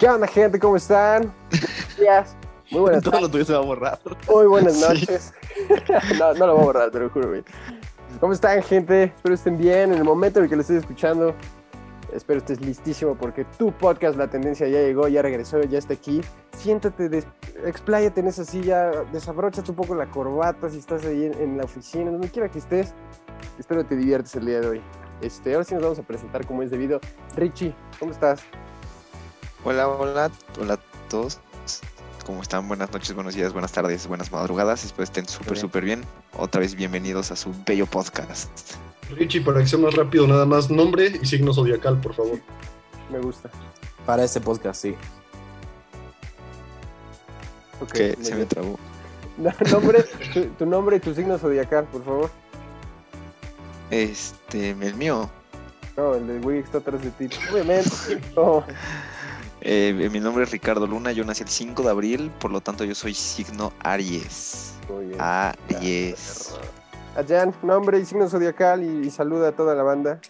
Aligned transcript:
¿Qué 0.00 0.08
onda, 0.08 0.26
gente? 0.26 0.58
¿Cómo 0.58 0.76
están? 0.76 1.32
Buenos 1.50 1.96
días. 1.98 2.36
Muy 2.70 2.80
buenas 2.80 3.02
Todo 3.04 3.20
lo 3.20 3.28
tuyo 3.28 3.44
se 3.44 3.52
va 3.52 3.58
a 3.58 3.62
borrar. 3.62 3.98
Muy 4.28 4.46
buenas 4.46 4.74
Sí. 4.76 4.82
noches. 4.88 5.32
no, 6.18 6.34
no 6.34 6.46
lo 6.46 6.54
voy 6.54 6.62
a 6.62 6.64
borrar, 6.66 6.90
te 6.90 6.98
lo 6.98 7.10
juro, 7.10 7.28
güey. 7.28 7.44
¿Cómo 8.18 8.32
están, 8.32 8.62
gente? 8.62 9.04
Espero 9.04 9.34
estén 9.34 9.56
bien 9.58 9.92
en 9.92 9.98
el 9.98 10.04
momento 10.04 10.38
en 10.38 10.44
el 10.44 10.48
que 10.50 10.56
lo 10.56 10.62
estés 10.62 10.78
escuchando. 10.78 11.34
Espero 12.14 12.38
estés 12.38 12.60
listísimo 12.60 13.14
porque 13.14 13.44
tu 13.56 13.70
podcast, 13.72 14.16
La 14.16 14.26
Tendencia, 14.28 14.66
ya 14.66 14.78
llegó, 14.80 15.06
ya 15.06 15.22
regresó, 15.22 15.60
ya 15.62 15.78
está 15.78 15.94
aquí. 15.94 16.22
Siéntate, 16.56 17.08
des- 17.08 17.26
expláyate 17.66 18.18
en 18.20 18.26
esa 18.26 18.44
silla, 18.44 18.90
desabróchate 19.12 19.70
un 19.70 19.76
poco 19.76 19.94
la 19.94 20.06
corbata 20.10 20.68
si 20.70 20.78
estás 20.78 21.04
ahí 21.04 21.26
en, 21.26 21.34
en 21.34 21.56
la 21.58 21.64
oficina, 21.64 22.10
donde 22.10 22.28
quiera 22.30 22.48
que 22.48 22.58
estés. 22.58 22.94
Espero 23.60 23.84
te 23.84 23.94
diviertes 23.94 24.34
el 24.34 24.46
día 24.46 24.60
de 24.60 24.66
hoy. 24.68 24.80
Este, 25.20 25.52
ahora 25.52 25.64
sí 25.64 25.74
nos 25.74 25.82
vamos 25.84 25.98
a 26.00 26.02
presentar 26.02 26.44
como 26.46 26.62
es 26.62 26.70
debido. 26.72 26.98
Richie, 27.36 27.74
¿cómo 28.00 28.10
estás? 28.10 28.40
Hola, 29.62 29.88
hola, 29.88 30.30
hola 30.58 30.74
a 30.74 30.78
todos. 31.10 31.38
¿Cómo 32.24 32.40
están? 32.40 32.66
Buenas 32.66 32.90
noches, 32.92 33.12
buenos 33.14 33.34
días, 33.34 33.52
buenas 33.52 33.72
tardes, 33.72 34.06
buenas 34.06 34.32
madrugadas. 34.32 34.84
Espero 34.84 35.04
estén 35.04 35.28
súper, 35.28 35.58
súper 35.58 35.84
bien. 35.84 36.02
Otra 36.38 36.60
vez 36.60 36.74
bienvenidos 36.74 37.30
a 37.30 37.36
su 37.36 37.54
bello 37.66 37.84
podcast. 37.84 38.48
Richie, 39.10 39.42
para 39.42 39.60
que 39.60 39.66
sea 39.66 39.78
más 39.78 39.94
rápido, 39.94 40.26
nada 40.26 40.46
más 40.46 40.70
nombre 40.70 41.12
y 41.20 41.26
signo 41.26 41.52
zodiacal, 41.52 42.00
por 42.00 42.14
favor. 42.14 42.38
Me 43.10 43.18
gusta. 43.18 43.50
Para 44.06 44.24
este 44.24 44.40
podcast, 44.40 44.80
sí. 44.80 44.94
Ok, 47.82 47.92
que 47.92 48.16
se 48.20 48.34
me 48.34 48.46
trabó. 48.46 48.78
No, 49.38 49.50
nombre, 49.70 50.04
tu, 50.34 50.44
tu 50.48 50.66
nombre 50.66 50.96
y 50.96 51.00
tu 51.00 51.14
signo 51.14 51.38
zodiacal, 51.38 51.86
por 51.86 52.04
favor. 52.04 52.30
Este, 53.90 54.70
el 54.70 54.94
mío. 54.96 55.30
No, 55.96 56.14
el 56.14 56.26
del 56.26 56.40
güey 56.42 56.58
que 56.60 56.66
está 56.66 56.78
atrás 56.78 57.02
de 57.02 57.10
ti. 57.10 57.28
Obviamente. 57.52 57.90
No. 58.36 58.64
Eh, 59.60 60.08
mi 60.12 60.20
nombre 60.20 60.44
es 60.44 60.50
Ricardo 60.50 60.86
Luna. 60.86 61.12
Yo 61.12 61.24
nací 61.24 61.42
el 61.42 61.48
5 61.48 61.82
de 61.82 61.90
abril, 61.90 62.30
por 62.40 62.50
lo 62.50 62.60
tanto, 62.60 62.84
yo 62.84 62.94
soy 62.94 63.14
signo 63.14 63.72
Aries. 63.80 64.74
Aries. 65.18 66.56
Ayan, 67.16 67.54
nombre 67.62 67.98
y 67.98 68.04
signo 68.04 68.28
zodiacal 68.28 68.82
y, 68.84 69.06
y 69.06 69.10
saluda 69.10 69.48
a 69.48 69.52
toda 69.52 69.74
la 69.74 69.82
banda. 69.82 70.20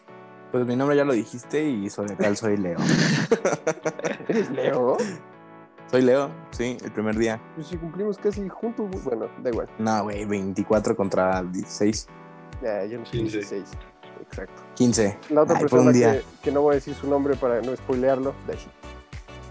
Pues 0.50 0.66
mi 0.66 0.74
nombre 0.74 0.96
ya 0.96 1.04
lo 1.04 1.12
dijiste 1.12 1.62
y 1.62 1.88
zodiacal 1.90 2.36
soy 2.36 2.56
Leo. 2.56 2.78
¿Eres 4.28 4.50
Leo? 4.50 4.96
soy 5.90 6.02
Leo, 6.02 6.30
sí, 6.50 6.76
el 6.84 6.90
primer 6.92 7.16
día. 7.16 7.40
Pues 7.54 7.68
si 7.68 7.76
cumplimos 7.76 8.18
casi 8.18 8.48
juntos, 8.48 8.88
bueno, 9.04 9.28
da 9.42 9.50
igual. 9.50 9.68
No, 9.78 10.04
güey, 10.04 10.24
24 10.24 10.96
contra 10.96 11.42
16. 11.42 12.08
Ya, 12.62 12.84
yo 12.84 12.98
no 12.98 13.06
soy 13.06 13.20
15. 13.20 13.36
16. 13.38 13.64
Exacto. 14.22 14.62
15. 14.74 15.18
La 15.30 15.42
otra 15.42 15.56
Ay, 15.56 15.62
por 15.62 15.70
persona 15.70 15.90
un 15.90 15.92
día. 15.92 16.12
que, 16.12 16.24
que 16.42 16.52
no 16.52 16.62
voy 16.62 16.72
a 16.72 16.74
decir 16.76 16.94
su 16.94 17.08
nombre 17.08 17.36
para 17.36 17.60
no 17.62 17.74
spoilearlo, 17.76 18.34
de 18.46 18.52
ahí. 18.54 18.58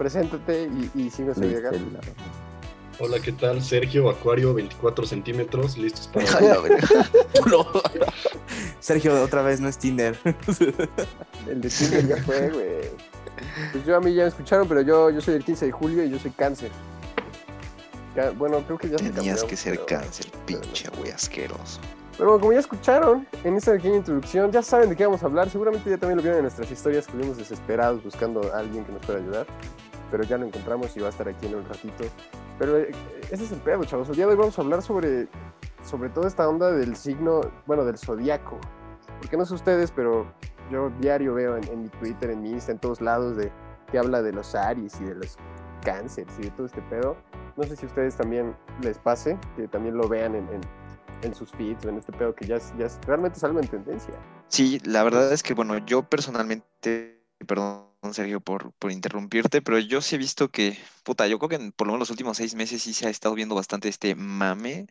Preséntate 0.00 0.62
y, 0.62 0.90
y 0.98 1.10
signo 1.10 1.34
zodiacal. 1.34 1.78
Hola, 3.00 3.18
¿qué 3.20 3.32
tal? 3.32 3.62
Sergio, 3.62 4.08
Acuario, 4.08 4.54
24 4.54 5.04
centímetros, 5.04 5.76
listos 5.76 6.08
para... 6.08 6.24
Verga. 6.62 6.88
Sergio, 8.80 9.22
otra 9.22 9.42
vez 9.42 9.60
no 9.60 9.68
es 9.68 9.76
Tinder. 9.76 10.16
El 11.46 11.60
de 11.60 11.68
Tinder 11.68 12.08
ya 12.08 12.16
fue, 12.22 12.48
güey. 12.48 12.90
Pues 13.72 13.84
yo 13.84 13.94
a 13.94 14.00
mí 14.00 14.14
ya 14.14 14.22
me 14.22 14.28
escucharon, 14.30 14.66
pero 14.66 14.80
yo, 14.80 15.10
yo 15.10 15.20
soy 15.20 15.34
el 15.34 15.44
15 15.44 15.66
de 15.66 15.72
julio 15.72 16.02
y 16.02 16.08
yo 16.08 16.18
soy 16.18 16.30
cáncer. 16.30 16.70
Bueno, 18.38 18.64
creo 18.64 18.78
que 18.78 18.88
ya 18.88 18.96
se 18.96 19.10
Tenías 19.10 19.40
cambió, 19.40 19.46
que 19.48 19.56
ser 19.56 19.74
pero- 19.74 19.86
cáncer, 20.00 20.26
no 20.32 20.46
pinche 20.46 20.88
güey 20.96 21.10
asqueroso. 21.10 21.78
Pero 22.16 22.30
bueno, 22.30 22.40
como 22.40 22.52
ya 22.54 22.60
escucharon 22.60 23.26
en 23.44 23.56
esta 23.56 23.72
pequeña 23.72 23.96
introducción, 23.96 24.50
ya 24.50 24.62
saben 24.62 24.88
de 24.90 24.96
qué 24.96 25.04
vamos 25.04 25.22
a 25.22 25.26
hablar. 25.26 25.48
Seguramente 25.50 25.88
ya 25.90 25.98
también 25.98 26.16
lo 26.16 26.22
vieron 26.22 26.38
en 26.38 26.44
nuestras 26.44 26.70
historias, 26.70 27.06
que 27.06 27.12
estuvimos 27.12 27.36
desesperados 27.38 28.02
buscando 28.02 28.50
a 28.54 28.58
alguien 28.60 28.84
que 28.86 28.92
nos 28.92 29.04
pueda 29.04 29.18
ayudar. 29.18 29.46
Pero 30.10 30.24
ya 30.24 30.36
lo 30.38 30.46
encontramos 30.46 30.96
y 30.96 31.00
va 31.00 31.06
a 31.06 31.10
estar 31.10 31.28
aquí 31.28 31.46
en 31.46 31.54
un 31.56 31.64
ratito. 31.64 32.04
Pero 32.58 32.76
eh, 32.78 32.90
ese 33.30 33.44
es 33.44 33.52
el 33.52 33.60
pedo, 33.60 33.84
chavos. 33.84 34.08
El 34.08 34.16
día 34.16 34.26
de 34.26 34.32
hoy 34.32 34.38
vamos 34.38 34.58
a 34.58 34.62
hablar 34.62 34.82
sobre, 34.82 35.28
sobre 35.84 36.08
toda 36.10 36.26
esta 36.28 36.48
onda 36.48 36.70
del 36.72 36.96
signo, 36.96 37.40
bueno, 37.66 37.84
del 37.84 37.96
zodiaco. 37.98 38.58
Porque 39.20 39.36
no 39.36 39.44
sé 39.44 39.54
ustedes, 39.54 39.90
pero 39.92 40.32
yo 40.70 40.90
diario 41.00 41.34
veo 41.34 41.56
en, 41.56 41.64
en 41.68 41.82
mi 41.82 41.88
Twitter, 41.88 42.30
en 42.30 42.42
mi 42.42 42.50
Insta, 42.50 42.72
en 42.72 42.78
todos 42.78 43.00
lados, 43.00 43.36
de 43.36 43.52
que 43.90 43.98
habla 43.98 44.22
de 44.22 44.32
los 44.32 44.54
Aries 44.54 45.00
y 45.00 45.04
de 45.04 45.14
los 45.14 45.36
cánceres 45.84 46.32
y 46.38 46.42
de 46.42 46.50
todo 46.50 46.66
este 46.66 46.82
pedo. 46.82 47.16
No 47.56 47.64
sé 47.64 47.76
si 47.76 47.86
a 47.86 47.88
ustedes 47.88 48.16
también 48.16 48.54
les 48.82 48.98
pase, 48.98 49.38
que 49.56 49.68
también 49.68 49.96
lo 49.96 50.08
vean 50.08 50.34
en, 50.34 50.48
en- 50.48 50.60
en 51.22 51.34
sus 51.34 51.50
feeds 51.52 51.84
o 51.84 51.90
en 51.90 51.98
este 51.98 52.12
pedo 52.12 52.34
que 52.34 52.46
ya 52.46 52.56
ya 52.78 52.86
realmente 53.06 53.36
es 53.36 53.44
algo 53.44 53.60
en 53.60 53.68
tendencia. 53.68 54.14
Sí, 54.48 54.80
la 54.86 55.02
verdad 55.04 55.30
es 55.32 55.42
que, 55.42 55.52
bueno, 55.52 55.76
yo 55.76 56.02
personalmente, 56.02 57.22
perdón, 57.46 57.89
Sergio, 58.12 58.40
por, 58.40 58.72
por 58.74 58.90
interrumpirte, 58.92 59.60
pero 59.62 59.78
yo 59.78 60.00
sí 60.00 60.14
he 60.16 60.18
visto 60.18 60.50
que, 60.50 60.76
puta, 61.04 61.26
yo 61.28 61.38
creo 61.38 61.48
que 61.50 61.72
por 61.72 61.86
lo 61.86 61.92
menos 61.92 62.00
los 62.08 62.10
últimos 62.10 62.36
seis 62.38 62.54
meses 62.54 62.82
sí 62.82 62.94
se 62.94 63.06
ha 63.06 63.10
estado 63.10 63.34
viendo 63.34 63.54
bastante 63.54 63.88
este 63.88 64.14
mame. 64.14 64.86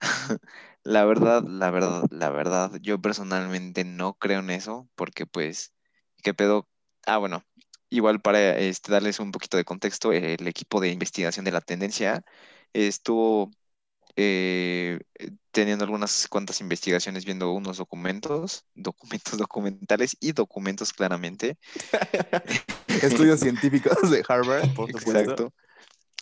La 0.84 1.04
verdad, 1.06 1.44
la 1.44 1.70
verdad, 1.70 2.04
la 2.10 2.30
verdad, 2.30 2.72
yo 2.82 3.00
personalmente 3.00 3.84
no 3.84 4.14
creo 4.18 4.40
en 4.40 4.50
eso, 4.50 4.88
porque 4.96 5.26
pues, 5.26 5.74
¿qué 6.22 6.34
pedo? 6.34 6.68
Ah, 7.06 7.18
bueno, 7.18 7.44
igual 7.90 8.20
para 8.20 8.58
este, 8.58 8.92
darles 8.92 9.20
un 9.20 9.32
poquito 9.32 9.56
de 9.56 9.64
contexto, 9.64 10.12
el 10.12 10.46
equipo 10.48 10.80
de 10.80 10.90
investigación 10.90 11.44
de 11.46 11.52
la 11.52 11.60
tendencia 11.62 12.24
estuvo 12.74 13.50
eh, 14.16 15.00
teniendo 15.50 15.84
algunas 15.84 16.28
cuantas 16.28 16.60
investigaciones, 16.60 17.24
viendo 17.24 17.52
unos 17.52 17.78
documentos, 17.78 18.64
documentos 18.74 19.38
documentales 19.38 20.16
y 20.20 20.32
documentos 20.32 20.92
claramente. 20.92 21.56
Estudios 23.02 23.40
científicos 23.40 24.10
de 24.10 24.24
Harvard, 24.28 24.74
por 24.74 24.90
supuesto. 24.92 25.20
Exacto. 25.20 25.52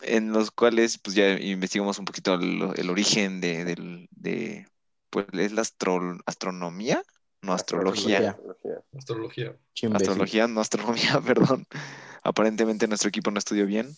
En 0.02 0.32
los 0.32 0.50
cuales 0.50 0.98
pues 0.98 1.14
ya 1.14 1.31
investigamos 1.38 1.98
un 1.98 2.04
poquito 2.04 2.34
el, 2.34 2.72
el 2.76 2.91
origen 2.91 3.41
de, 3.41 3.64
del- 3.64 4.08
de, 4.10 4.66
pues 5.10 5.26
es 5.32 5.52
la 5.52 5.62
astro- 5.62 6.19
astronomía, 6.26 7.02
no 7.42 7.52
astrología. 7.52 8.31
Astrología. 8.31 8.82
Astrología. 8.97 9.56
Astrología, 9.94 10.48
no 10.48 10.60
astronomía, 10.60 11.20
perdón. 11.25 11.66
Aparentemente 12.25 12.88
nuestro 12.88 13.08
equipo 13.08 13.31
no 13.31 13.38
estudió 13.38 13.66
bien. 13.66 13.94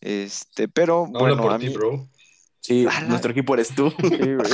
Este, 0.00 0.68
pero 0.68 1.04
Habla 1.04 1.18
bueno, 1.20 1.42
por 1.42 1.52
a 1.52 1.58
ti, 1.58 1.68
mí 1.68 1.74
bro. 1.74 2.08
Sí, 2.68 2.86
Ala. 2.90 3.08
nuestro 3.08 3.30
equipo 3.32 3.54
eres 3.54 3.74
tú. 3.74 3.90
Sí, 3.98 4.34
güey. 4.34 4.50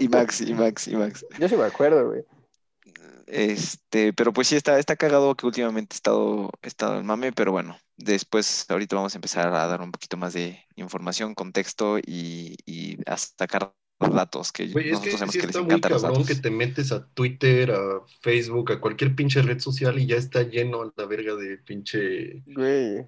y 0.00 0.08
Max, 0.08 0.40
y 0.40 0.54
Max, 0.54 0.88
y 0.88 0.96
Max. 0.96 1.26
Yo 1.38 1.48
sí 1.48 1.56
me 1.56 1.64
acuerdo, 1.64 2.08
güey. 2.08 2.22
Este, 3.26 4.12
pero 4.12 4.32
pues 4.32 4.48
sí 4.48 4.56
está, 4.56 4.78
está 4.78 4.96
cagado 4.96 5.36
que 5.36 5.46
últimamente 5.46 5.94
he 5.94 5.98
estado, 5.98 6.50
he 6.62 6.66
estado 6.66 6.98
en 6.98 7.06
mame, 7.06 7.32
pero 7.32 7.52
bueno, 7.52 7.78
después 7.96 8.66
ahorita 8.68 8.96
vamos 8.96 9.14
a 9.14 9.18
empezar 9.18 9.46
a 9.46 9.66
dar 9.66 9.82
un 9.82 9.92
poquito 9.92 10.16
más 10.16 10.32
de 10.32 10.64
información, 10.74 11.34
contexto 11.34 11.98
y, 11.98 12.56
y 12.66 12.96
a 13.06 13.16
sacar 13.16 13.72
datos 14.00 14.50
que 14.50 14.66
Güey, 14.68 14.90
es 14.90 14.98
que 14.98 15.10
nosotros 15.10 15.12
sabemos 15.12 15.34
sí 15.34 15.40
que 15.40 15.46
les 15.46 15.56
encantan 15.56 15.92
los 15.92 16.02
datos. 16.02 16.26
que 16.26 16.34
te 16.34 16.50
metes 16.50 16.90
a 16.90 17.06
Twitter, 17.06 17.70
a 17.70 18.00
Facebook, 18.20 18.72
a 18.72 18.80
cualquier 18.80 19.14
pinche 19.14 19.42
red 19.42 19.60
social 19.60 19.98
y 19.98 20.06
ya 20.06 20.16
está 20.16 20.42
lleno 20.42 20.82
a 20.82 20.92
la 20.96 21.06
verga 21.06 21.34
de 21.36 21.58
pinche 21.58 22.42
Güey. 22.46 23.06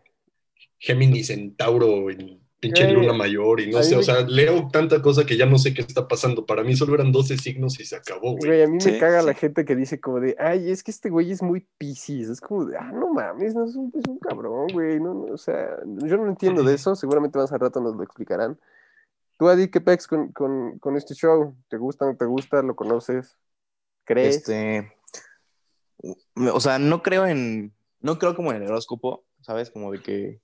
Géminis, 0.78 1.28
Centauro, 1.28 2.10
y 2.10 2.41
pinche 2.62 2.88
Luna 2.92 3.12
Mayor 3.12 3.60
y 3.60 3.68
no 3.72 3.82
sé, 3.82 3.96
o 3.96 4.04
sea, 4.04 4.20
leo 4.20 4.68
tanta 4.68 5.02
cosa 5.02 5.26
que 5.26 5.36
ya 5.36 5.46
no 5.46 5.58
sé 5.58 5.74
qué 5.74 5.80
está 5.82 6.06
pasando. 6.06 6.46
Para 6.46 6.62
mí 6.62 6.76
solo 6.76 6.94
eran 6.94 7.10
12 7.10 7.36
signos 7.36 7.80
y 7.80 7.84
se 7.84 7.96
acabó, 7.96 8.36
güey. 8.36 8.46
Güey, 8.46 8.62
a 8.62 8.66
mí 8.68 8.74
me 8.74 8.80
Sí, 8.80 9.00
caga 9.00 9.20
la 9.20 9.34
gente 9.34 9.64
que 9.64 9.74
dice 9.74 10.00
como 10.00 10.20
de, 10.20 10.36
ay, 10.38 10.70
es 10.70 10.84
que 10.84 10.92
este 10.92 11.10
güey 11.10 11.32
es 11.32 11.42
muy 11.42 11.66
piscis. 11.76 12.28
Es 12.28 12.40
como 12.40 12.64
de, 12.66 12.76
ah, 12.78 12.92
no 12.92 13.12
mames, 13.12 13.56
no 13.56 13.64
es 13.64 13.74
un, 13.74 13.92
es 13.92 14.04
un 14.08 14.16
cabrón, 14.20 14.68
güey. 14.72 15.00
No, 15.00 15.12
no, 15.12 15.34
o 15.34 15.36
sea, 15.36 15.76
yo 15.84 16.16
no 16.16 16.28
entiendo 16.28 16.62
de 16.62 16.74
eso. 16.74 16.94
Seguramente 16.94 17.36
más 17.36 17.50
al 17.50 17.58
rato 17.58 17.80
nos 17.80 17.96
lo 17.96 18.04
explicarán. 18.04 18.56
Tú, 19.38 19.48
Adi, 19.48 19.68
¿qué 19.68 19.80
pex 19.80 20.06
con, 20.06 20.30
con, 20.30 20.78
con 20.78 20.96
este 20.96 21.14
show? 21.14 21.56
¿Te 21.68 21.78
gusta, 21.78 22.06
no 22.06 22.16
te 22.16 22.26
gusta? 22.26 22.62
¿Lo 22.62 22.76
conoces? 22.76 23.36
¿Crees? 24.04 24.36
Este. 24.36 24.92
O 26.36 26.60
sea, 26.60 26.78
no 26.78 27.02
creo 27.02 27.26
en. 27.26 27.74
No 27.98 28.20
creo 28.20 28.36
como 28.36 28.52
en 28.52 28.62
el 28.62 28.68
horóscopo, 28.68 29.24
¿sabes? 29.40 29.68
Como 29.70 29.90
de 29.90 30.00
que 30.00 30.40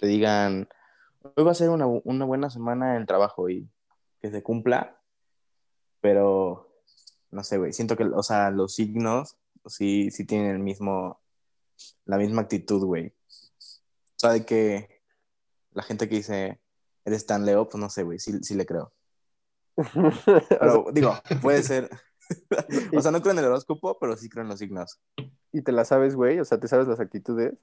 te 0.00 0.06
digan. 0.06 0.66
Hoy 1.34 1.44
va 1.44 1.50
a 1.50 1.54
ser 1.54 1.70
una, 1.70 1.86
una 1.86 2.24
buena 2.24 2.50
semana 2.50 2.94
en 2.94 3.02
el 3.02 3.06
trabajo 3.06 3.48
y 3.48 3.68
que 4.20 4.30
se 4.30 4.42
cumpla. 4.42 5.00
Pero. 6.00 6.68
No 7.30 7.42
sé, 7.42 7.58
güey. 7.58 7.72
Siento 7.72 7.96
que, 7.96 8.04
o 8.04 8.22
sea, 8.22 8.50
los 8.50 8.74
signos 8.74 9.36
sí, 9.66 10.10
sí 10.10 10.24
tienen 10.24 10.50
el 10.50 10.58
mismo. 10.58 11.20
La 12.04 12.16
misma 12.16 12.42
actitud, 12.42 12.84
güey. 12.84 13.08
O 13.08 14.18
sea, 14.18 14.30
de 14.32 14.44
que 14.44 15.02
la 15.72 15.82
gente 15.82 16.08
que 16.08 16.16
dice. 16.16 16.60
Eres 17.04 17.24
tan 17.24 17.46
Leo, 17.46 17.68
pues 17.68 17.80
no 17.80 17.88
sé, 17.88 18.02
güey. 18.02 18.18
Sí, 18.18 18.32
sí 18.42 18.54
le 18.54 18.66
creo. 18.66 18.92
Pero 20.48 20.86
digo, 20.92 21.14
puede 21.42 21.62
ser. 21.62 21.88
o 22.96 23.00
sea, 23.00 23.12
no 23.12 23.20
creo 23.20 23.32
en 23.32 23.38
el 23.38 23.44
horóscopo, 23.44 23.98
pero 24.00 24.16
sí 24.16 24.28
creo 24.28 24.42
en 24.42 24.48
los 24.48 24.58
signos. 24.58 25.00
y 25.52 25.62
te 25.62 25.70
la 25.70 25.84
sabes, 25.84 26.16
güey, 26.16 26.40
o 26.40 26.44
sea, 26.44 26.58
te 26.58 26.66
sabes 26.66 26.88
las 26.88 26.98
actitudes. 26.98 27.54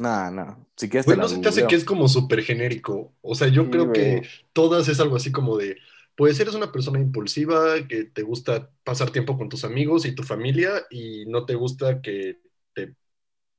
No, 0.00 0.30
no. 0.30 0.66
Si 0.76 0.88
quieres 0.88 1.06
Güey, 1.06 1.16
te 1.16 1.22
no 1.22 1.28
se 1.28 1.38
te 1.38 1.48
hace 1.48 1.66
que 1.66 1.76
es 1.76 1.84
como 1.84 2.08
súper 2.08 2.42
genérico. 2.42 3.12
O 3.20 3.34
sea, 3.34 3.48
yo 3.48 3.64
Sí, 3.64 3.70
creo 3.70 3.92
que 3.92 4.22
todas 4.52 4.88
es 4.88 4.98
algo 4.98 5.16
así 5.16 5.30
como 5.30 5.56
de, 5.56 5.76
pues 6.16 6.40
eres 6.40 6.54
una 6.54 6.72
persona 6.72 6.98
impulsiva, 6.98 7.86
que 7.86 8.04
te 8.04 8.22
gusta 8.22 8.70
pasar 8.82 9.10
tiempo 9.10 9.36
con 9.36 9.48
tus 9.48 9.64
amigos 9.64 10.06
y 10.06 10.14
tu 10.14 10.22
familia 10.22 10.70
y 10.90 11.26
no 11.26 11.44
te 11.44 11.54
gusta 11.54 12.00
que 12.00 12.40
te 12.74 12.94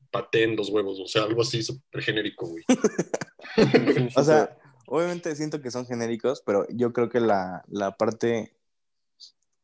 pateen 0.10 0.56
los 0.56 0.70
huevos, 0.70 1.00
o 1.00 1.08
sea, 1.08 1.24
algo 1.24 1.42
así 1.42 1.64
súper 1.64 2.04
genérico, 2.04 2.48
güey. 2.48 2.64
O 4.16 4.24
sea, 4.24 4.58
obviamente 4.86 5.36
siento 5.36 5.62
que 5.62 5.72
son 5.72 5.86
genéricos, 5.86 6.42
pero 6.46 6.66
yo 6.70 6.94
creo 6.94 7.10
que 7.10 7.20
la, 7.20 7.64
la 7.68 7.98
parte 7.98 8.56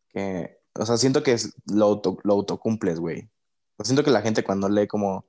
que, 0.10 0.58
o 0.74 0.86
sea, 0.86 0.98
siento 0.98 1.24
que 1.24 1.34
es, 1.34 1.56
lo, 1.66 1.86
auto, 1.86 2.18
lo 2.24 2.34
autocumples, 2.34 3.00
güey. 3.00 3.30
O 3.78 3.86
siento 3.86 4.04
que 4.04 4.12
la 4.12 4.22
gente 4.22 4.44
cuando 4.44 4.68
lee 4.70 4.88
como, 4.88 5.26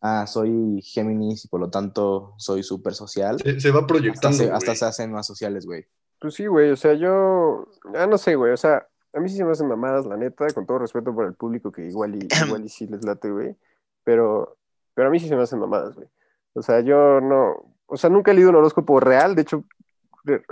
ah, 0.00 0.26
soy 0.26 0.80
Géminis 0.82 1.44
y 1.44 1.48
por 1.48 1.60
lo 1.60 1.70
tanto 1.70 2.34
soy 2.38 2.62
súper 2.62 2.94
social, 2.94 3.38
Se, 3.42 3.60
se 3.60 3.70
va 3.70 3.80
hasta 3.80 3.86
proyectando, 3.88 4.36
se, 4.36 4.50
hasta 4.50 4.74
se 4.74 4.84
hacen 4.84 5.12
más 5.12 5.26
sociales, 5.26 5.66
güey. 5.66 5.86
Pues 6.20 6.34
sí, 6.34 6.46
güey, 6.46 6.70
o 6.70 6.76
sea, 6.76 6.94
yo, 6.94 7.66
ah, 7.94 8.06
no 8.06 8.18
sé, 8.18 8.34
güey, 8.36 8.52
o 8.52 8.56
sea, 8.56 8.86
a 9.12 9.20
mí 9.20 9.28
sí 9.28 9.36
se 9.36 9.44
me 9.44 9.52
hacen 9.52 9.68
mamadas, 9.68 10.06
la 10.06 10.16
neta, 10.16 10.46
con 10.54 10.66
todo 10.66 10.78
respeto 10.78 11.14
por 11.14 11.24
el 11.26 11.34
público 11.34 11.72
que 11.72 11.86
igual 11.86 12.14
y, 12.14 12.28
igual 12.46 12.64
y 12.64 12.68
sí 12.68 12.86
les 12.86 13.04
late, 13.04 13.30
güey, 13.30 13.56
pero, 14.04 14.56
pero 14.94 15.08
a 15.08 15.10
mí 15.10 15.18
sí 15.18 15.28
se 15.28 15.36
me 15.36 15.42
hacen 15.42 15.58
mamadas, 15.58 15.94
güey. 15.94 16.08
O 16.52 16.62
sea, 16.62 16.80
yo 16.80 17.20
no, 17.20 17.74
o 17.86 17.96
sea, 17.96 18.10
nunca 18.10 18.30
he 18.30 18.34
leído 18.34 18.50
un 18.50 18.56
horóscopo 18.56 19.00
real, 19.00 19.34
de 19.34 19.42
hecho, 19.42 19.64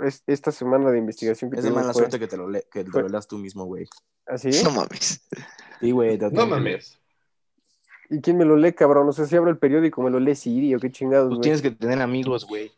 es- 0.03 0.23
esta 0.27 0.51
semana 0.51 0.89
de 0.91 0.97
investigación 0.97 1.51
que 1.51 1.57
Es 1.57 1.63
de 1.63 1.71
mala 1.71 1.93
fue 1.93 2.01
suerte 2.01 2.17
que 2.19 2.27
te 2.27 2.37
lo, 2.37 2.49
le- 2.49 2.65
que 2.71 2.83
te 2.83 2.89
fue- 2.91 3.03
lo 3.03 3.09
leas 3.09 3.27
tú 3.27 3.37
mismo, 3.37 3.65
güey. 3.65 3.87
así, 4.25 4.49
No 4.63 4.71
mames. 4.71 5.27
Sí, 5.79 5.91
güey. 5.91 6.17
No 6.17 6.45
mames. 6.47 6.99
¿Y 8.09 8.21
quién 8.21 8.37
me 8.37 8.45
lo 8.45 8.57
lee, 8.57 8.73
cabrón? 8.73 9.07
O 9.09 9.13
sea, 9.13 9.25
si 9.25 9.35
abro 9.35 9.49
el 9.51 9.57
periódico, 9.59 10.01
me 10.01 10.09
lo 10.11 10.19
lee 10.19 10.35
Siri 10.35 10.75
o 10.75 10.79
qué 10.79 10.91
chingados, 10.91 11.29
Pues 11.29 11.37
güey. 11.37 11.41
tienes 11.41 11.61
que 11.61 11.71
tener 11.71 12.01
amigos, 12.01 12.45
güey. 12.45 12.71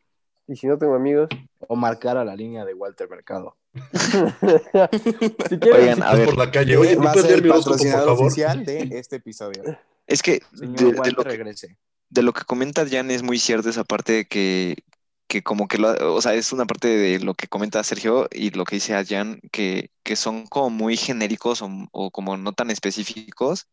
Y 0.47 0.55
si 0.55 0.67
no 0.67 0.77
tengo 0.77 0.95
amigos, 0.95 1.29
O 1.67 1.75
marcar 1.75 2.17
a 2.17 2.25
la 2.25 2.35
línea 2.35 2.65
de 2.65 2.73
Walter 2.73 3.09
Mercado. 3.09 3.57
si 5.43 5.59
quieres, 5.59 5.79
Oigan, 5.79 6.03
a 6.03 6.11
Vas 6.11 6.15
ver, 6.15 6.25
por 6.25 6.37
la 6.37 6.51
calle, 6.51 6.77
oye, 6.77 6.97
¿me 6.97 7.07
Va 7.07 7.11
a 7.13 7.15
puedes 7.15 7.27
ser 7.27 7.31
leer 7.31 7.41
el 7.41 7.43
mi 7.43 7.53
por 7.53 7.63
patrocinador 7.63 8.03
favor? 8.03 8.11
oficial 8.11 8.65
de 8.65 8.87
este 8.91 9.17
episodio. 9.17 9.67
es 10.07 10.21
que 10.21 10.41
de, 10.51 10.97
de 10.99 11.11
lo 11.11 11.25
que, 11.25 11.29
regrese. 11.29 11.77
de 12.09 12.23
lo 12.23 12.33
que 12.33 12.43
comenta 12.45 12.87
Jan 12.89 13.11
es 13.11 13.23
muy 13.23 13.39
cierto 13.39 13.69
esa 13.69 13.83
parte 13.83 14.13
de 14.13 14.25
que, 14.27 14.77
que 15.27 15.43
como 15.43 15.67
que 15.67 15.77
lo, 15.77 16.15
o 16.15 16.21
sea, 16.21 16.33
es 16.35 16.53
una 16.53 16.65
parte 16.67 16.87
de 16.89 17.19
lo 17.19 17.35
que 17.35 17.47
comenta 17.47 17.83
Sergio 17.83 18.27
y 18.31 18.51
lo 18.51 18.65
que 18.65 18.75
dice 18.77 18.95
a 18.95 19.05
Jan, 19.05 19.41
que, 19.51 19.91
que 20.03 20.15
son 20.15 20.47
como 20.47 20.69
muy 20.71 20.97
genéricos 20.97 21.61
o, 21.61 21.69
o 21.91 22.11
como 22.11 22.37
no 22.37 22.53
tan 22.53 22.71
específicos. 22.71 23.67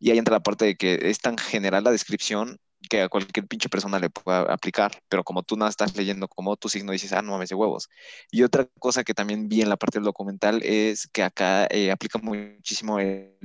Y 0.00 0.10
ahí 0.10 0.18
entra 0.18 0.36
la 0.36 0.42
parte 0.42 0.64
de 0.64 0.76
que 0.76 0.98
es 1.02 1.18
tan 1.18 1.38
general 1.38 1.84
la 1.84 1.90
descripción 1.90 2.58
que 2.88 3.02
a 3.02 3.08
cualquier 3.08 3.46
pinche 3.46 3.68
persona 3.68 3.98
le 3.98 4.10
pueda 4.10 4.42
aplicar, 4.52 4.92
pero 5.08 5.24
como 5.24 5.42
tú 5.42 5.56
nada 5.56 5.70
estás 5.70 5.96
leyendo 5.96 6.28
como 6.28 6.56
tu 6.56 6.68
signo 6.68 6.92
dices, 6.92 7.12
ah, 7.12 7.22
no 7.22 7.32
mames 7.32 7.48
de 7.48 7.54
huevos. 7.54 7.88
Y 8.30 8.42
otra 8.42 8.66
cosa 8.78 9.04
que 9.04 9.14
también 9.14 9.48
vi 9.48 9.62
en 9.62 9.68
la 9.68 9.76
parte 9.76 9.98
del 9.98 10.04
documental 10.04 10.62
es 10.62 11.08
que 11.12 11.22
acá 11.22 11.66
eh, 11.70 11.90
aplica 11.90 12.18
muchísimo 12.18 12.98
el, 12.98 13.36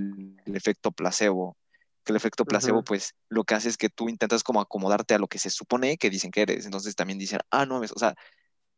el 0.46 0.56
efecto 0.56 0.92
placebo, 0.92 1.58
que 2.04 2.12
el 2.12 2.18
efecto 2.18 2.46
placebo 2.46 2.84
pues 2.84 3.14
lo 3.30 3.44
que 3.44 3.56
hace 3.56 3.70
es 3.70 3.78
que 3.78 3.90
tú 3.90 4.10
intentas 4.10 4.44
como 4.44 4.62
acomodarte 4.62 5.14
a 5.14 5.20
lo 5.20 5.28
que 5.28 5.40
se 5.40 5.50
supone 5.50 5.98
que 5.98 6.10
dicen 6.10 6.32
que 6.32 6.42
eres, 6.42 6.66
entonces 6.66 6.96
también 6.96 7.20
dicen, 7.20 7.40
ah, 7.52 7.66
no 7.66 7.76
mames, 7.76 7.92
o 7.94 8.00
sea, 8.00 8.16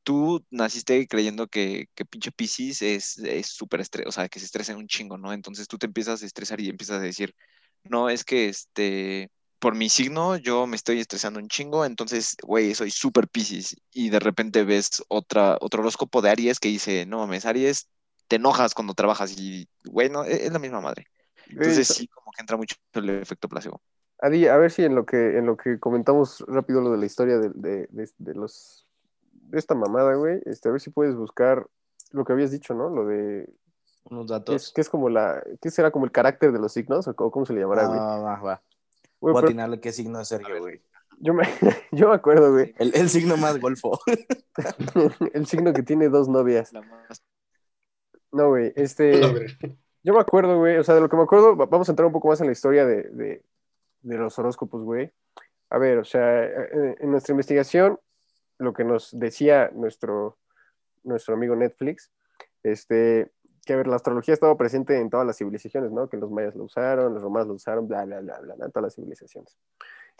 tú 0.03 0.45
naciste 0.50 1.07
creyendo 1.07 1.47
que, 1.47 1.88
que 1.95 2.06
pinche 2.06 2.31
Piscis 2.31 2.81
es 2.81 3.18
es 3.19 3.47
súper 3.47 3.81
estrés, 3.81 4.07
o 4.07 4.12
sea, 4.12 4.29
que 4.29 4.39
se 4.39 4.45
estresa 4.45 4.75
un 4.75 4.88
chingo, 4.88 5.18
¿no? 5.18 5.33
Entonces 5.33 5.68
tú 5.68 5.77
te 5.77 5.85
empiezas 5.85 6.23
a 6.23 6.25
estresar 6.25 6.59
y 6.62 6.69
empiezas 6.69 6.97
a 6.97 7.01
decir, 7.01 7.35
no, 7.83 8.10
es 8.10 8.24
que 8.24 8.50
este, 8.50 9.31
por 9.60 9.75
mi 9.75 9.89
signo 9.89 10.38
yo 10.38 10.68
me 10.68 10.75
estoy 10.75 11.00
estresando 11.00 11.39
un 11.39 11.48
chingo, 11.48 11.86
entonces, 11.86 12.36
güey, 12.44 12.75
soy 12.75 12.92
súper 12.92 13.28
Piscis. 13.28 13.75
Y 13.92 14.10
de 14.10 14.19
repente 14.19 14.63
ves 14.63 15.04
otra, 15.07 15.57
otro 15.62 15.81
horóscopo 15.81 16.22
de 16.22 16.30
Aries 16.31 16.60
que 16.60 16.69
dice, 16.69 17.06
no 17.06 17.19
mames, 17.19 17.45
Aries, 17.45 17.89
te 18.28 18.38
enojas 18.38 18.74
cuando 18.74 18.94
trabajas 18.94 19.33
y, 19.38 19.68
güey, 19.86 20.10
no, 20.10 20.24
e-, 20.25 20.33
es, 20.33 20.42
es 20.45 20.51
la 20.54 20.60
misma 20.60 20.81
madre. 20.81 21.06
Entonces 21.48 21.88
sí, 21.88 22.07
como 22.07 22.31
que 22.31 22.42
entra 22.42 22.57
mucho 22.57 22.75
el 22.94 23.10
efecto 23.10 23.50
placebo. 23.50 23.81
Adi, 24.19 24.48
a 24.48 24.57
ver 24.57 24.72
si 24.72 24.83
en 24.83 24.95
lo 24.95 25.06
que, 25.06 25.38
en 25.38 25.45
lo 25.48 25.57
que 25.57 25.80
comentamos 25.80 26.44
rápido 26.48 26.81
lo 26.81 26.92
de 26.92 26.98
la 26.98 27.06
historia 27.06 27.39
de, 27.39 27.50
de, 27.56 27.88
de- 27.89 28.10
de 28.18 28.33
los 28.36 28.88
de 29.33 29.60
esta 29.60 29.75
mamada, 29.75 30.16
güey, 30.16 30.42
este, 30.45 30.69
a 30.69 30.72
ver 30.72 30.80
si 30.81 30.92
puedes 30.92 31.16
buscar 31.16 31.68
lo 32.12 32.24
que 32.24 32.33
habías 32.33 32.51
dicho, 32.51 32.74
¿no? 32.74 32.89
Lo 32.89 33.06
de 33.06 33.50
Unos 34.06 34.25
que 34.27 34.33
es, 34.33 34.39
datos. 34.39 34.74
que 34.74 34.81
es 34.81 34.89
como 34.89 35.09
la, 35.09 35.44
¿qué 35.62 35.69
será 35.69 35.92
como 35.92 36.06
el 36.06 36.12
carácter 36.12 36.51
de 36.51 36.59
los 36.59 36.74
signos? 36.74 37.07
¿O 37.07 37.15
cómo, 37.15 37.31
cómo 37.31 37.45
se 37.45 37.53
le 37.53 37.62
llamará, 37.62 37.88
güey? 37.88 38.00
Ah, 38.01 38.18
va, 38.18 38.39
va. 38.42 38.62
Güey, 39.19 39.31
Voy 39.31 39.31
a 39.31 39.36
pero 39.36 39.48
atinarle 39.48 39.80
qué 39.80 39.92
signo 39.92 40.19
es 40.19 40.27
Sergio, 40.27 40.59
güey. 40.59 40.81
yo, 41.19 41.33
me, 41.33 41.44
yo 41.92 42.09
me 42.09 42.15
acuerdo, 42.15 42.51
güey, 42.51 42.74
El, 42.80 42.92
el 42.95 43.09
signo 43.09 43.38
más 43.38 43.59
golfo. 43.59 44.00
el 45.33 45.45
signo 45.45 45.74
que 45.74 45.83
tiene 45.83 46.09
dos 46.09 46.27
novias. 46.27 46.74
La 46.74 46.81
más- 46.81 47.24
No, 48.31 48.50
güey, 48.50 48.74
este, 48.75 49.21
yo 50.04 50.13
me 50.13 50.19
acuerdo, 50.19 50.57
güey, 50.57 50.77
o 50.77 50.83
sea, 50.83 50.95
de 50.95 51.01
lo 51.01 51.09
que 51.09 51.18
me 51.18 51.24
acuerdo, 51.24 51.56
va- 51.56 51.65
vamos 51.68 51.88
a 51.88 51.92
entrar 51.92 52.06
un 52.07 52.13
poco 52.13 52.27
más 52.30 52.39
en 52.42 52.47
la 52.47 52.54
historia 52.54 52.86
de, 52.86 53.04
de, 53.04 53.44
de 54.01 54.18
los 54.18 54.38
horóscopos, 54.39 54.83
güey. 54.83 55.12
A 55.69 55.77
ver, 55.77 56.00
o 56.00 56.04
sea, 56.04 56.44
en, 56.45 56.95
en 57.00 57.12
nuestra 57.12 57.31
investigación, 57.33 58.00
lo 58.57 58.74
que 58.74 58.83
nos 58.83 59.09
decía 59.18 59.69
nuestro, 59.74 60.38
nuestro 61.04 61.36
amigo 61.36 61.56
Netflix, 61.56 62.12
este, 62.63 63.31
que 63.66 63.74
a 63.74 63.78
ver, 63.78 63.88
la 63.88 63.96
astrología 63.96 64.34
estaba 64.34 64.58
presente 64.58 64.98
en 65.00 65.10
todas 65.10 65.25
las 65.25 65.38
civilizaciones, 65.38 65.92
¿no? 65.92 66.10
Que 66.10 66.18
los 66.18 66.31
mayas 66.31 66.56
lo 66.56 66.63
usaron, 66.63 67.13
los 67.13 67.22
romanos 67.22 67.48
lo 67.48 67.54
usaron, 67.54 67.88
bla, 67.88 68.06
bla, 68.06 68.22
bla, 68.22 68.40
bla, 68.40 68.56
bla, 68.56 68.69
todas 68.69 68.84
las 68.84 68.96
civilizaciones. 68.96 69.56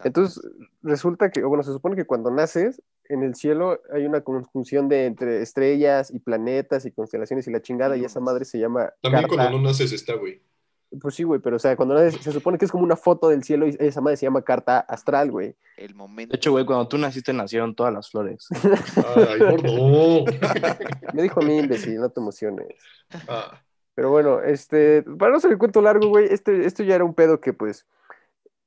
Entonces, 0.04 0.42
resulta 0.82 1.30
que, 1.32 1.44
bueno, 1.44 1.64
se 1.64 1.72
supone 1.72 1.96
que 1.96 2.06
cuando 2.06 2.32
naces, 2.32 2.82
en 3.06 3.24
el 3.24 3.36
cielo 3.36 3.82
hay 3.92 4.06
una 4.06 4.22
conjunción 4.22 4.88
de 4.88 5.06
entre 5.06 5.42
estrellas 5.42 6.12
y 6.12 6.20
planetas 6.20 6.86
y 6.86 6.92
constelaciones 6.92 7.48
y 7.48 7.52
la 7.52 7.62
chingada, 7.62 7.98
y 7.98 8.06
esa 8.06 8.20
madre 8.20 8.46
se 8.46 8.60
llama 8.60 8.94
También 9.02 9.28
cuando 9.28 9.52
no 9.52 9.62
naces 9.62 9.92
está, 9.92 10.16
güey. 10.16 10.42
Pues 11.00 11.16
sí, 11.16 11.24
güey, 11.24 11.40
pero 11.40 11.56
o 11.56 11.60
sea, 11.60 11.76
cuando 11.78 11.96
naces, 11.96 12.22
se 12.22 12.32
supone 12.34 12.58
que 12.58 12.66
es 12.66 12.72
como 12.72 12.84
una 12.84 12.98
foto 12.98 13.30
del 13.30 13.44
cielo 13.44 13.66
y 13.66 13.78
esa 13.80 14.02
madre 14.02 14.18
se 14.18 14.26
llama 14.26 14.42
carta 14.42 14.80
astral, 14.80 15.32
güey. 15.32 15.56
el 15.78 15.96
momento. 15.96 16.34
De 16.34 16.38
hecho, 16.38 16.52
güey, 16.52 16.66
cuando 16.66 16.88
tú 16.88 16.98
naciste 16.98 17.32
nacieron 17.32 17.76
todas 17.76 17.94
las 17.94 18.10
flores. 18.10 18.48
Ay, 19.16 19.40
gordo. 19.40 20.26
Me 21.14 21.22
dijo 21.24 21.42
a 21.42 21.44
mí, 21.46 21.60
imbécil, 21.60 21.96
no 21.96 22.10
te 22.10 22.20
emociones. 22.20 22.68
Ah, 23.30 23.62
Pero 23.96 24.10
bueno, 24.10 24.42
este, 24.42 25.04
para 25.04 25.32
no 25.32 25.38
hacer 25.38 25.52
el 25.52 25.58
cuento 25.58 25.82
largo, 25.82 26.10
güey, 26.10 26.26
este, 26.30 26.66
esto 26.66 26.84
ya 26.84 26.96
era 26.96 27.06
un 27.06 27.14
pedo 27.14 27.40
que 27.40 27.54
pues 27.54 27.86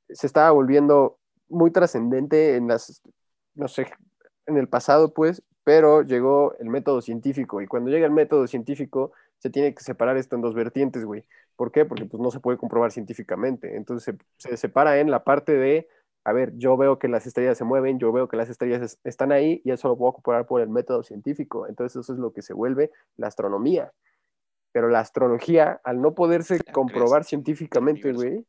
se 0.08 0.26
estaba 0.26 0.50
volviendo 0.50 1.18
muy 1.48 1.70
trascendente 1.70 2.56
en 2.56 2.68
las, 2.68 3.02
no 3.54 3.68
sé, 3.68 3.86
en 4.46 4.56
el 4.56 4.68
pasado, 4.68 5.12
pues, 5.12 5.42
pero 5.62 6.02
llegó 6.02 6.54
el 6.58 6.68
método 6.68 7.00
científico 7.00 7.60
y 7.60 7.66
cuando 7.66 7.90
llega 7.90 8.06
el 8.06 8.12
método 8.12 8.46
científico 8.46 9.12
se 9.38 9.50
tiene 9.50 9.74
que 9.74 9.82
separar 9.82 10.16
esto 10.16 10.36
en 10.36 10.42
dos 10.42 10.54
vertientes, 10.54 11.04
güey. 11.04 11.24
¿Por 11.56 11.70
qué? 11.72 11.84
Porque 11.84 12.04
pues 12.06 12.20
no 12.22 12.30
se 12.30 12.40
puede 12.40 12.58
comprobar 12.58 12.90
científicamente. 12.92 13.76
Entonces 13.76 14.16
se, 14.38 14.48
se 14.48 14.56
separa 14.56 14.98
en 14.98 15.10
la 15.10 15.22
parte 15.24 15.52
de, 15.52 15.88
a 16.24 16.32
ver, 16.32 16.52
yo 16.56 16.76
veo 16.76 16.98
que 16.98 17.08
las 17.08 17.26
estrellas 17.26 17.56
se 17.56 17.64
mueven, 17.64 17.98
yo 17.98 18.12
veo 18.12 18.28
que 18.28 18.36
las 18.36 18.48
estrellas 18.48 18.82
es- 18.82 18.98
están 19.04 19.30
ahí 19.32 19.60
y 19.64 19.70
eso 19.70 19.88
lo 19.88 19.96
puedo 19.96 20.14
comprobar 20.14 20.46
por 20.46 20.60
el 20.60 20.68
método 20.68 21.02
científico. 21.02 21.66
Entonces 21.68 22.00
eso 22.00 22.12
es 22.12 22.18
lo 22.18 22.32
que 22.32 22.42
se 22.42 22.54
vuelve 22.54 22.90
la 23.16 23.28
astronomía. 23.28 23.92
Pero 24.72 24.88
la 24.88 25.00
astrología, 25.00 25.80
al 25.84 26.00
no 26.00 26.14
poderse 26.14 26.58
La 26.66 26.72
comprobar 26.72 27.20
creación 27.20 27.44
científicamente, 27.44 28.12
güey, 28.12 28.44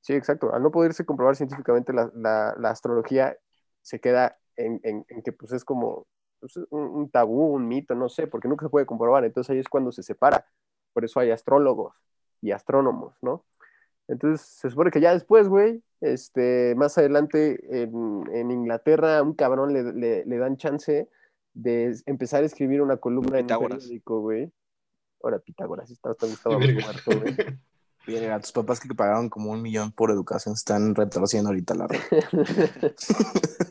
sí, 0.00 0.14
exacto, 0.14 0.54
al 0.54 0.62
no 0.62 0.70
poderse 0.70 1.04
comprobar 1.04 1.36
científicamente 1.36 1.92
la, 1.92 2.10
la- 2.14 2.54
la 2.58 2.70
astrología 2.70 3.36
se 3.82 4.00
queda 4.00 4.38
en, 4.56 4.80
en- 4.82 5.04
en 5.08 5.22
que 5.22 5.32
pues 5.32 5.52
es 5.52 5.64
como 5.64 6.06
pues, 6.40 6.56
un, 6.70 6.80
un 6.82 7.10
tabú, 7.10 7.52
un 7.54 7.68
mito, 7.68 7.94
no 7.94 8.08
sé, 8.08 8.26
porque 8.26 8.48
nunca 8.48 8.64
se 8.64 8.70
puede 8.70 8.86
comprobar, 8.86 9.24
entonces 9.24 9.50
ahí 9.50 9.58
es 9.58 9.68
cuando 9.68 9.92
se 9.92 10.02
separa, 10.02 10.46
por 10.94 11.04
eso 11.04 11.20
hay 11.20 11.30
astrólogos 11.30 11.94
y 12.40 12.52
astrónomos, 12.52 13.14
¿no? 13.22 13.44
Entonces 14.08 14.46
se 14.46 14.70
supone 14.70 14.90
que 14.90 15.00
ya 15.00 15.12
después, 15.12 15.48
güey, 15.48 15.82
este, 16.00 16.74
más 16.76 16.96
adelante 16.98 17.58
en, 17.82 18.24
en 18.32 18.50
Inglaterra, 18.50 19.18
a 19.18 19.22
un 19.22 19.34
cabrón 19.34 19.72
le, 19.72 19.92
le- 19.92 20.24
le 20.24 20.38
dan 20.38 20.56
chance 20.56 21.08
de 21.54 21.96
empezar 22.06 22.42
a 22.42 22.46
escribir 22.46 22.80
una 22.80 22.96
columna 22.98 23.38
en 23.38 23.44
un 23.44 23.46
Pitágoras. 23.48 23.78
periódico, 23.78 24.20
güey. 24.20 24.50
Ahora 25.22 25.40
Pitágoras, 25.40 25.90
Gustavo 25.90 26.58
Verga. 26.58 26.80
muerto, 26.84 27.20
güey. 27.20 27.36
Mira, 28.06 28.40
tus 28.40 28.52
papás 28.52 28.80
que 28.80 28.94
pagaron 28.94 29.28
como 29.28 29.50
un 29.50 29.60
millón 29.60 29.92
por 29.92 30.10
educación 30.10 30.54
están 30.54 30.94
retorciendo 30.94 31.50
ahorita 31.50 31.74
la 31.74 31.88
red. 31.88 31.98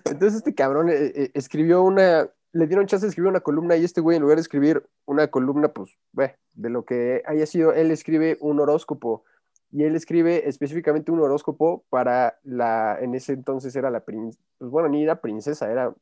Entonces 0.06 0.36
este 0.36 0.54
cabrón 0.54 0.90
eh, 0.90 1.12
eh, 1.16 1.32
escribió 1.34 1.82
una, 1.82 2.30
le 2.54 2.68
dieron 2.68 2.88
chance 2.88 3.06
de 3.06 3.10
escribir 3.10 3.30
una 3.30 3.42
columna 3.42 3.76
y 3.78 3.84
este 3.84 4.02
güey 4.02 4.18
en 4.18 4.24
lugar 4.24 4.38
de 4.38 4.42
escribir 4.42 4.88
una 5.06 5.28
columna, 5.28 5.70
pues, 5.70 5.98
ve, 6.12 6.36
de 6.54 6.70
lo 6.70 6.86
que 6.86 7.24
haya 7.26 7.46
sido, 7.46 7.74
él 7.74 7.92
escribe 7.92 8.38
un 8.40 8.60
horóscopo 8.60 9.24
y 9.72 9.84
él 9.84 9.96
escribe 9.96 10.48
específicamente 10.48 11.12
un 11.12 11.20
horóscopo 11.20 11.84
para 11.90 12.40
la, 12.44 12.98
en 13.02 13.16
ese 13.16 13.34
entonces 13.34 13.76
era 13.76 13.90
la 13.92 14.06
princesa, 14.06 14.44
pues 14.58 14.72
bueno, 14.72 14.90
ni 14.90 15.04
era 15.04 15.22
princesa, 15.22 15.70
era 15.72 15.94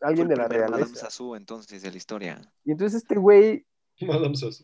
alguien 0.00 0.26
el 0.26 0.28
de 0.28 0.36
la 0.36 0.48
primer 0.48 0.70
Madame 0.70 0.84
realeza. 0.84 1.06
Sassou, 1.06 1.34
entonces 1.34 1.82
de 1.82 1.90
la 1.90 1.96
historia. 1.96 2.40
Y 2.64 2.72
entonces 2.72 3.02
este 3.02 3.16
güey 3.16 3.66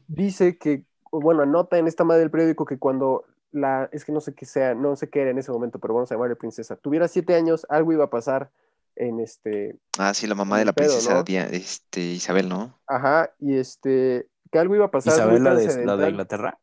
dice 0.08 0.58
que, 0.58 0.84
bueno, 1.10 1.42
anota 1.42 1.78
en 1.78 1.86
esta 1.86 2.04
madre 2.04 2.20
del 2.20 2.30
periódico 2.30 2.64
que 2.64 2.78
cuando 2.78 3.24
la, 3.50 3.88
es 3.92 4.04
que 4.04 4.12
no 4.12 4.20
sé 4.20 4.34
qué 4.34 4.46
sea, 4.46 4.74
no 4.74 4.96
sé 4.96 5.10
qué 5.10 5.20
era 5.20 5.30
en 5.30 5.38
ese 5.38 5.52
momento, 5.52 5.78
pero 5.78 5.94
vamos 5.94 6.10
a 6.10 6.14
llamarle 6.14 6.36
princesa, 6.36 6.76
tuviera 6.76 7.08
siete 7.08 7.34
años, 7.34 7.66
algo 7.68 7.92
iba 7.92 8.04
a 8.04 8.10
pasar 8.10 8.50
en 8.96 9.20
este, 9.20 9.78
Ah, 9.98 10.12
sí, 10.14 10.26
la 10.26 10.34
mamá 10.34 10.58
de 10.58 10.64
la 10.66 10.72
pedo, 10.72 10.88
princesa 10.88 11.14
¿no? 11.14 11.24
Dia- 11.24 11.46
este, 11.50 12.00
Isabel, 12.00 12.48
¿no? 12.48 12.78
ajá, 12.86 13.30
y 13.38 13.56
este, 13.56 14.28
que 14.50 14.58
algo 14.58 14.74
iba 14.74 14.86
a 14.86 14.90
pasar. 14.90 15.14
Isabel, 15.14 15.42
la 15.44 15.54
de, 15.54 15.84
la 15.86 15.96
de. 15.96 16.10
Inglaterra. 16.10 16.58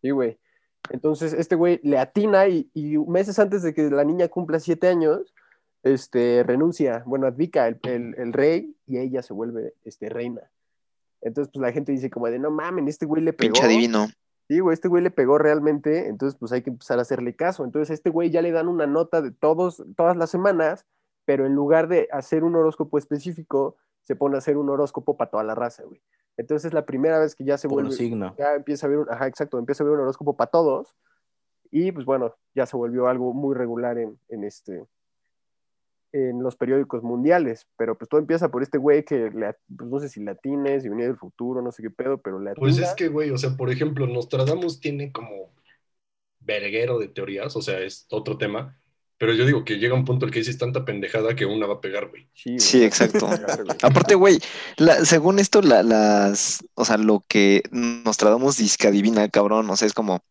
Sí, 0.00 0.10
güey. 0.10 0.38
Entonces, 0.90 1.32
este 1.34 1.54
güey 1.56 1.80
le 1.82 1.98
atina 1.98 2.46
y, 2.48 2.70
y 2.72 2.96
meses 2.98 3.38
antes 3.38 3.62
de 3.62 3.74
que 3.74 3.90
la 3.90 4.04
niña 4.04 4.28
cumpla 4.28 4.58
siete 4.60 4.88
años, 4.88 5.34
este, 5.82 6.42
renuncia, 6.44 7.02
bueno, 7.06 7.26
advica 7.26 7.68
el, 7.68 7.78
el- 7.84 8.14
el 8.18 8.32
rey 8.32 8.74
y 8.86 8.98
ella 8.98 9.22
se 9.22 9.32
vuelve 9.34 9.74
este, 9.84 10.08
reina. 10.08 10.42
Entonces, 11.20 11.50
pues 11.52 11.60
la 11.62 11.72
gente 11.72 11.92
dice 11.92 12.10
como 12.10 12.28
de, 12.30 12.38
no 12.38 12.50
mamen, 12.50 12.88
este 12.88 13.04
güey 13.06 13.22
le 13.22 13.32
pegó. 13.32 13.52
Pinche 13.52 13.64
adivino. 13.66 14.06
Sí, 14.48 14.60
güey, 14.60 14.72
este 14.72 14.88
güey 14.88 15.02
le 15.02 15.10
pegó 15.10 15.36
realmente, 15.36 16.06
entonces 16.08 16.38
pues 16.40 16.52
hay 16.52 16.62
que 16.62 16.70
empezar 16.70 16.98
a 16.98 17.02
hacerle 17.02 17.36
caso. 17.36 17.64
Entonces 17.64 17.90
a 17.90 17.94
este 17.94 18.08
güey 18.08 18.30
ya 18.30 18.40
le 18.40 18.50
dan 18.50 18.66
una 18.68 18.86
nota 18.86 19.20
de 19.20 19.30
todos, 19.30 19.82
todas 19.94 20.16
las 20.16 20.30
semanas, 20.30 20.86
pero 21.28 21.44
en 21.44 21.54
lugar 21.54 21.88
de 21.88 22.08
hacer 22.10 22.42
un 22.42 22.56
horóscopo 22.56 22.96
específico, 22.96 23.76
se 24.02 24.16
pone 24.16 24.36
a 24.36 24.38
hacer 24.38 24.56
un 24.56 24.70
horóscopo 24.70 25.18
para 25.18 25.30
toda 25.30 25.44
la 25.44 25.54
raza, 25.54 25.82
güey. 25.82 26.00
Entonces 26.38 26.64
es 26.64 26.72
la 26.72 26.86
primera 26.86 27.18
vez 27.18 27.34
que 27.34 27.44
ya 27.44 27.58
se 27.58 27.68
Por 27.68 27.82
vuelve, 27.82 27.92
signo. 27.92 28.34
ya 28.38 28.54
empieza 28.54 28.86
a 28.86 28.88
ver, 28.88 29.00
un, 29.00 29.10
ajá, 29.10 29.26
exacto, 29.26 29.58
empieza 29.58 29.84
a 29.84 29.86
ver 29.86 29.96
un 29.96 30.00
horóscopo 30.00 30.38
para 30.38 30.50
todos, 30.50 30.96
y 31.70 31.92
pues 31.92 32.06
bueno, 32.06 32.34
ya 32.54 32.64
se 32.64 32.78
volvió 32.78 33.08
algo 33.08 33.34
muy 33.34 33.54
regular 33.54 33.98
en, 33.98 34.18
en 34.30 34.42
este 34.42 34.86
en 36.12 36.42
los 36.42 36.56
periódicos 36.56 37.02
mundiales, 37.02 37.68
pero 37.76 37.98
pues 37.98 38.08
todo 38.08 38.22
empieza 38.22 38.50
por 38.50 38.62
este 38.62 38.78
güey 38.78 39.04
que 39.04 39.30
le, 39.30 39.54
pues, 39.76 39.90
no 39.90 39.98
sé 39.98 40.08
si 40.08 40.24
latines, 40.24 40.82
si 40.82 40.88
venía 40.88 41.08
del 41.08 41.18
futuro, 41.18 41.60
no 41.60 41.72
sé 41.72 41.82
qué 41.82 41.90
pedo, 41.90 42.16
pero 42.16 42.40
le 42.40 42.54
Pues 42.54 42.78
es 42.78 42.94
que, 42.94 43.08
güey, 43.08 43.28
o 43.32 43.36
sea, 43.36 43.54
por 43.54 43.70
ejemplo, 43.70 44.06
Nostradamus 44.06 44.80
tiene 44.80 45.12
como 45.12 45.50
verguero 46.40 46.98
de 46.98 47.08
teorías, 47.08 47.54
o 47.54 47.60
sea, 47.60 47.80
es 47.80 48.06
otro 48.08 48.38
tema, 48.38 48.80
pero 49.18 49.34
yo 49.34 49.44
digo 49.44 49.64
que 49.64 49.78
llega 49.78 49.94
un 49.94 50.04
punto 50.04 50.24
en 50.24 50.28
el 50.28 50.32
que 50.32 50.38
dices 50.38 50.58
tanta 50.58 50.84
pendejada 50.84 51.34
que 51.34 51.44
una 51.44 51.66
va 51.66 51.74
a 51.74 51.80
pegar, 51.80 52.08
güey. 52.08 52.28
Sí, 52.34 52.50
güey, 52.50 52.60
Sí, 52.60 52.78
no 52.78 52.84
exacto. 52.84 53.18
puede 53.26 53.38
pegar, 53.38 53.64
güey. 53.64 53.76
Aparte, 53.82 54.14
güey, 54.14 54.38
la- 54.76 55.04
según 55.04 55.38
esto, 55.40 55.60
la- 55.60 55.82
las, 55.82 56.64
o 56.74 56.84
sea, 56.84 56.96
lo 56.98 57.24
que 57.28 57.62
Nostradamus 57.72 58.56
dice 58.56 58.76
que 58.78 58.86
adivina, 58.88 59.28
cabrón, 59.28 59.68
o 59.70 59.76
sea, 59.76 59.86
es 59.86 59.92
como, 59.94 60.22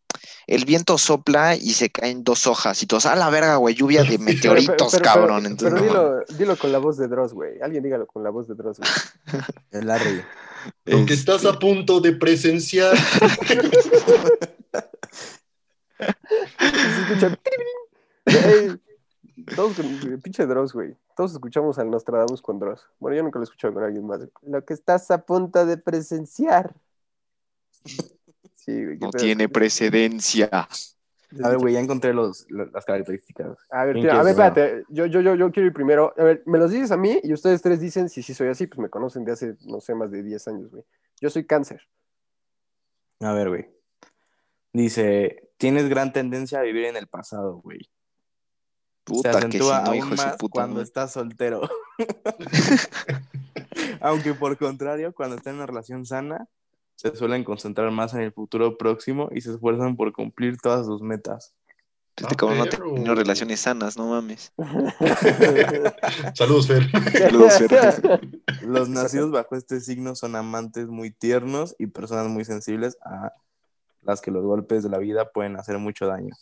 el 0.47 0.63
viento 0.63 0.97
sopla 0.97 1.57
y 1.57 1.73
se 1.73 1.89
caen 1.89 2.23
dos 2.23 2.47
hojas 2.47 2.81
y 2.81 2.85
todos, 2.85 3.05
a 3.05 3.15
la 3.17 3.29
verga, 3.29 3.57
güey, 3.57 3.75
lluvia 3.75 4.03
de 4.03 4.11
Pero- 4.17 4.23
meteoritos, 4.23 4.75
pero- 4.77 4.89
pero- 4.91 5.03
cabrón. 5.03 5.41
pero 5.43 5.47
Entonces, 5.51 5.73
no 5.73 5.85
dilo, 5.85 6.37
dilo 6.39 6.55
con 6.57 6.71
la 6.71 6.77
voz 6.77 6.97
de 6.97 7.07
Dross, 7.09 7.33
güey. 7.33 7.59
Alguien 7.61 7.83
dígalo 7.83 8.07
con 8.07 8.23
la 8.23 8.29
voz 8.29 8.47
de 8.47 8.55
Dross, 8.55 8.77
güey. 8.79 8.89
El 9.71 9.87
Larry. 9.87 10.21
Lo 10.85 11.05
que 11.05 11.13
estás 11.13 11.45
a 11.45 11.59
punto 11.59 11.99
de 11.99 12.13
presenciar. 12.13 12.95
Todos 19.55 19.75
con 19.75 20.21
pinche 20.21 20.45
Dross, 20.45 20.73
güey. 20.73 20.95
Todos 21.15 21.33
escuchamos 21.33 21.77
al 21.79 21.89
Nostradamus 21.89 22.41
con 22.41 22.59
Dross. 22.59 22.87
Bueno, 22.99 23.17
yo 23.17 23.23
nunca 23.23 23.39
lo 23.39 23.43
he 23.43 23.45
escuchado 23.45 23.73
con 23.73 23.83
alguien 23.83 24.05
más. 24.05 24.21
Lo 24.41 24.65
que 24.65 24.73
estás 24.73 25.09
a 25.11 25.23
punto 25.25 25.65
de 25.65 25.77
presenciar. 25.77 26.73
Sí, 28.55 28.83
güey. 28.83 28.97
no 28.97 29.11
pedo. 29.11 29.23
tiene 29.23 29.47
precedencia. 29.47 30.49
A 31.43 31.49
ver, 31.49 31.57
güey, 31.57 31.73
ya 31.73 31.79
encontré 31.79 32.13
los, 32.13 32.45
lo- 32.49 32.65
las 32.67 32.85
características. 32.85 33.57
A 33.69 33.85
ver, 33.85 33.93
¿Quién 33.95 34.05
tío, 34.05 34.13
a 34.13 34.23
ver, 34.23 34.31
espérate. 34.31 34.83
Yo, 34.89 35.05
yo, 35.05 35.21
yo, 35.21 35.35
yo 35.35 35.51
quiero 35.51 35.67
ir 35.67 35.73
primero. 35.73 36.13
A 36.17 36.23
ver, 36.23 36.43
me 36.45 36.57
los 36.57 36.71
dices 36.71 36.91
a 36.91 36.97
mí 36.97 37.19
y 37.21 37.33
ustedes 37.33 37.61
tres 37.61 37.79
dicen 37.79 38.09
si 38.09 38.23
sí 38.23 38.33
soy 38.33 38.47
así, 38.47 38.65
pues 38.67 38.79
me 38.79 38.89
conocen 38.89 39.23
de 39.25 39.33
hace, 39.33 39.55
no 39.65 39.79
sé, 39.79 39.93
más 39.93 40.09
de 40.09 40.23
10 40.23 40.47
años, 40.47 40.71
güey. 40.71 40.83
Yo 41.19 41.29
soy 41.29 41.45
cáncer. 41.45 41.81
A 43.19 43.33
ver, 43.33 43.49
güey. 43.49 43.69
Dice, 44.73 45.49
tienes 45.57 45.89
gran 45.89 46.13
tendencia 46.13 46.59
a 46.59 46.63
vivir 46.63 46.85
en 46.85 46.95
el 46.95 47.07
pasado, 47.07 47.57
güey. 47.57 47.89
Se 49.07 49.13
Puta, 49.13 49.31
que 49.31 49.39
si 49.39 49.47
acentúa 49.47 49.79
no, 49.81 49.85
aún 49.87 49.95
hijo 49.97 50.09
más 50.09 50.35
puta 50.37 50.51
cuando 50.51 50.81
estás 50.81 51.13
soltero. 51.13 51.61
Aunque 54.01 54.33
por 54.33 54.57
contrario, 54.57 55.13
cuando 55.13 55.35
están 55.37 55.53
en 55.53 55.57
una 55.57 55.65
relación 55.65 56.05
sana, 56.05 56.47
se 56.95 57.15
suelen 57.15 57.43
concentrar 57.43 57.91
más 57.91 58.13
en 58.13 58.21
el 58.21 58.33
futuro 58.33 58.77
próximo 58.77 59.29
y 59.31 59.41
se 59.41 59.51
esfuerzan 59.51 59.95
por 59.95 60.11
cumplir 60.13 60.57
todas 60.57 60.85
sus 60.85 61.01
metas. 61.01 61.53
Este 62.17 62.33
Ah, 62.33 62.35
cabrón 62.35 62.57
no 62.57 62.63
ha 62.63 62.67
perro. 62.67 62.93
tenido 62.95 63.15
relaciones 63.15 63.59
sanas, 63.59 63.95
no 63.95 64.07
mames. 64.09 64.51
Saludos, 66.33 66.67
Fer. 66.67 66.89
Saludos, 67.11 67.57
Fer. 67.59 68.21
Los 68.63 68.89
nacidos 68.89 69.31
bajo 69.31 69.55
este 69.55 69.79
signo 69.79 70.15
son 70.15 70.35
amantes 70.35 70.87
muy 70.87 71.11
tiernos 71.11 71.75
y 71.77 71.87
personas 71.87 72.27
muy 72.27 72.43
sensibles 72.43 72.97
a 73.05 73.33
las 74.01 74.21
que 74.21 74.31
los 74.31 74.43
golpes 74.43 74.81
de 74.83 74.89
la 74.89 74.97
vida 74.97 75.29
pueden 75.31 75.57
hacer 75.57 75.77
mucho 75.77 76.07
daño. 76.07 76.33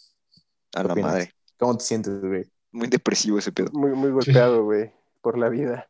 A 0.76 0.82
¿Qué 0.82 0.88
la 0.88 0.94
opinas? 0.94 1.12
madre. 1.12 1.34
¿Cómo 1.58 1.78
te 1.78 1.84
sientes, 1.84 2.22
güey? 2.22 2.46
Muy 2.76 2.90
depresivo 2.90 3.40
ese 3.40 3.54
pedo. 3.54 3.72
muy, 3.72 3.92
muy 3.92 4.12
golpeado, 4.12 4.66
güey, 4.66 4.92
por 5.22 5.38
la 5.38 5.48
vida. 5.48 5.88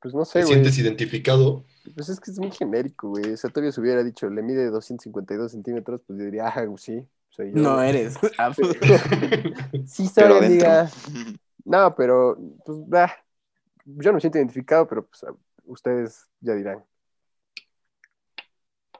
Pues 0.00 0.14
no 0.14 0.24
sé, 0.24 0.38
¿Te 0.38 0.44
güey. 0.44 0.54
sientes 0.54 0.78
identificado? 0.78 1.64
Pues 1.96 2.08
es 2.08 2.20
que 2.20 2.30
es 2.30 2.38
muy 2.38 2.52
genérico, 2.52 3.08
güey. 3.08 3.34
Todavía 3.34 3.72
se 3.72 3.80
hubiera 3.80 4.04
dicho, 4.04 4.30
le 4.30 4.40
mide 4.42 4.70
252 4.70 5.50
centímetros, 5.50 6.00
pues 6.06 6.16
yo 6.16 6.24
diría, 6.26 6.46
ah, 6.46 6.64
sí, 6.76 7.04
soy 7.30 7.50
yo. 7.50 7.58
No 7.60 7.82
eres. 7.82 8.14
Sí, 9.84 10.06
soy, 10.06 10.12
Pero 10.14 10.36
adentro. 10.36 10.68
amiga. 10.70 10.90
No, 11.64 11.94
pero, 11.94 12.38
pues, 12.64 12.78
bah, 12.86 13.12
yo 13.84 14.10
no 14.10 14.14
me 14.14 14.20
siento 14.20 14.38
identificado, 14.38 14.86
pero 14.88 15.04
pues 15.04 15.22
a- 15.24 15.34
ustedes 15.66 16.26
ya 16.40 16.54
dirán. 16.54 16.82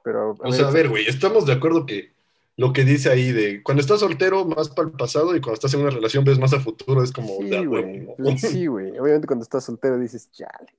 Pero, 0.03 0.35
O 0.39 0.51
sea, 0.51 0.67
a 0.67 0.71
ver, 0.71 0.89
güey, 0.89 1.07
estamos 1.07 1.45
de 1.47 1.53
acuerdo 1.53 1.85
que 1.87 2.13
lo 2.59 2.73
que 2.73 2.83
dice 2.83 3.09
ahí 3.09 3.31
de 3.31 3.63
cuando 3.63 3.79
estás 3.81 4.01
soltero, 4.01 4.43
más 4.45 4.67
para 4.69 4.89
el 4.89 4.93
pasado 4.93 5.33
y 5.35 5.39
cuando 5.39 5.53
estás 5.53 5.73
en 5.73 5.79
una 5.79 5.91
relación 5.91 6.25
ves 6.25 6.37
más 6.39 6.51
a 6.53 6.59
futuro, 6.59 7.01
es 7.03 7.11
como. 7.11 7.37
Sí, 7.39 7.49
de 7.49 7.57
a 7.57 7.61
güey. 7.63 8.07
Sí, 8.37 8.65
güey. 8.67 8.97
Obviamente 8.99 9.27
cuando 9.27 9.43
estás 9.43 9.63
soltero 9.63 9.97
dices, 9.97 10.29
chale, 10.31 10.73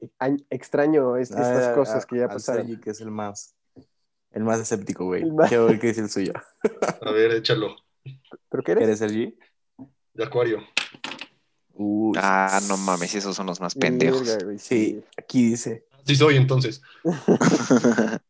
extraño 0.51 1.17
es- 1.17 1.31
estas 1.31 1.75
cosas 1.75 2.05
a- 2.05 2.07
que 2.07 2.19
ya 2.19 2.29
pasaron. 2.29 2.67
Sergi, 2.67 2.81
que 2.81 2.91
es 2.91 3.01
el 3.01 3.11
más, 3.11 3.55
el 4.33 4.45
más 4.45 4.61
escéptico, 4.61 5.07
güey. 5.07 5.25
Más- 5.31 5.49
Quiero 5.49 5.67
ver 5.67 5.79
qué 5.81 5.87
dice 5.89 6.03
el 6.03 6.11
suyo. 6.11 6.33
A 7.03 7.11
ver, 7.13 7.33
échalo. 7.33 7.75
¿Pero 8.51 8.63
qué 8.63 8.73
eres? 8.73 8.85
¿Eres 8.85 8.99
Sergi? 8.99 9.39
De 10.15 10.25
Acuario. 10.25 10.59
Uy, 11.73 12.19
Ah, 12.21 12.61
no 12.69 12.77
mames, 12.77 13.15
esos 13.15 13.35
son 13.35 13.47
los 13.47 13.59
más 13.61 13.75
pendejos. 13.75 14.45
Güey, 14.45 14.59
Sí, 14.59 15.03
aquí 15.17 15.51
dice 15.51 15.87
Sí 16.05 16.15
soy 16.17 16.37
entonces. 16.37 16.83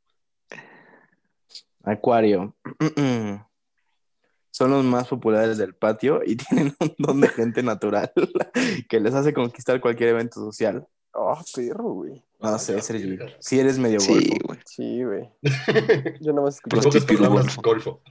Acuario. 1.85 2.55
Son 4.53 4.71
los 4.71 4.85
más 4.85 5.09
populares 5.09 5.59
del 5.59 5.75
patio 5.75 6.21
y 6.25 6.37
tienen 6.37 6.75
un 6.81 6.95
don 6.99 7.21
de 7.21 7.29
gente 7.29 7.63
natural 7.63 8.13
que 8.89 9.01
les 9.01 9.15
hace 9.15 9.33
conquistar 9.33 9.81
cualquier 9.81 10.11
evento 10.11 10.41
social. 10.41 10.87
Oh, 11.13 11.37
perro, 11.55 11.93
güey. 11.95 12.23
No 12.41 12.51
Ah, 12.51 12.59
sé, 12.59 12.81
Sergi. 12.81 13.19
Si 13.41 13.59
eres 13.59 13.79
medio 13.79 14.01
Sí, 14.01 14.13
golfo. 14.13 14.35
güey. 14.47 14.59
Sí, 14.65 15.05
güey. 15.05 15.29
Yo 16.21 16.33
nada 16.33 16.43
más 16.47 16.57
escuché. 16.57 17.17
Golfo. 17.17 17.63
golfo. 17.63 18.03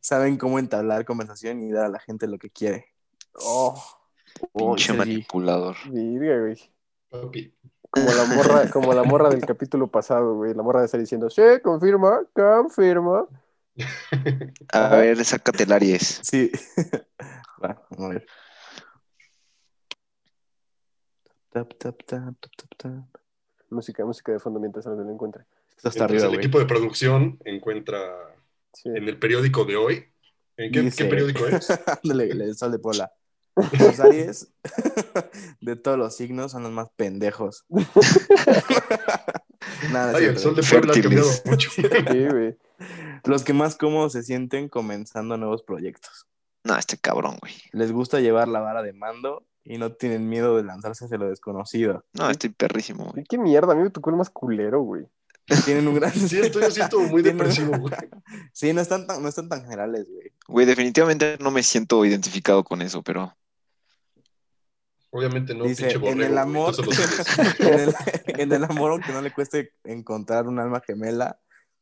Saben 0.00 0.36
cómo 0.36 0.58
entablar 0.58 1.04
conversación 1.04 1.62
y 1.62 1.72
dar 1.72 1.86
a 1.86 1.88
la 1.88 1.98
gente 1.98 2.26
lo 2.26 2.38
que 2.38 2.50
quiere. 2.50 2.86
Oh, 3.34 3.80
Oh, 4.52 4.74
Pinche 4.74 4.94
manipulador. 4.94 5.76
verga, 5.90 6.40
güey. 6.40 6.58
Papi. 7.10 7.54
Como 7.92 8.10
la 8.10 8.24
morra, 8.24 8.70
como 8.70 8.92
la 8.94 9.02
morra 9.04 9.28
del 9.28 9.44
capítulo 9.44 9.86
pasado, 9.86 10.34
güey. 10.34 10.54
La 10.54 10.62
morra 10.62 10.80
de 10.80 10.86
estar 10.86 10.98
diciendo, 10.98 11.28
sí, 11.28 11.42
confirma, 11.62 12.22
confirma. 12.34 13.26
A 14.72 14.88
ver, 14.96 15.22
sácate 15.24 15.64
el 15.64 15.72
Aries. 15.72 16.20
Sí. 16.22 16.50
Va, 17.62 17.82
a 17.98 18.08
ver. 18.08 18.26
Tap, 21.50 21.68
tap, 21.78 22.02
tap, 22.06 22.34
tap, 22.40 22.50
tap, 22.56 22.76
tap. 22.78 23.22
Música, 23.70 24.04
música 24.04 24.32
de 24.32 24.38
fondo 24.38 24.58
mientras 24.58 24.86
no 24.86 24.94
lo 24.94 25.10
encuentre. 25.10 25.44
Está 25.76 25.88
hasta 25.90 26.00
Entonces, 26.04 26.22
arriba, 26.24 26.34
el 26.34 26.40
equipo 26.40 26.58
de 26.58 26.66
producción 26.66 27.38
encuentra 27.44 27.98
Sí. 28.74 28.88
en 28.88 29.06
el 29.06 29.18
periódico 29.18 29.64
de 29.66 29.76
hoy. 29.76 30.04
¿En 30.56 30.72
qué, 30.72 30.80
Dice- 30.80 31.04
qué 31.04 31.10
periódico 31.10 31.46
es? 31.46 31.68
Ándale, 32.04 32.54
sol 32.54 32.72
de 32.72 32.78
Pola. 32.78 33.12
Los 33.56 34.00
Aries 34.00 34.48
de 35.60 35.76
todos 35.76 35.98
los 35.98 36.16
signos 36.16 36.52
son 36.52 36.62
los 36.62 36.72
más 36.72 36.88
pendejos. 36.96 37.64
Nada, 39.92 40.12
es 40.12 40.16
Ay, 40.16 40.24
el 40.24 40.38
sol 40.38 40.56
de. 40.56 40.62
Puebla 40.62 40.92
ha 40.96 41.00
cambiado 41.00 41.28
mucho. 41.44 41.70
Sí, 41.76 41.82
güey. 42.28 42.56
Los 43.24 43.44
que 43.44 43.52
más 43.52 43.76
cómodos 43.76 44.12
se 44.12 44.22
sienten 44.22 44.68
comenzando 44.68 45.36
nuevos 45.36 45.62
proyectos. 45.62 46.26
No, 46.64 46.76
este 46.76 46.96
cabrón, 46.96 47.36
güey. 47.40 47.54
Les 47.72 47.92
gusta 47.92 48.20
llevar 48.20 48.48
la 48.48 48.60
vara 48.60 48.82
de 48.82 48.92
mando 48.92 49.44
y 49.64 49.78
no 49.78 49.92
tienen 49.92 50.28
miedo 50.28 50.56
de 50.56 50.64
lanzarse 50.64 51.04
hacia 51.04 51.18
lo 51.18 51.28
desconocido. 51.28 52.04
No, 52.12 52.28
estoy 52.30 52.50
perrísimo, 52.50 53.10
güey. 53.12 53.24
¿Qué 53.28 53.38
mierda? 53.38 53.72
A 53.72 53.76
mí 53.76 53.82
me 53.82 53.90
tocó 53.90 54.10
el 54.10 54.16
más 54.16 54.30
culero, 54.30 54.80
güey. 54.80 55.06
Tienen 55.64 55.86
un 55.88 55.96
gran... 55.96 56.12
Sí, 56.12 56.38
estoy 56.38 56.64
así 56.64 56.80
estuvo 56.80 57.02
muy 57.02 57.22
Tienen- 57.22 57.38
depresivo, 57.38 57.76
güey. 57.78 57.92
Sí, 58.52 58.72
no 58.72 58.80
están 58.80 59.06
tan, 59.06 59.22
no 59.22 59.28
están 59.28 59.48
tan 59.48 59.62
generales, 59.62 60.06
güey. 60.08 60.32
Güey, 60.48 60.66
definitivamente 60.66 61.36
no 61.40 61.50
me 61.50 61.62
siento 61.62 62.04
identificado 62.04 62.64
con 62.64 62.80
eso, 62.80 63.02
pero 63.02 63.36
Obviamente 65.14 65.54
no, 65.54 65.64
Dice, 65.64 65.82
pinche 65.82 65.96
en 65.96 66.00
borrego, 66.00 66.32
el 66.32 66.38
amor, 66.38 66.74
en, 67.58 67.80
el, 67.80 67.94
en 68.26 68.52
el 68.52 68.64
amor, 68.64 68.92
aunque 68.92 69.12
no 69.12 69.20
le 69.20 69.30
cueste 69.30 69.74
encontrar 69.84 70.48
un 70.48 70.58
alma 70.58 70.80
gemela, 70.80 71.38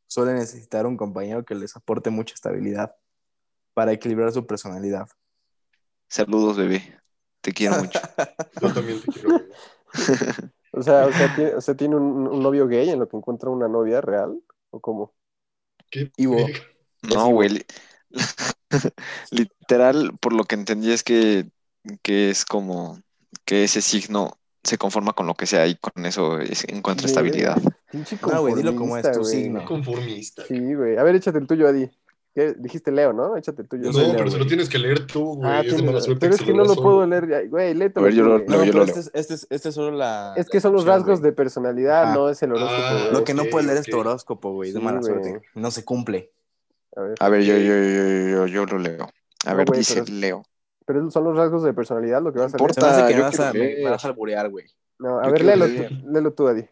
suele 0.08 0.32
necesitar 0.32 0.84
un 0.84 0.96
compañero 0.96 1.44
que 1.44 1.54
les 1.54 1.76
aporte 1.76 2.10
mucha 2.10 2.34
estabilidad 2.34 2.96
para 3.72 3.92
equilibrar 3.92 4.32
su 4.32 4.48
personalidad. 4.48 5.08
saludos, 6.08 6.56
bebé. 6.56 6.98
Te 7.40 7.52
quiero 7.52 7.78
mucho. 7.78 8.00
Yo 8.60 8.74
también 8.74 9.00
te 9.00 9.12
quiero, 9.12 9.30
güey. 9.30 9.44
O 10.72 10.84
sea, 10.84 11.06
o 11.06 11.12
sea, 11.12 11.34
tiene, 11.34 11.54
o 11.54 11.60
sea, 11.60 11.74
¿tiene 11.74 11.96
un, 11.96 12.28
un 12.28 12.42
novio 12.44 12.68
gay 12.68 12.90
en 12.90 13.00
lo 13.00 13.08
que 13.08 13.16
encuentra 13.16 13.50
una 13.50 13.66
novia 13.66 14.00
real? 14.00 14.40
¿O 14.70 14.78
cómo? 14.78 15.12
¿Qué? 15.90 16.12
Ivo. 16.16 16.36
No, 17.02 17.28
güey. 17.30 17.66
Literal, 19.32 20.16
por 20.20 20.32
lo 20.32 20.44
que 20.44 20.54
entendí 20.54 20.92
es 20.92 21.02
que, 21.02 21.50
que 22.02 22.30
es 22.30 22.44
como 22.44 23.00
que 23.44 23.64
ese 23.64 23.80
signo 23.82 24.32
se 24.62 24.76
conforma 24.78 25.12
con 25.14 25.26
lo 25.26 25.34
que 25.34 25.46
sea 25.46 25.66
y 25.66 25.74
con 25.76 26.04
eso 26.04 26.38
es- 26.38 26.64
encuentra 26.68 27.06
Sí, 27.08 27.12
estabilidad. 27.12 27.56
Pinche 27.90 28.18
No, 28.30 28.42
güey, 28.42 28.54
dilo 28.54 28.74
como 28.76 28.96
es 28.96 29.02
conformista, 29.04 29.12
tu 29.12 29.24
signo. 29.24 29.64
Conformista. 29.64 30.44
Sí, 30.46 30.74
güey. 30.74 30.96
A 30.98 31.02
ver, 31.02 31.14
échate 31.16 31.38
el 31.38 31.46
tuyo, 31.46 31.66
Adi. 31.68 31.90
¿Qué? 32.32 32.54
Dijiste 32.56 32.92
Leo, 32.92 33.12
¿no? 33.12 33.36
Échate 33.36 33.62
el 33.62 33.68
tuyo. 33.68 33.90
No, 33.90 33.98
Leo, 33.98 34.12
pero 34.16 34.30
se 34.30 34.38
lo 34.38 34.46
tienes 34.46 34.68
que 34.68 34.78
leer 34.78 35.04
tú, 35.06 35.34
güey. 35.36 35.50
Ah, 35.50 35.60
es 35.60 35.64
de 35.64 35.70
tienes- 35.72 35.86
mala 35.86 36.00
suerte 36.00 36.20
pero 36.20 36.34
es 36.36 36.42
que 36.42 36.52
no 36.54 36.64
lo 36.64 36.76
puedo 36.76 37.04
leer. 37.06 37.48
Güey, 37.48 37.74
léetelo 37.74 38.02
A 38.02 38.08
ver, 38.08 38.14
yo 38.14 38.22
lo-. 38.24 38.38
No, 38.38 38.64
yo 38.64 38.72
lo 38.72 38.84
este 38.84 39.00
leo. 39.00 39.00
es, 39.00 39.10
este, 39.14 39.34
es, 39.34 39.46
este 39.50 39.68
es 39.70 39.74
solo 39.74 39.96
la. 39.96 40.34
Es 40.36 40.46
la 40.46 40.50
que 40.52 40.60
son 40.60 40.72
los 40.74 40.84
rasgos 40.84 41.18
güey. 41.20 41.30
de 41.30 41.36
personalidad, 41.36 42.12
Ah. 42.12 42.14
no 42.14 42.28
es 42.28 42.40
el 42.42 42.52
horóscopo, 42.52 42.72
Ah, 42.84 42.98
güey. 43.00 43.12
Lo 43.12 43.24
que 43.24 43.34
no 43.34 43.44
puedes 43.46 43.66
leer 43.66 43.78
es 43.80 43.86
tu 43.86 43.98
horóscopo, 43.98 44.52
güey. 44.52 44.70
De 44.70 44.78
mala 44.78 45.02
suerte. 45.02 45.40
No 45.56 45.70
se 45.72 45.84
cumple. 45.84 46.30
A 47.18 47.28
ver. 47.28 47.42
Yo, 47.42 47.56
yo, 47.56 47.74
yo, 47.74 47.74
yo, 47.74 48.28
yo, 48.28 48.46
yo 48.46 48.66
lo 48.66 48.78
leo. 48.78 49.08
A 49.46 49.50
No, 49.50 49.56
ver, 49.56 49.66
dice 49.70 50.04
Leo. 50.10 50.44
Pero 50.92 51.10
son 51.10 51.24
los 51.24 51.36
rasgos 51.36 51.62
de 51.62 51.72
personalidad 51.72 52.20
lo 52.22 52.32
que 52.32 52.40
vas 52.40 52.54
a 52.54 52.58
No 52.58 52.64
leer. 52.64 52.70
Hace 52.84 53.00
Puta, 53.00 53.06
que 53.06 53.14
me 53.14 53.18
yo 53.18 53.24
vas, 53.24 53.40
a, 53.40 53.52
me, 53.52 53.82
vas 53.90 54.04
a 54.04 54.08
alburear, 54.08 54.50
güey. 54.50 54.66
No, 54.98 55.18
a 55.20 55.26
Yo 55.26 55.30
ver, 55.32 55.44
léelo 55.44 55.66
léelo 56.04 56.32
tú, 56.34 56.48
Adi. 56.48 56.68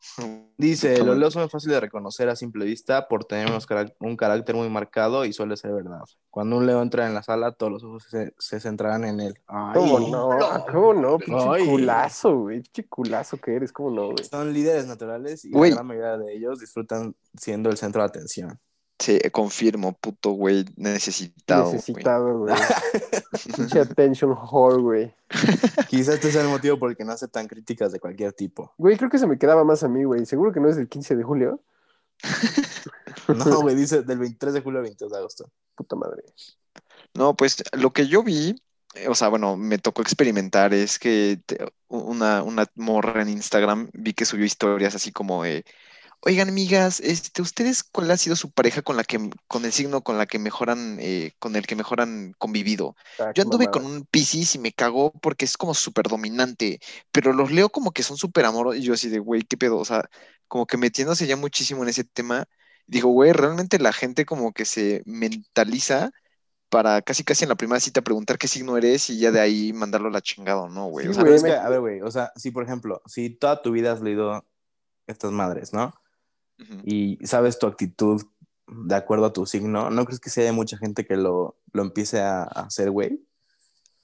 Dice, 0.58 1.02
los 1.02 1.16
leos 1.16 1.32
son 1.32 1.48
fáciles 1.48 1.74
de 1.76 1.80
reconocer 1.80 2.28
a 2.28 2.36
simple 2.36 2.64
vista 2.64 3.08
por 3.08 3.24
tener 3.24 3.46
unos 3.48 3.66
carac- 3.68 3.94
un 4.00 4.16
carácter 4.16 4.54
muy 4.54 4.68
marcado 4.68 5.24
y 5.24 5.32
suele 5.32 5.56
ser 5.56 5.72
verdad. 5.72 6.00
Cuando 6.30 6.56
un 6.58 6.66
leo 6.66 6.82
entra 6.82 7.06
en 7.06 7.14
la 7.14 7.22
sala, 7.22 7.52
todos 7.52 7.72
los 7.72 7.84
ojos 7.84 8.04
se, 8.08 8.34
se 8.38 8.60
centrarán 8.60 9.04
en 9.04 9.20
él. 9.20 9.34
Ay, 9.46 9.80
¿Cómo 9.80 9.98
no? 10.00 10.28
no. 10.38 10.66
¿Cómo 10.70 10.94
no? 10.94 11.18
Pinche 11.18 11.48
culazo, 11.64 12.36
güey. 12.38 12.62
Pinche 12.62 12.88
culazo 12.88 13.38
que 13.38 13.54
eres, 13.56 13.72
¿cómo 13.72 13.90
no, 13.90 14.10
güey? 14.10 14.24
Son 14.24 14.52
líderes 14.52 14.86
naturales 14.86 15.44
y 15.44 15.50
la 15.50 15.68
gran 15.68 15.86
mayoría 15.86 16.18
de 16.18 16.32
ellos 16.34 16.60
disfrutan 16.60 17.14
siendo 17.36 17.70
el 17.70 17.76
centro 17.76 18.02
de 18.02 18.06
atención. 18.08 18.58
Sí, 19.02 19.18
confirmo, 19.32 19.94
puto 19.94 20.30
güey 20.30 20.64
necesitado. 20.76 21.72
Necesitado, 21.72 22.38
güey. 22.38 22.54
Pinche 23.56 23.80
attention 23.80 24.30
whore, 24.30 24.80
güey. 24.80 25.14
Quizás 25.88 26.14
este 26.14 26.30
sea 26.30 26.42
el 26.42 26.48
motivo 26.48 26.78
por 26.78 26.90
el 26.90 26.96
que 26.96 27.04
no 27.04 27.10
aceptan 27.10 27.48
críticas 27.48 27.90
de 27.90 27.98
cualquier 27.98 28.32
tipo. 28.32 28.72
Güey, 28.78 28.96
creo 28.96 29.10
que 29.10 29.18
se 29.18 29.26
me 29.26 29.38
quedaba 29.38 29.64
más 29.64 29.82
a 29.82 29.88
mí, 29.88 30.04
güey. 30.04 30.24
Seguro 30.24 30.52
que 30.52 30.60
no 30.60 30.68
es 30.68 30.76
el 30.76 30.88
15 30.88 31.16
de 31.16 31.22
julio. 31.24 31.60
No, 33.26 33.60
güey, 33.62 33.74
dice 33.74 34.02
del 34.02 34.18
23 34.18 34.54
de 34.54 34.60
julio 34.60 34.78
al 34.78 34.84
22 34.84 35.10
de 35.10 35.18
agosto. 35.18 35.50
Puta 35.74 35.96
madre. 35.96 36.22
No, 37.14 37.34
pues 37.34 37.62
lo 37.72 37.92
que 37.92 38.06
yo 38.06 38.22
vi, 38.22 38.54
eh, 38.94 39.08
o 39.08 39.16
sea, 39.16 39.28
bueno, 39.28 39.56
me 39.56 39.78
tocó 39.78 40.02
experimentar 40.02 40.72
es 40.74 41.00
que 41.00 41.40
te- 41.44 41.58
una, 41.88 42.44
una 42.44 42.66
morra 42.76 43.22
en 43.22 43.30
Instagram 43.30 43.90
vi 43.94 44.12
que 44.14 44.24
subió 44.24 44.44
historias 44.44 44.94
así 44.94 45.10
como 45.10 45.42
de, 45.42 45.64
oigan, 46.22 46.48
amigas, 46.48 47.00
este, 47.00 47.42
¿ustedes 47.42 47.82
cuál 47.82 48.10
ha 48.10 48.16
sido 48.16 48.36
su 48.36 48.50
pareja 48.52 48.82
con 48.82 48.96
la 48.96 49.04
que, 49.04 49.30
con 49.48 49.64
el 49.64 49.72
signo 49.72 50.02
con 50.02 50.18
la 50.18 50.26
que 50.26 50.38
mejoran, 50.38 50.98
eh, 51.00 51.32
con 51.38 51.56
el 51.56 51.66
que 51.66 51.76
mejor 51.76 52.00
han 52.00 52.32
convivido? 52.38 52.96
Ah, 53.18 53.34
Yo 53.34 53.42
anduve 53.42 53.68
con 53.68 53.84
un 53.84 54.04
Piscis 54.06 54.54
y 54.54 54.58
me 54.58 54.72
cagó 54.72 55.12
porque 55.12 55.44
es 55.44 55.56
como 55.56 55.74
súper 55.74 56.06
dominante, 56.08 56.80
pero 57.12 57.32
los 57.32 57.50
leo 57.52 57.70
como 57.70 57.92
que 57.92 58.02
son 58.02 58.16
súper 58.16 58.44
amorosos 58.46 58.80
y 58.80 58.84
yo 58.84 58.94
así 58.94 59.08
de, 59.08 59.18
güey, 59.18 59.42
¿qué 59.42 59.56
pedo? 59.56 59.78
O 59.78 59.84
sea, 59.84 60.08
como 60.48 60.66
que 60.66 60.76
metiéndose 60.76 61.26
ya 61.26 61.36
muchísimo 61.36 61.82
en 61.82 61.88
ese 61.90 62.04
tema, 62.04 62.46
digo, 62.86 63.10
güey, 63.10 63.32
realmente 63.32 63.78
la 63.78 63.92
gente 63.92 64.24
como 64.26 64.52
que 64.52 64.64
se 64.64 65.02
mentaliza 65.06 66.10
para 66.70 67.02
casi 67.02 67.24
casi 67.24 67.44
en 67.44 67.50
la 67.50 67.56
primera 67.56 67.80
cita 67.80 68.02
preguntar 68.02 68.38
qué 68.38 68.48
signo 68.48 68.76
eres 68.78 69.10
y 69.10 69.18
ya 69.18 69.30
de 69.30 69.40
ahí 69.40 69.72
mandarlo 69.72 70.08
a 70.08 70.12
la 70.12 70.22
chingada, 70.22 70.68
¿no, 70.68 70.86
güey? 70.88 71.06
Sí, 71.06 71.08
O 71.08 71.14
sea, 71.14 71.24
güey, 71.24 71.34
es 71.34 71.42
que, 71.44 71.52
a 71.52 71.68
ver, 71.68 71.80
güey, 71.80 72.00
o 72.00 72.10
sea, 72.10 72.32
si 72.36 72.50
por 72.52 72.62
ejemplo, 72.64 73.02
si 73.06 73.30
toda 73.30 73.60
tu 73.62 73.72
vida 73.72 73.92
has 73.92 74.00
leído 74.02 74.46
estas 75.06 75.32
madres, 75.32 75.72
¿no? 75.74 75.94
Y 76.84 77.18
sabes 77.26 77.58
tu 77.58 77.66
actitud 77.66 78.22
de 78.66 78.94
acuerdo 78.94 79.26
a 79.26 79.32
tu 79.32 79.44
signo, 79.46 79.90
¿no 79.90 80.04
crees 80.04 80.20
que 80.20 80.30
sí 80.30 80.40
hay 80.40 80.52
mucha 80.52 80.78
gente 80.78 81.04
que 81.04 81.16
lo, 81.16 81.56
lo 81.72 81.82
empiece 81.82 82.20
a, 82.20 82.42
a 82.42 82.66
hacer, 82.66 82.90
güey? 82.90 83.20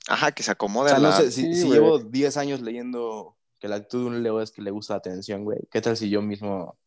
Ajá, 0.09 0.33
que 0.33 0.43
se 0.43 0.51
O 0.51 0.53
acomode 0.53 0.89
sea, 0.89 0.99
a 0.99 1.01
no 1.01 1.09
la... 1.09 1.17
sé, 1.17 1.31
si, 1.31 1.55
Sí, 1.55 1.63
si 1.63 1.71
llevo 1.71 1.99
10 1.99 2.37
años 2.37 2.61
leyendo 2.61 3.37
que 3.61 3.69
la 3.69 3.77
actitud 3.77 4.03
de 4.03 4.07
un 4.07 4.23
leo 4.23 4.41
es 4.41 4.51
que 4.51 4.63
le 4.63 4.71
gusta 4.71 4.95
la 4.95 4.99
atención, 4.99 5.45
güey, 5.45 5.61
¿qué 5.71 5.81
tal 5.81 5.97
si 5.97 6.11
yo 6.11 6.23
mismo 6.23 6.79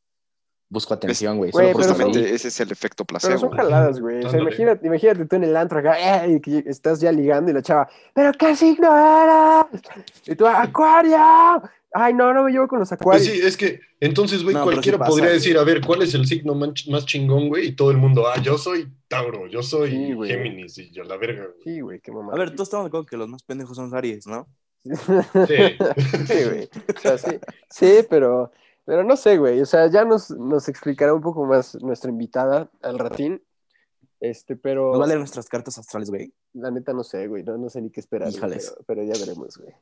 busco 0.71 0.93
atención, 0.95 1.37
güey? 1.37 1.51
Solo 1.51 1.65
pero 1.65 1.77
Justamente 1.77 2.33
ese 2.33 2.47
es 2.47 2.59
el 2.61 2.71
efecto 2.71 3.03
Pero 3.05 3.19
placebo. 3.19 3.37
son 3.39 3.49
güey. 3.49 3.59
jaladas, 3.61 3.99
güey. 3.99 4.25
O 4.25 4.29
sea, 4.29 4.39
imagínate, 4.39 4.87
imagínate 4.87 5.25
tú 5.25 5.35
en 5.35 5.43
el 5.43 5.55
antro 5.55 5.77
acá, 5.79 6.25
¡eh! 6.25 6.41
y 6.43 6.69
estás 6.69 6.99
ya 7.01 7.11
ligando 7.11 7.51
y 7.51 7.53
la 7.53 7.61
chava, 7.61 7.87
¿pero 8.13 8.31
qué 8.33 8.55
signo 8.55 8.89
eres? 8.97 9.81
Y 10.25 10.35
tú, 10.35 10.47
¡Acuario! 10.47 11.61
Ay, 11.93 12.13
no, 12.13 12.33
no 12.33 12.43
me 12.45 12.51
llevo 12.51 12.69
con 12.69 12.79
los 12.79 12.87
Pues 12.87 13.01
acuarios. 13.01 13.27
sí, 13.27 13.41
es 13.43 13.57
que 13.57 13.81
entonces, 13.99 14.43
güey, 14.43 14.55
No, 14.55 14.61
pero 14.63 14.75
cualquiera 14.77 14.95
sí 14.95 14.99
pasa, 14.99 15.09
podría 15.09 15.27
güey. 15.27 15.37
decir, 15.39 15.57
a 15.57 15.63
ver, 15.65 15.81
¿cuál 15.85 16.01
es 16.03 16.13
el 16.13 16.25
signo 16.25 16.55
más 16.55 17.05
chingón, 17.05 17.49
güey? 17.49 17.67
Y 17.67 17.75
todo 17.75 17.91
el 17.91 17.97
mundo, 17.97 18.25
ah, 18.27 18.41
yo 18.41 18.57
soy 18.57 18.87
Tauro, 19.09 19.47
yo 19.47 19.61
soy 19.61 19.91
Sí. 19.91 20.15
Géminis 20.25 20.77
y 20.77 20.89
yo 20.91 21.03
la 21.03 21.17
verga, 21.17 21.47
güey. 21.47 21.61
Sí, 21.65 21.81
güey, 21.81 21.99
qué 21.99 22.13
mamá. 22.13 22.31
A 22.33 22.37
ver, 22.37 22.51
todos 22.51 22.69
estamos 22.69 22.85
de 22.85 22.87
acuerdo 22.87 23.05
que 23.07 23.17
los 23.17 23.27
más 23.27 23.43
pendejos 23.43 23.75
son 23.75 23.93
Aries, 23.93 24.25
¿no? 24.25 24.47
Sí. 24.85 25.55
Sí, 26.27 26.43
güey. 26.45 26.69
O 26.95 26.99
sea, 27.01 27.17
sí, 27.17 27.39
sí, 27.69 28.05
pero, 28.09 28.51
pero 28.91 29.05
no 29.05 29.15
sé, 29.15 29.37
güey. 29.37 29.61
O 29.61 29.65
sea, 29.65 29.87
ya 29.87 30.03
nos, 30.03 30.31
nos 30.31 30.67
explicará 30.67 31.13
un 31.13 31.21
poco 31.21 31.45
más 31.45 31.75
nuestra 31.81 32.09
invitada 32.11 32.69
al 32.81 32.99
ratín. 32.99 33.41
Este, 34.19 34.57
pero 34.57 34.91
Nos 34.91 34.99
va 34.99 35.05
a 35.05 35.07
leer 35.07 35.19
nuestras 35.19 35.47
cartas 35.47 35.77
astrales, 35.77 36.09
güey. 36.09 36.33
la 36.51 36.71
neta 36.71 36.91
no 36.91 37.01
sé, 37.05 37.25
güey. 37.27 37.41
No, 37.41 37.57
no 37.57 37.69
sé 37.69 37.81
ni 37.81 37.89
qué 37.89 38.01
esperar. 38.01 38.29
güey. 38.31 38.41
Pero, 38.59 38.75
pero 38.85 39.03
ya 39.03 39.13
veremos, 39.17 39.55
güey. 39.57 39.73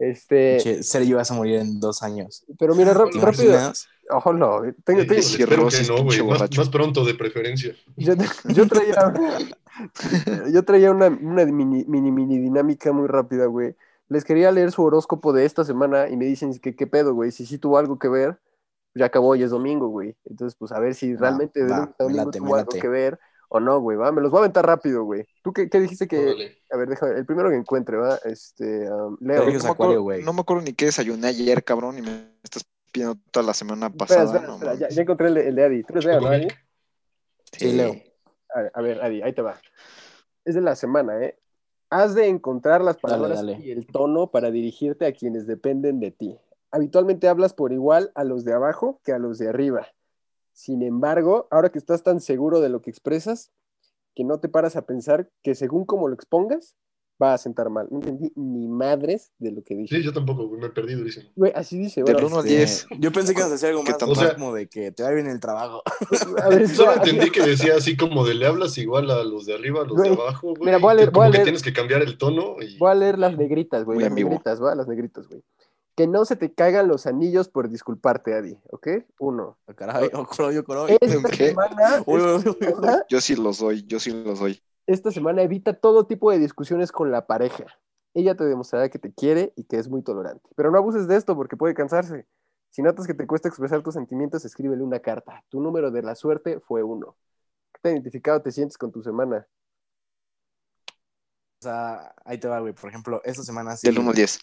Este, 0.00 0.58
Che, 0.58 0.82
Sergio 0.82 1.18
vas 1.18 1.30
a 1.30 1.34
morir 1.34 1.60
en 1.60 1.78
dos 1.78 2.02
años. 2.02 2.44
pero 2.58 2.74
mira, 2.74 2.92
rap- 2.92 3.12
¿Te 3.12 3.20
¿Te 3.20 3.24
rápido. 3.24 3.56
Ojo, 4.10 4.32
no. 4.32 4.58
güey. 4.58 4.72
Tengo, 4.82 5.06
tengo- 5.06 5.22
Sí, 5.22 5.40
Espero 5.40 5.68
que 5.68 5.82
no, 5.86 6.02
güey. 6.02 6.20
más 6.24 6.68
pronto, 6.70 7.04
de 7.04 7.14
preferencia. 7.14 7.76
yo, 7.96 8.14
yo 8.48 8.66
traía, 8.66 9.14
yo 10.52 10.64
traía 10.64 10.90
una, 10.90 11.06
una 11.06 11.44
mini, 11.44 11.84
mini, 11.86 12.10
mini 12.10 12.38
dinámica 12.40 12.90
muy 12.90 13.06
rápida, 13.06 13.46
güey. 13.46 13.76
Les 14.10 14.24
quería 14.24 14.50
leer 14.50 14.72
su 14.72 14.82
horóscopo 14.82 15.32
de 15.32 15.44
esta 15.44 15.64
semana 15.64 16.08
y 16.08 16.16
me 16.16 16.24
dicen 16.24 16.58
que 16.58 16.74
qué 16.74 16.86
pedo, 16.88 17.14
güey. 17.14 17.30
Si 17.30 17.46
sí 17.46 17.58
tuvo 17.58 17.78
algo 17.78 17.96
que 17.96 18.08
ver, 18.08 18.40
ya 18.92 19.06
acabó 19.06 19.36
y 19.36 19.44
es 19.44 19.50
domingo, 19.50 19.86
güey. 19.86 20.16
Entonces, 20.24 20.56
pues 20.58 20.72
a 20.72 20.80
ver 20.80 20.96
si 20.96 21.14
Va, 21.14 21.20
realmente 21.20 21.62
va, 21.62 21.94
domingo 21.96 22.24
late, 22.24 22.38
tuvo 22.38 22.54
algo 22.56 22.72
que 22.72 22.88
ver 22.88 23.20
o 23.48 23.60
no, 23.60 23.80
güey, 23.80 23.96
va. 23.96 24.10
Me 24.10 24.20
los 24.20 24.32
voy 24.32 24.38
a 24.38 24.40
aventar 24.42 24.66
rápido, 24.66 25.04
güey. 25.04 25.26
¿Tú 25.42 25.52
qué, 25.52 25.70
qué 25.70 25.78
dijiste 25.78 26.08
que.? 26.08 26.18
Órale. 26.18 26.58
A 26.72 26.76
ver, 26.76 26.88
déjame, 26.88 27.18
el 27.18 27.24
primero 27.24 27.50
que 27.50 27.56
encuentre, 27.56 27.96
va. 27.96 28.16
Este, 28.24 28.90
um, 28.90 29.16
Leo. 29.20 29.44
No, 29.44 29.62
me 29.62 29.68
acuerdo, 29.68 30.02
güey. 30.02 30.22
no 30.24 30.32
me 30.32 30.40
acuerdo 30.40 30.64
ni 30.64 30.72
qué 30.72 30.86
desayuné 30.86 31.28
ayer, 31.28 31.62
cabrón, 31.62 31.98
y 31.98 32.02
me 32.02 32.32
estás 32.42 32.64
pidiendo 32.90 33.16
toda 33.30 33.46
la 33.46 33.54
semana 33.54 33.90
pasada. 33.90 34.24
espera, 34.24 34.46
no 34.46 34.54
espera, 34.54 34.74
ya, 34.74 35.02
encontré 35.02 35.28
el 35.28 35.34
de, 35.34 35.48
el 35.48 35.54
de 35.54 35.64
Adi. 35.64 35.82
¿Tú 35.84 35.92
eres 35.92 36.04
Leo, 36.04 36.20
no, 36.20 36.28
Adi? 36.28 36.48
Sí, 37.52 37.72
Leo. 37.72 37.94
A 38.52 38.60
ver, 38.60 38.72
a 38.74 38.80
ver, 38.80 39.02
Adi, 39.02 39.22
ahí 39.22 39.32
te 39.32 39.42
va. 39.42 39.60
Es 40.44 40.56
de 40.56 40.60
la 40.60 40.74
semana, 40.74 41.24
¿eh? 41.24 41.38
Has 41.90 42.14
de 42.14 42.28
encontrar 42.28 42.82
las 42.82 42.96
Dale, 42.96 43.02
palabras 43.02 43.38
dale. 43.40 43.58
y 43.60 43.70
el 43.72 43.86
tono 43.86 44.30
para 44.30 44.50
dirigirte 44.50 45.06
a 45.06 45.12
quienes 45.12 45.46
dependen 45.46 45.98
de 46.00 46.12
ti. 46.12 46.38
Habitualmente 46.70 47.28
hablas 47.28 47.52
por 47.52 47.72
igual 47.72 48.12
a 48.14 48.22
los 48.24 48.44
de 48.44 48.52
abajo 48.52 49.00
que 49.04 49.12
a 49.12 49.18
los 49.18 49.38
de 49.38 49.48
arriba. 49.48 49.88
Sin 50.52 50.82
embargo, 50.82 51.48
ahora 51.50 51.70
que 51.70 51.78
estás 51.78 52.02
tan 52.02 52.20
seguro 52.20 52.60
de 52.60 52.68
lo 52.68 52.80
que 52.80 52.90
expresas, 52.90 53.50
que 54.14 54.24
no 54.24 54.38
te 54.38 54.48
paras 54.48 54.76
a 54.76 54.82
pensar 54.86 55.30
que 55.42 55.54
según 55.54 55.84
como 55.84 56.06
lo 56.08 56.14
expongas, 56.14 56.76
va 57.20 57.34
a 57.34 57.38
sentar 57.38 57.68
mal. 57.70 57.86
No 57.90 57.98
entendí 57.98 58.32
ni 58.36 58.66
madres 58.68 59.32
de 59.38 59.52
lo 59.52 59.62
que 59.62 59.74
dije. 59.74 59.96
Sí, 59.96 60.02
yo 60.02 60.12
tampoco, 60.12 60.46
güey, 60.48 60.60
me 60.60 60.70
perdí 60.70 60.94
durísimo. 60.94 61.28
Güey, 61.36 61.52
así 61.54 61.78
dice. 61.78 62.02
Del 62.02 62.14
bueno, 62.14 62.28
uno 62.28 62.38
al 62.40 62.46
este, 62.46 62.56
10. 62.58 63.00
Yo 63.00 63.12
pensé 63.12 63.34
que 63.34 63.40
ibas 63.40 63.50
a 63.50 63.52
decir 63.54 63.68
algo 63.68 63.84
¿Qué 63.84 63.92
más? 63.92 64.02
O 64.02 64.14
sea- 64.14 64.34
como 64.34 64.54
de 64.54 64.68
que 64.68 64.92
te 64.92 65.02
va 65.02 65.10
bien 65.10 65.26
el 65.26 65.40
trabajo. 65.40 65.82
A 66.42 66.48
ver, 66.48 66.68
Solo 66.68 66.94
entendí 66.94 67.30
que 67.30 67.42
decía 67.42 67.74
así 67.76 67.96
como 67.96 68.24
de 68.24 68.34
le 68.34 68.46
hablas 68.46 68.78
igual 68.78 69.10
a 69.10 69.22
los 69.24 69.46
de 69.46 69.54
arriba, 69.54 69.82
a 69.82 69.84
los 69.84 69.96
Güey, 69.96 70.10
de 70.10 70.16
abajo, 70.16 70.48
güey. 70.54 70.62
mira, 70.64 70.78
voy 70.78 70.92
a 70.92 70.94
leer- 70.94 71.10
voy 71.10 71.22
a 71.22 71.26
como 71.26 71.32
que 71.32 71.38
leer- 71.38 71.44
tienes 71.44 71.62
que 71.62 71.72
cambiar 71.72 72.02
el 72.02 72.16
tono 72.18 72.56
y... 72.62 72.78
Voy 72.78 72.90
a 72.90 72.94
leer 72.94 73.18
las 73.18 73.36
negritas, 73.36 73.84
güey. 73.84 73.96
Muy 73.96 74.04
Las 74.04 74.12
negritas, 74.14 74.62
va, 74.62 74.74
las 74.74 74.88
negritas, 74.88 75.28
güey. 75.28 75.42
Que 75.96 76.06
no 76.06 76.24
se 76.24 76.34
te 76.36 76.54
caigan 76.54 76.88
los 76.88 77.06
anillos 77.06 77.48
por 77.48 77.68
disculparte, 77.68 78.32
Adi, 78.32 78.56
¿ok? 78.70 78.88
Uno. 79.18 79.58
Caray, 79.76 80.08
coroyo. 80.28 80.64
Esta 80.88 81.28
¿Qué? 81.28 81.48
semana, 81.48 82.02
Uy, 82.06 82.20
uy, 82.22 82.36
esta 82.36 82.50
uy, 82.50 82.56
uy. 82.60 82.66
semana- 82.68 83.04
Yo 83.10 83.20
sí 83.20 83.36
los 83.36 83.58
doy, 83.58 83.84
yo 83.86 84.00
sí 84.00 84.10
los 84.24 84.38
doy. 84.40 84.62
Esta 84.92 85.10
semana 85.10 85.42
evita 85.42 85.74
todo 85.74 86.06
tipo 86.06 86.30
de 86.30 86.38
discusiones 86.38 86.90
con 86.92 87.10
la 87.10 87.26
pareja. 87.26 87.66
Ella 88.12 88.34
te 88.34 88.44
demostrará 88.44 88.88
que 88.88 88.98
te 88.98 89.12
quiere 89.12 89.52
y 89.56 89.64
que 89.64 89.78
es 89.78 89.88
muy 89.88 90.02
tolerante. 90.02 90.48
Pero 90.56 90.70
no 90.70 90.78
abuses 90.78 91.06
de 91.06 91.16
esto 91.16 91.36
porque 91.36 91.56
puede 91.56 91.74
cansarse. 91.74 92.26
Si 92.70 92.82
notas 92.82 93.06
que 93.06 93.14
te 93.14 93.26
cuesta 93.26 93.48
expresar 93.48 93.82
tus 93.82 93.94
sentimientos, 93.94 94.44
escríbele 94.44 94.82
una 94.82 95.00
carta. 95.00 95.44
Tu 95.48 95.60
número 95.60 95.90
de 95.90 96.02
la 96.02 96.14
suerte 96.14 96.60
fue 96.60 96.82
uno. 96.82 97.16
¿Qué 97.72 97.80
tan 97.82 97.92
identificado 97.92 98.42
te 98.42 98.50
sientes 98.50 98.76
con 98.76 98.90
tu 98.90 99.02
semana? 99.02 99.46
O 101.60 101.62
sea, 101.62 102.14
ahí 102.24 102.38
te 102.38 102.48
va, 102.48 102.58
güey. 102.60 102.72
Por 102.72 102.90
ejemplo, 102.90 103.20
esta 103.24 103.42
semana 103.42 103.76
sí. 103.76 103.86
Del 103.86 103.98
1 103.98 104.10
al 104.10 104.16
10. 104.16 104.40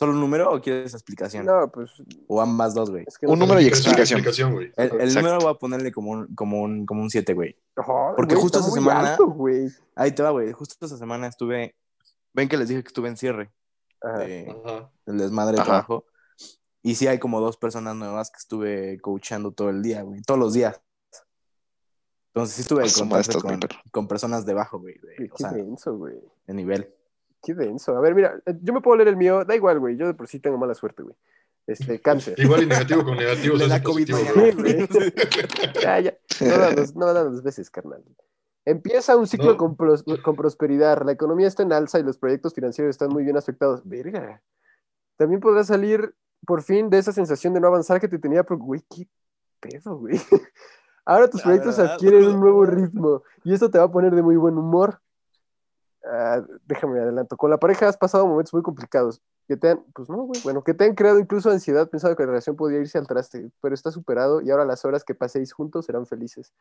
¿Solo 0.00 0.12
un 0.12 0.20
número 0.20 0.50
o 0.50 0.62
quieres 0.62 0.94
explicación? 0.94 1.44
No, 1.44 1.70
pues 1.70 1.90
O 2.26 2.40
ambas 2.40 2.72
dos, 2.72 2.90
güey. 2.90 3.04
es 3.06 3.18
que 3.18 3.26
Un 3.26 3.38
no 3.38 3.44
número 3.44 3.60
y 3.60 3.66
Explicación, 3.66 4.20
explicación. 4.20 4.52
güey. 4.54 4.72
El, 4.78 4.98
el 4.98 5.14
número 5.14 5.38
voy 5.40 5.50
a 5.50 5.54
ponerle 5.58 5.92
como 5.92 6.12
un, 6.12 6.34
como 6.34 6.62
un, 6.62 6.86
como 6.86 7.02
un 7.02 7.10
7, 7.10 7.34
güey. 7.34 7.54
Porque 7.74 8.34
güey, 8.34 8.42
justo 8.42 8.58
está 8.60 8.70
esa 8.70 8.80
muy 8.80 8.88
semana- 8.90 9.10
alto, 9.12 9.26
güey. 9.26 9.68
Ahí 9.94 10.12
te 10.12 10.22
va, 10.22 10.30
güey. 10.30 10.52
Justo 10.52 10.74
esta 10.80 10.96
semana 10.96 11.26
estuve. 11.26 11.76
Ven 12.32 12.48
que 12.48 12.56
les 12.56 12.68
dije 12.68 12.82
que 12.82 12.86
estuve 12.88 13.08
en 13.10 13.18
cierre 13.18 13.52
Ajá. 14.02 14.18
de- 14.20 14.56
Ajá. 14.64 14.90
del 15.04 15.18
desmadre 15.18 15.56
de 15.56 15.60
Ajá. 15.60 15.66
trabajo. 15.70 16.06
Y 16.82 16.94
sí 16.94 17.06
hay 17.06 17.18
como 17.18 17.40
dos 17.42 17.58
personas 17.58 17.94
nuevas 17.94 18.30
que 18.30 18.38
estuve 18.38 18.98
coachando 19.02 19.52
todo 19.52 19.68
el 19.68 19.82
día, 19.82 20.00
güey. 20.00 20.22
Todos 20.22 20.40
los 20.40 20.54
días. 20.54 20.80
Entonces 22.32 22.54
sí 22.56 22.62
estuve 22.62 22.80
en 22.82 22.86
A 22.86 22.90
su 22.90 23.00
contacto 23.00 23.40
con, 23.40 23.60
con 23.90 24.08
personas 24.08 24.46
debajo, 24.46 24.78
güey. 24.78 24.94
de- 24.94 25.28
o 25.30 25.36
sea, 25.36 25.52
denso, 25.52 25.94
güey. 25.98 26.14
de 26.46 26.54
nivel. 26.54 26.94
Qué 27.42 27.54
denso. 27.54 27.96
A 27.96 28.00
ver, 28.00 28.14
mira, 28.14 28.40
eh, 28.46 28.54
yo 28.62 28.72
me 28.72 28.80
puedo 28.80 28.96
leer 28.96 29.08
el 29.08 29.16
mío. 29.16 29.44
Da 29.44 29.54
igual, 29.56 29.78
güey. 29.80 29.96
Yo 29.96 30.06
de 30.06 30.14
por 30.14 30.26
sí 30.28 30.40
tengo 30.40 30.58
mala 30.58 30.74
suerte, 30.74 31.02
güey. 31.02 31.14
Este, 31.66 32.00
cáncer. 32.02 32.38
Igual 32.38 32.64
y 32.64 32.66
negativo 32.66 33.04
con 33.04 33.16
negativo 33.16 33.56
Le 33.56 33.68
da 33.68 33.82
COVID 33.82 34.10
positivo. 34.10 35.00
Ya, 35.82 36.00
ya. 36.00 36.14
No 36.40 36.58
da 36.58 36.70
dos, 36.74 36.94
no 36.96 37.12
da 37.12 37.24
dos 37.24 37.42
veces, 37.42 37.70
carnal. 37.70 38.02
Empieza 38.66 39.16
un 39.16 39.26
ciclo 39.26 39.52
No. 39.52 39.56
con, 39.56 39.76
pros- 39.76 40.04
con 40.22 40.36
prosperidad. 40.36 41.02
La 41.04 41.12
economía 41.12 41.46
está 41.48 41.62
en 41.62 41.72
alza 41.72 41.98
y 41.98 42.02
los 42.02 42.18
proyectos 42.18 42.54
financieros 42.54 42.90
están 42.90 43.08
muy 43.10 43.24
bien 43.24 43.36
afectados. 43.36 43.82
Verga. 43.84 44.42
También 45.16 45.40
podrás 45.40 45.66
salir 45.68 46.14
por 46.46 46.62
fin 46.62 46.90
de 46.90 46.98
esa 46.98 47.12
sensación 47.12 47.54
de 47.54 47.60
no 47.60 47.68
avanzar 47.68 48.00
que 48.00 48.08
te 48.08 48.18
tenía. 48.18 48.42
Pero, 48.44 48.58
güey, 48.58 48.82
qué 48.94 49.08
pedo, 49.60 49.96
güey. 49.98 50.20
Ahora 51.06 51.28
tus 51.28 51.40
La 51.40 51.44
proyectos 51.46 51.78
verdad. 51.78 51.94
adquieren 51.94 52.24
un 52.26 52.40
nuevo 52.40 52.64
ritmo 52.66 53.22
y 53.42 53.54
esto 53.54 53.70
te 53.70 53.78
va 53.78 53.84
a 53.84 53.90
poner 53.90 54.14
de 54.14 54.22
muy 54.22 54.36
buen 54.36 54.56
humor. 54.58 55.00
Ah, 56.04 56.42
déjame 56.66 57.00
adelanto. 57.00 57.36
Con 57.36 57.50
la 57.50 57.58
pareja 57.58 57.88
has 57.88 57.96
pasado 57.96 58.26
momentos 58.26 58.54
muy 58.54 58.62
complicados 58.62 59.20
que 59.46 59.56
te 59.56 59.70
han, 59.70 59.82
pues 59.94 60.08
no, 60.08 60.18
güey, 60.18 60.40
bueno, 60.44 60.62
que 60.62 60.74
te 60.74 60.84
han 60.84 60.94
creado 60.94 61.18
incluso 61.18 61.50
ansiedad 61.50 61.90
pensando 61.90 62.16
que 62.16 62.22
la 62.22 62.28
relación 62.28 62.54
podía 62.54 62.78
irse 62.78 62.98
al 62.98 63.06
traste, 63.08 63.50
pero 63.60 63.74
está 63.74 63.90
superado 63.90 64.40
y 64.40 64.50
ahora 64.50 64.64
las 64.64 64.84
horas 64.84 65.02
que 65.02 65.14
paséis 65.14 65.52
juntos 65.52 65.86
serán 65.86 66.06
felices. 66.06 66.52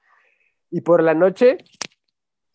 Y 0.71 0.81
por 0.81 1.03
la 1.03 1.13
noche 1.13 1.59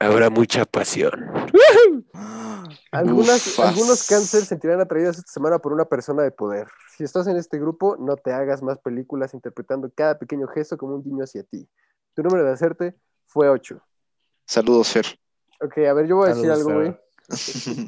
habrá 0.01 0.31
mucha 0.31 0.65
pasión. 0.65 1.13
Algunas, 2.91 3.47
Ufas. 3.47 3.69
algunos 3.69 4.07
cánceres 4.09 4.49
sentirán 4.49 4.81
atraídos 4.81 5.19
esta 5.19 5.31
semana 5.31 5.59
por 5.59 5.73
una 5.73 5.85
persona 5.85 6.23
de 6.23 6.31
poder. 6.31 6.69
Si 6.97 7.05
estás 7.05 7.27
en 7.27 7.37
este 7.37 7.59
grupo, 7.59 7.97
no 7.99 8.17
te 8.17 8.33
hagas 8.33 8.63
más 8.63 8.79
películas 8.79 9.35
interpretando 9.35 9.91
cada 9.95 10.19
pequeño 10.19 10.47
gesto 10.47 10.77
como 10.77 10.95
un 10.95 11.03
guiño 11.03 11.25
hacia 11.25 11.43
ti. 11.43 11.69
Tu 12.15 12.23
número 12.23 12.45
de 12.45 12.53
hacerte 12.53 12.97
fue 13.27 13.49
8. 13.49 13.81
Saludos, 14.47 14.93
Fer. 14.93 15.07
Ok, 15.61 15.79
a 15.79 15.93
ver, 15.93 16.07
yo 16.07 16.17
voy 16.17 16.31
a 16.31 16.35
decir 16.35 16.51
algo, 16.51 16.73
güey. 16.75 16.97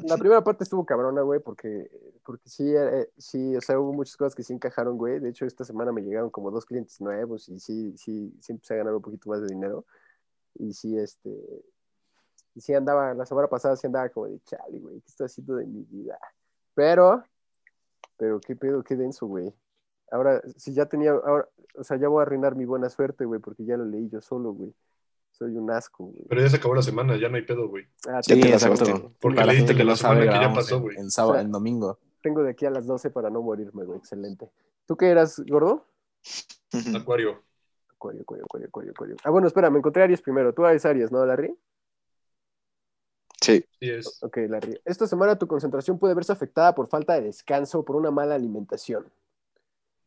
La 0.05 0.17
primera 0.17 0.43
parte 0.43 0.63
estuvo 0.63 0.85
cabrona, 0.85 1.21
güey, 1.21 1.39
porque, 1.39 1.89
porque 2.23 2.49
sí, 2.49 2.73
eh, 2.75 3.09
sí, 3.17 3.55
o 3.55 3.61
sea, 3.61 3.79
hubo 3.79 3.93
muchas 3.93 4.17
cosas 4.17 4.33
que 4.33 4.43
sí 4.43 4.53
encajaron, 4.53 4.97
güey. 4.97 5.19
De 5.19 5.29
hecho, 5.29 5.45
esta 5.45 5.63
semana 5.63 5.91
me 5.91 6.01
llegaron 6.01 6.29
como 6.29 6.49
dos 6.49 6.65
clientes 6.65 6.99
nuevos 7.01 7.47
y 7.49 7.59
sí, 7.59 7.95
sí, 7.97 8.33
sí 8.41 8.51
empecé 8.51 8.73
a 8.73 8.77
ganar 8.77 8.95
un 8.95 9.01
poquito 9.01 9.29
más 9.29 9.41
de 9.41 9.47
dinero. 9.47 9.85
Y 10.55 10.73
sí, 10.73 10.97
este, 10.97 11.29
y 12.55 12.61
sí 12.61 12.73
andaba, 12.73 13.13
la 13.13 13.25
semana 13.27 13.47
pasada 13.47 13.75
sí 13.75 13.85
andaba 13.85 14.09
como 14.09 14.25
de 14.25 14.39
chale, 14.39 14.79
güey, 14.79 14.99
¿qué 15.01 15.07
estoy 15.09 15.25
haciendo 15.25 15.55
de 15.57 15.67
mi 15.67 15.83
vida? 15.83 16.17
Pero, 16.73 17.23
pero 18.17 18.39
qué 18.39 18.55
pedo, 18.55 18.83
qué 18.83 18.95
denso, 18.95 19.27
güey. 19.27 19.53
Ahora, 20.09 20.41
si 20.55 20.73
ya 20.73 20.87
tenía, 20.87 21.11
ahora, 21.11 21.47
o 21.75 21.83
sea, 21.83 21.97
ya 21.97 22.07
voy 22.07 22.21
a 22.21 22.23
arruinar 22.23 22.55
mi 22.55 22.65
buena 22.65 22.89
suerte, 22.89 23.25
güey, 23.25 23.39
porque 23.39 23.63
ya 23.63 23.77
lo 23.77 23.85
leí 23.85 24.09
yo 24.09 24.21
solo, 24.21 24.53
güey. 24.53 24.73
Soy 25.37 25.55
un 25.55 25.69
asco, 25.69 26.05
güey. 26.05 26.25
Pero 26.29 26.41
ya 26.41 26.49
se 26.49 26.55
acabó 26.57 26.73
la 26.73 26.81
semana, 26.81 27.15
ya 27.15 27.29
no 27.29 27.35
hay 27.35 27.43
pedo, 27.43 27.67
güey. 27.69 27.85
Ah, 28.07 28.21
Ya 28.27 28.35
Sí, 28.35 28.41
te 28.41 28.49
la 28.49 28.55
exacto. 28.55 29.13
Porque 29.19 29.35
Para 29.35 29.45
la 29.47 29.53
leíste 29.53 29.67
gente 29.73 29.77
que 29.77 29.83
la 29.83 29.91
no 29.91 29.95
sabe, 29.97 30.21
semana 30.21 30.39
que 30.39 30.45
ya 30.47 30.53
pasó, 30.53 30.75
en- 30.77 30.81
güey. 30.81 30.97
En, 30.97 31.11
sábado, 31.11 31.31
O 31.33 31.35
sea, 31.35 31.41
en 31.43 31.51
domingo. 31.51 31.99
Tengo 32.21 32.41
de 32.43 32.49
aquí 32.51 32.65
a 32.65 32.71
las 32.71 32.87
12 32.87 33.11
para 33.11 33.29
no 33.29 33.41
morirme, 33.43 33.85
güey. 33.85 33.99
Excelente. 33.99 34.49
¿Tú 34.87 34.97
qué 34.97 35.09
eras, 35.09 35.39
gordo? 35.47 35.85
Acuario. 36.95 37.43
Acuario, 37.93 38.21
acuario, 38.21 38.45
acuario, 38.45 38.67
acuario, 38.67 38.91
acuario. 38.91 39.15
Ah, 39.23 39.29
bueno, 39.29 39.47
espera, 39.47 39.69
me 39.69 39.77
encontré 39.77 40.03
Aries 40.03 40.21
primero. 40.21 40.53
Tú 40.53 40.65
eres 40.65 40.85
Aries, 40.85 41.11
¿no, 41.11 41.23
Larry? 41.25 41.55
Sí. 43.41 43.63
Sí 43.79 43.89
es. 43.91 44.23
Ok, 44.23 44.37
Larry. 44.49 44.79
Esta 44.85 45.05
semana 45.07 45.37
tu 45.37 45.47
concentración 45.47 45.99
puede 45.99 46.15
verse 46.15 46.31
afectada 46.31 46.73
por 46.73 46.87
falta 46.87 47.13
de 47.13 47.21
descanso 47.21 47.79
o 47.79 47.85
por 47.85 47.95
una 47.95 48.09
mala 48.11 48.35
alimentación. 48.35 49.05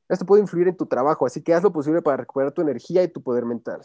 Esto 0.08 0.26
puede 0.26 0.42
influir 0.42 0.66
en 0.66 0.76
tu 0.76 0.86
trabajo, 0.86 1.24
así 1.24 1.40
que 1.40 1.54
haz 1.54 1.62
lo 1.62 1.72
posible 1.72 2.02
para 2.02 2.16
recuperar 2.18 2.50
tu 2.52 2.60
energía 2.62 3.02
y 3.04 3.08
tu 3.08 3.22
poder 3.22 3.44
mental. 3.44 3.80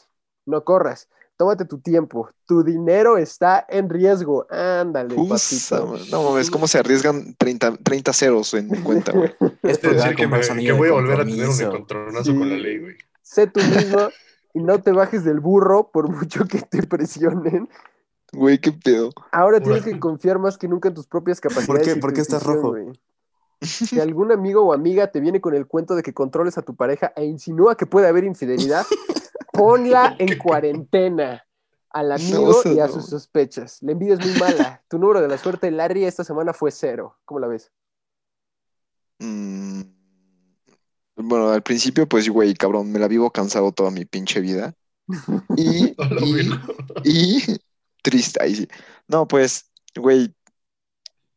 No 0.46 0.64
corras, 0.64 1.10
tómate 1.38 1.66
tu 1.66 1.80
tiempo. 1.80 2.30
Tu 2.46 2.64
dinero 2.64 3.18
está 3.18 3.66
en 3.68 3.90
riesgo. 3.90 4.46
Ándale, 4.50 5.16
Usa, 5.16 5.82
no 6.12 6.24
mames, 6.24 6.52
¿cómo 6.52 6.68
se 6.68 6.78
arriesgan 6.80 7.36
30, 7.38 7.78
30 7.78 8.14
ceros 8.14 8.54
en 8.54 8.70
mi 8.70 8.78
cuenta, 8.80 9.12
güey? 9.12 9.34
Es 9.64 9.72
Es 9.72 9.78
porque 9.80 9.96
va 9.98 10.04
a 10.04 10.06
decir, 10.06 10.16
que, 10.16 10.28
me- 10.28 10.64
que 10.66 10.72
voy 10.72 10.90
a 10.90 10.94
volver 10.94 11.22
a 11.22 11.26
tener 11.26 11.50
un 11.50 11.60
encontronazo 11.62 12.32
Sí. 12.32 12.38
con 12.38 12.50
la 12.50 12.56
ley, 12.58 12.80
güey. 12.80 12.96
Sé 13.22 13.48
tú 13.48 13.60
mismo 13.76 14.10
y 14.54 14.62
no 14.62 14.80
te 14.82 14.92
bajes 14.92 15.24
del 15.26 15.40
burro 15.40 15.90
por 15.92 16.08
mucho 16.10 16.46
que 16.48 16.62
te 16.62 16.84
presionen. 16.84 17.68
Güey, 18.32 18.60
qué 18.60 18.72
pedo. 18.72 19.10
Ahora 19.32 19.60
tienes 19.60 19.82
Bueno. 19.84 19.96
que 19.96 20.00
confiar 20.00 20.40
más 20.40 20.58
que 20.58 20.68
nunca 20.68 20.90
en 20.90 20.94
tus 20.96 21.08
propias 21.08 21.40
capacidades. 21.42 21.88
qué? 21.88 21.94
y 21.98 22.00
¿Por 22.02 22.14
qué 22.14 22.22
estás 22.22 22.44
rojo? 22.44 22.76
Si 23.62 24.00
algún 24.00 24.32
amigo 24.32 24.62
o 24.64 24.74
amiga 24.74 25.08
te 25.08 25.20
viene 25.20 25.42
con 25.42 25.56
el 25.56 25.66
cuento 25.66 25.96
de 25.96 26.04
que 26.04 26.14
controles 26.14 26.58
a 26.58 26.62
tu 26.62 26.76
pareja 26.76 27.14
e 27.16 27.26
insinúa 27.26 27.76
que 27.76 27.86
puede 27.86 28.08
haber 28.08 28.24
infidelidad, 28.26 28.86
ponla 29.56 30.16
en 30.20 30.38
cuarentena 30.38 31.46
al 31.92 32.12
amigo 32.12 32.66
y 32.66 32.80
a 32.80 32.88
no. 32.88 32.94
sus 32.94 33.08
sospechas. 33.08 33.80
La 33.82 33.94
envidia 33.94 34.16
es 34.16 34.22
muy 34.22 34.34
mala. 34.40 34.84
Tu 34.90 35.00
número 35.00 35.22
de 35.22 35.30
la 35.30 35.38
suerte, 35.38 35.72
Larry, 35.72 36.06
esta 36.06 36.24
semana 36.24 36.54
fue 36.54 36.72
cero. 36.72 37.18
¿Cómo 37.26 37.40
la 37.40 37.48
ves? 37.48 37.72
Mm, 39.20 39.82
Bueno, 41.18 41.50
al 41.52 41.64
principio, 41.64 42.08
pues, 42.08 42.30
güey, 42.30 42.54
cabrón, 42.56 42.92
me 42.92 43.00
la 43.00 43.08
vivo 43.08 43.32
cansado 43.32 43.72
toda 43.72 43.92
mi 43.92 44.06
pinche 44.06 44.42
vida. 44.42 44.76
Y, 47.04 47.42
triste, 48.02 48.42
ahí 48.44 48.56
sí. 48.56 48.68
No, 49.08 49.28
pues, 49.28 49.72
güey, 49.96 50.34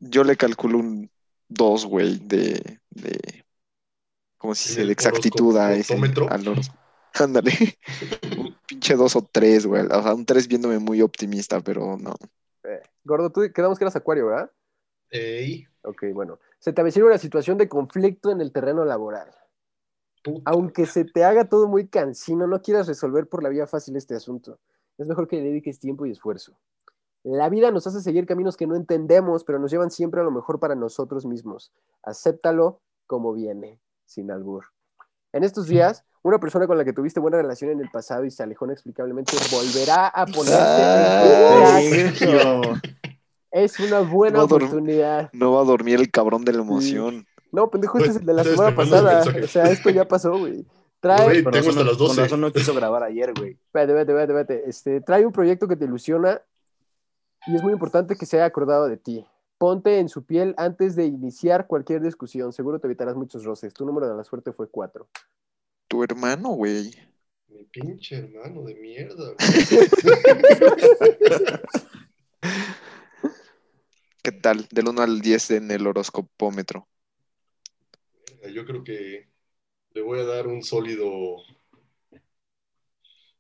yo 0.01 0.25
le 0.25 0.37
calculo 0.37 0.79
un 0.79 1.11
2, 1.49 1.87
güey, 1.87 2.19
de, 2.19 2.81
de, 2.91 3.45
¿cómo 4.39 4.55
se 4.55 4.69
¿En 4.69 4.75
dice? 4.75 4.87
De 4.87 4.93
exactitud 4.93 5.57
a 5.57 5.75
ese, 5.75 6.07
al 6.29 6.45
Ándale, 7.25 7.53
un 8.39 8.55
pinche 8.67 8.95
2 8.95 9.17
o 9.17 9.29
3, 9.31 9.67
güey. 9.67 9.87
O 9.87 10.03
sea, 10.03 10.15
un 10.15 10.25
3 10.25 10.49
viéndome 10.49 10.79
muy 10.79 11.03
optimista, 11.03 11.61
pero 11.61 11.97
no. 11.97 12.15
Eh, 12.65 12.83
Gordo, 13.05 13.31
tú 13.31 13.43
quedamos 13.55 13.79
que 13.79 13.85
eras 13.85 13.97
acuario, 13.97 14.27
¿verdad? 14.27 14.51
Ey, 15.11 15.67
Ok, 15.83 16.05
bueno. 16.13 16.39
Se 16.59 16.73
te 16.73 16.81
avecina 16.81 17.07
una 17.07 17.19
situación 17.19 17.57
de 17.57 17.69
conflicto 17.69 18.31
en 18.31 18.41
el 18.41 18.53
terreno 18.53 18.85
laboral. 18.85 19.31
puta. 20.23 20.51
Aunque 20.51 20.87
se 20.87 21.05
te 21.05 21.25
haga 21.25 21.49
todo 21.49 21.69
muy 21.69 21.89
cansino, 21.89 22.47
no 22.47 22.61
quieras 22.61 22.87
resolver 22.89 23.29
por 23.29 23.43
la 23.43 23.49
vía 23.49 23.67
fácil 23.67 23.97
este 23.97 24.15
asunto. 24.15 24.59
Es 24.99 25.07
mejor 25.07 25.29
que 25.29 25.37
le 25.37 25.45
dediques 25.45 25.79
tiempo 25.79 26.05
y 26.07 26.11
esfuerzo. 26.11 26.59
La 27.23 27.49
vida 27.49 27.71
nos 27.71 27.87
hace 27.87 28.01
seguir 28.01 28.27
caminos 28.27 28.57
que 28.57 28.67
no 28.67 28.77
entendemos, 28.77 29.45
pero 29.45 29.59
nos 29.59 29.71
llevan 29.71 29.91
siempre 29.91 30.21
a 30.21 30.25
lo 30.25 30.31
mejor 30.31 30.61
para 30.61 30.75
nosotros 30.75 31.25
mismos. 31.27 31.73
Acéptalo 32.03 32.81
como 33.07 33.33
viene, 33.33 33.81
sin 34.05 34.31
albur. 34.31 34.67
En 35.33 35.45
estos 35.45 35.67
días, 35.67 36.05
una 36.23 36.39
persona 36.39 36.67
con 36.67 36.77
la 36.79 36.85
que 36.85 36.93
tuviste 36.93 37.21
buena 37.21 37.37
relación 37.39 37.71
en 37.71 37.81
el 37.81 37.91
pasado 37.91 38.25
y 38.25 38.31
se 38.31 38.43
alejó 38.43 38.65
inexplicablemente 38.67 39.37
volverá 39.51 40.09
a 40.09 40.27
ponerse 40.27 42.15
en. 42.21 42.81
Es 43.51 43.81
una 43.81 44.01
buena 44.01 44.39
No 44.39 44.45
oportunidad. 44.45 45.31
No 45.33 45.53
va 45.53 45.63
a 45.63 45.65
dormir 45.65 45.99
el 46.01 46.11
cabrón 46.11 46.45
de 46.45 46.53
la 46.53 46.61
emoción. 46.61 47.27
No, 47.51 47.71
pendejo, 47.71 47.97
este 47.99 48.11
es 48.11 48.17
el 48.17 48.27
de 48.27 48.35
la 48.35 48.43
Estoy 48.43 48.57
semana 48.59 48.77
pasada. 48.77 49.25
O 49.43 49.47
sea, 49.47 49.65
esto 49.71 49.89
ya 49.91 50.07
pasó, 50.07 50.39
güey. 50.39 50.67
Trae, 51.01 51.25
Güey, 51.25 51.45
tengo 51.45 51.71
hasta 51.71 51.81
no- 51.83 51.85
las 51.91 51.97
12. 51.97 52.15
Con 52.17 52.25
razón 52.25 52.41
no 52.43 52.53
quiso 52.53 52.75
grabar 52.75 53.05
ayer, 53.05 53.33
güey. 53.35 53.53
Espérate, 53.53 53.93
espérate, 53.93 54.13
espérate, 54.13 54.33
espérate. 54.41 54.69
Este, 54.71 55.01
trae 55.01 55.25
un 55.25 55.33
proyecto 55.33 55.67
que 55.69 55.77
te 55.77 55.85
ilusiona 55.87 56.43
y 57.47 57.55
es 57.57 57.63
muy 57.63 57.73
importante 57.73 58.17
que 58.17 58.27
sea 58.27 58.45
acordado 58.45 58.87
de 58.89 58.97
ti. 58.99 59.25
Ponte 59.57 59.99
en 59.99 60.09
su 60.09 60.25
piel 60.25 60.55
antes 60.59 60.95
de 60.95 61.07
iniciar 61.07 61.67
cualquier 61.67 62.03
discusión. 62.03 62.53
Seguro 62.53 62.81
te 62.81 62.87
evitarás 62.87 63.17
muchos 63.17 63.45
roces. 63.45 63.73
Tu 63.73 63.87
número 63.87 64.09
de 64.09 64.15
la 64.17 64.25
suerte 64.25 64.53
fue 64.53 64.69
cuatro. 64.69 65.09
Tu 65.89 66.05
hermano, 66.05 66.51
güey. 66.51 66.91
Mi 67.49 67.65
pinche 67.65 68.17
hermano 68.17 68.63
de 68.65 68.75
mierda. 68.75 69.35
¿Qué 74.23 74.33
tal? 74.33 74.69
Del 74.71 74.89
1 74.89 75.01
al 75.01 75.21
10 75.21 75.53
en 75.53 75.71
el 75.71 75.87
horoscopómetro. 75.87 76.87
güey. 78.43 78.53
Yo 78.53 78.67
creo 78.67 78.85
que 78.85 79.29
le 79.95 80.03
voy 80.03 80.21
a 80.21 80.25
dar 80.25 80.47
un 80.47 80.63
sólido. 80.63 81.37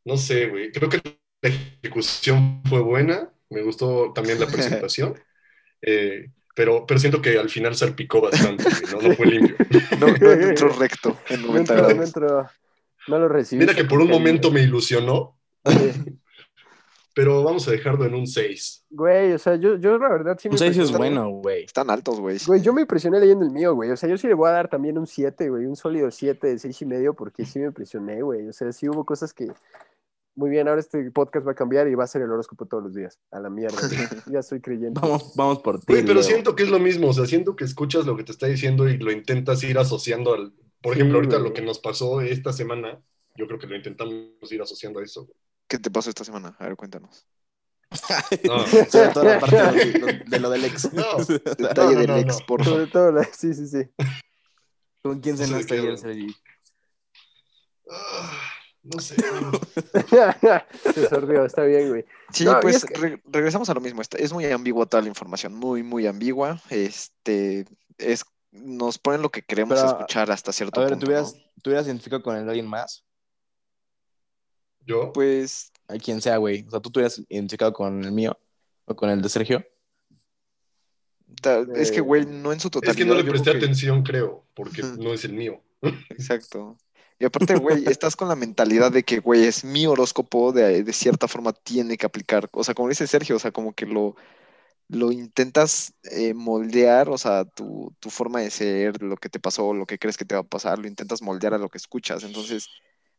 No 0.04 0.16
sé, 0.16 0.46
güey. 0.46 0.72
Creo 0.72 0.88
que 0.88 1.02
la 1.42 1.50
ejecución 1.50 2.62
fue 2.64 2.80
buena. 2.80 3.30
Me 3.50 3.62
gustó 3.62 4.12
también 4.14 4.40
la 4.40 4.46
presentación. 4.86 5.20
Eh, 5.82 6.30
pero, 6.58 6.84
pero 6.84 6.98
siento 6.98 7.22
que 7.22 7.38
al 7.38 7.48
final 7.48 7.76
salpicó 7.76 8.20
bastante, 8.20 8.64
güey, 8.64 8.92
¿no? 8.92 9.08
No 9.08 9.14
fue 9.14 9.26
limpio. 9.26 9.54
No, 10.00 10.08
no 10.08 10.32
entró 10.32 10.68
recto 10.80 11.16
en 11.28 11.42
No 11.42 11.46
90 11.52 11.72
entró, 11.72 11.76
no 11.76 11.88
grados. 11.94 12.06
entró. 12.08 12.48
No 13.06 13.18
lo 13.20 13.28
recibí. 13.28 13.60
Mira 13.60 13.76
que 13.76 13.84
por 13.84 14.00
un 14.00 14.08
momento 14.10 14.50
me 14.50 14.62
ilusionó, 14.62 15.38
pero 17.14 17.44
vamos 17.44 17.68
a 17.68 17.70
dejarlo 17.70 18.06
en 18.06 18.14
un 18.16 18.26
6. 18.26 18.86
Güey, 18.90 19.34
o 19.34 19.38
sea, 19.38 19.54
yo, 19.54 19.76
yo 19.76 19.98
la 19.98 20.08
verdad 20.08 20.36
sí 20.36 20.48
me 20.48 20.54
Un 20.54 20.58
6 20.58 20.78
es 20.78 20.90
bueno, 20.90 21.28
güey. 21.28 21.62
Están 21.62 21.90
altos, 21.90 22.18
güey. 22.18 22.38
Güey, 22.44 22.60
yo 22.60 22.72
me 22.72 22.80
impresioné 22.80 23.20
leyendo 23.20 23.44
el 23.44 23.52
mío, 23.52 23.76
güey. 23.76 23.92
O 23.92 23.96
sea, 23.96 24.08
yo 24.08 24.18
sí 24.18 24.26
le 24.26 24.34
voy 24.34 24.48
a 24.48 24.54
dar 24.54 24.68
también 24.68 24.98
un 24.98 25.06
7, 25.06 25.48
güey. 25.50 25.64
Un 25.64 25.76
sólido 25.76 26.10
7 26.10 26.44
de 26.44 26.58
6 26.58 26.82
y 26.82 26.86
medio 26.86 27.14
porque 27.14 27.46
sí 27.46 27.60
me 27.60 27.66
impresioné, 27.66 28.20
güey. 28.20 28.48
O 28.48 28.52
sea, 28.52 28.72
sí 28.72 28.88
hubo 28.88 29.04
cosas 29.04 29.32
que... 29.32 29.46
Muy 30.38 30.50
bien, 30.50 30.68
ahora 30.68 30.78
este 30.80 31.10
podcast 31.10 31.44
va 31.44 31.50
a 31.50 31.54
cambiar 31.56 31.88
y 31.88 31.96
va 31.96 32.04
a 32.04 32.06
ser 32.06 32.22
el 32.22 32.30
horóscopo 32.30 32.64
todos 32.66 32.84
los 32.84 32.94
días. 32.94 33.18
A 33.32 33.40
la 33.40 33.50
mierda. 33.50 33.76
Ya 34.32 34.40
soy 34.40 34.60
creyente. 34.60 35.00
Vamos, 35.00 35.32
vamos 35.34 35.58
por 35.58 35.80
ti. 35.80 35.86
Pero 35.88 36.22
siento 36.22 36.54
que 36.54 36.62
es 36.62 36.68
lo 36.70 36.78
mismo, 36.78 37.08
o 37.08 37.12
sea, 37.12 37.26
siento 37.26 37.56
que 37.56 37.64
escuchas 37.64 38.06
lo 38.06 38.16
que 38.16 38.22
te 38.22 38.30
está 38.30 38.46
diciendo 38.46 38.88
y 38.88 38.98
lo 38.98 39.10
intentas 39.10 39.64
ir 39.64 39.76
asociando 39.78 40.34
al, 40.34 40.52
por 40.80 40.94
Sí, 40.94 41.00
ejemplo, 41.00 41.18
ahorita 41.18 41.38
güey. 41.38 41.48
lo 41.48 41.54
que 41.54 41.62
nos 41.62 41.80
pasó 41.80 42.20
esta 42.20 42.52
semana, 42.52 43.02
yo 43.34 43.48
creo 43.48 43.58
que 43.58 43.66
lo 43.66 43.74
intentamos 43.74 44.14
ir 44.52 44.62
asociando 44.62 45.00
a 45.00 45.02
eso. 45.02 45.28
¿Qué 45.66 45.76
te 45.80 45.90
pasó 45.90 46.08
esta 46.08 46.22
semana? 46.22 46.54
A 46.60 46.66
ver, 46.68 46.76
cuéntanos. 46.76 47.26
No. 48.44 48.60
Sobre 48.90 49.08
todo 49.08 49.24
la 49.24 49.40
parte 49.40 49.56
de 49.56 49.98
lo, 49.98 50.06
de 50.24 50.38
lo 50.38 50.50
del 50.50 50.64
ex. 50.66 50.92
No. 50.92 51.16
Detalle 51.26 51.94
no, 51.94 52.00
del 52.00 52.10
ex, 52.20 52.38
no. 52.40 52.46
por 52.46 52.64
Sobre 52.64 52.86
todo, 52.86 53.10
la- 53.10 53.24
sí, 53.24 53.52
sí, 53.54 53.66
sí. 53.66 53.82
¿Con 55.02 55.18
quién 55.18 55.36
cenaste 55.36 55.74
ayer. 55.80 55.98
Sergi? 55.98 56.32
Ah, 57.90 58.47
no 58.94 59.00
sé. 59.00 59.16
Se 60.94 61.08
sordió, 61.08 61.44
está 61.44 61.62
bien, 61.64 61.88
güey. 61.90 62.04
Sí, 62.32 62.44
No, 62.44 62.58
pues 62.60 62.76
es 62.76 62.84
que- 62.84 62.94
re- 62.98 63.22
regresamos 63.26 63.68
a 63.70 63.74
lo 63.74 63.80
mismo. 63.80 64.00
Está- 64.02 64.18
Es 64.18 64.32
muy 64.32 64.44
ambigua 64.46 64.86
toda 64.86 65.02
la 65.02 65.08
información, 65.08 65.54
muy, 65.54 65.82
muy 65.82 66.06
ambigua. 66.06 66.60
Este, 66.70 67.66
es, 67.98 68.24
nos 68.52 68.98
ponen 68.98 69.22
lo 69.22 69.30
que 69.30 69.42
queremos 69.42 69.78
Pero, 69.78 69.90
escuchar 69.90 70.30
hasta 70.30 70.52
cierto 70.52 70.80
A 70.80 70.84
ver, 70.84 70.92
punto. 70.92 71.04
¿tú 71.06 71.10
hubieras, 71.10 71.34
¿no? 71.34 71.40
¿tú 71.62 71.70
hubieras 71.70 71.86
identificado 71.86 72.22
con 72.22 72.36
el 72.36 72.48
alguien 72.48 72.66
más? 72.66 73.04
¿Yo? 74.86 75.12
Pues 75.12 75.70
A 75.88 75.96
quien 75.98 76.20
sea, 76.20 76.36
güey. 76.38 76.64
O 76.66 76.70
sea, 76.70 76.80
¿tú 76.80 76.90
te 76.90 76.98
hubieras 77.00 77.18
identificado 77.28 77.72
con 77.72 78.02
el 78.04 78.12
mío? 78.12 78.38
¿O 78.86 78.96
con 78.96 79.10
el 79.10 79.20
de 79.22 79.28
Sergio? 79.28 79.64
ta- 81.42 81.64
es 81.76 81.90
que, 81.90 81.98
Eh, 81.98 82.00
güey, 82.00 82.24
no 82.26 82.52
en 82.52 82.60
su 82.60 82.70
totalidad. 82.70 82.92
Es 82.92 82.96
que 82.96 83.04
no 83.04 83.14
le 83.14 83.24
presté 83.24 83.52
que- 83.52 83.58
atención, 83.58 84.02
creo, 84.02 84.44
porque 84.54 84.82
no 84.98 85.12
es 85.12 85.24
el 85.24 85.34
mío. 85.34 85.62
Exacto. 86.10 86.76
Y 87.18 87.24
aparte, 87.24 87.56
güey, 87.56 87.84
estás 87.86 88.14
con 88.14 88.28
la 88.28 88.36
mentalidad 88.36 88.92
de 88.92 89.02
que, 89.02 89.18
güey, 89.18 89.44
es 89.44 89.64
mi 89.64 89.86
horóscopo, 89.86 90.52
de, 90.52 90.84
de 90.84 90.92
cierta 90.92 91.26
forma 91.26 91.52
tiene 91.52 91.96
que 91.96 92.06
aplicar. 92.06 92.48
O 92.52 92.62
sea, 92.62 92.74
como 92.74 92.88
dice 92.88 93.08
Sergio, 93.08 93.36
o 93.36 93.38
sea, 93.40 93.50
como 93.50 93.72
que 93.74 93.86
lo, 93.86 94.14
lo 94.88 95.10
intentas 95.10 95.94
eh, 96.04 96.32
moldear, 96.34 97.08
o 97.08 97.18
sea, 97.18 97.44
tu, 97.44 97.94
tu 97.98 98.10
forma 98.10 98.40
de 98.40 98.50
ser, 98.50 99.02
lo 99.02 99.16
que 99.16 99.28
te 99.28 99.40
pasó, 99.40 99.74
lo 99.74 99.86
que 99.86 99.98
crees 99.98 100.16
que 100.16 100.24
te 100.24 100.34
va 100.36 100.42
a 100.42 100.44
pasar, 100.44 100.78
lo 100.78 100.86
intentas 100.86 101.20
moldear 101.20 101.54
a 101.54 101.58
lo 101.58 101.68
que 101.68 101.78
escuchas. 101.78 102.22
Entonces, 102.22 102.68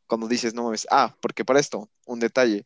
cuando 0.08 0.28
dices, 0.28 0.54
no 0.54 0.64
mames, 0.64 0.88
ah, 0.92 1.16
porque 1.22 1.44
para 1.46 1.60
esto, 1.60 1.90
un 2.06 2.20
detalle, 2.20 2.66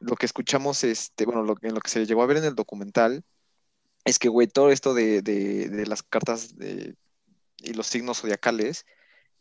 lo 0.00 0.16
que 0.16 0.26
escuchamos, 0.26 0.84
este, 0.84 1.26
bueno, 1.26 1.42
lo, 1.42 1.56
en 1.62 1.74
lo 1.74 1.80
que 1.80 1.90
se 1.90 2.06
llegó 2.06 2.22
a 2.22 2.26
ver 2.26 2.38
en 2.38 2.44
el 2.44 2.54
documental, 2.54 3.24
es 4.04 4.18
que, 4.18 4.28
güey, 4.28 4.48
todo 4.48 4.70
esto 4.70 4.94
de, 4.94 5.22
de, 5.22 5.68
de 5.68 5.86
las 5.86 6.02
cartas 6.02 6.56
de, 6.56 6.94
y 7.58 7.74
los 7.74 7.86
signos 7.88 8.20
zodiacales, 8.20 8.86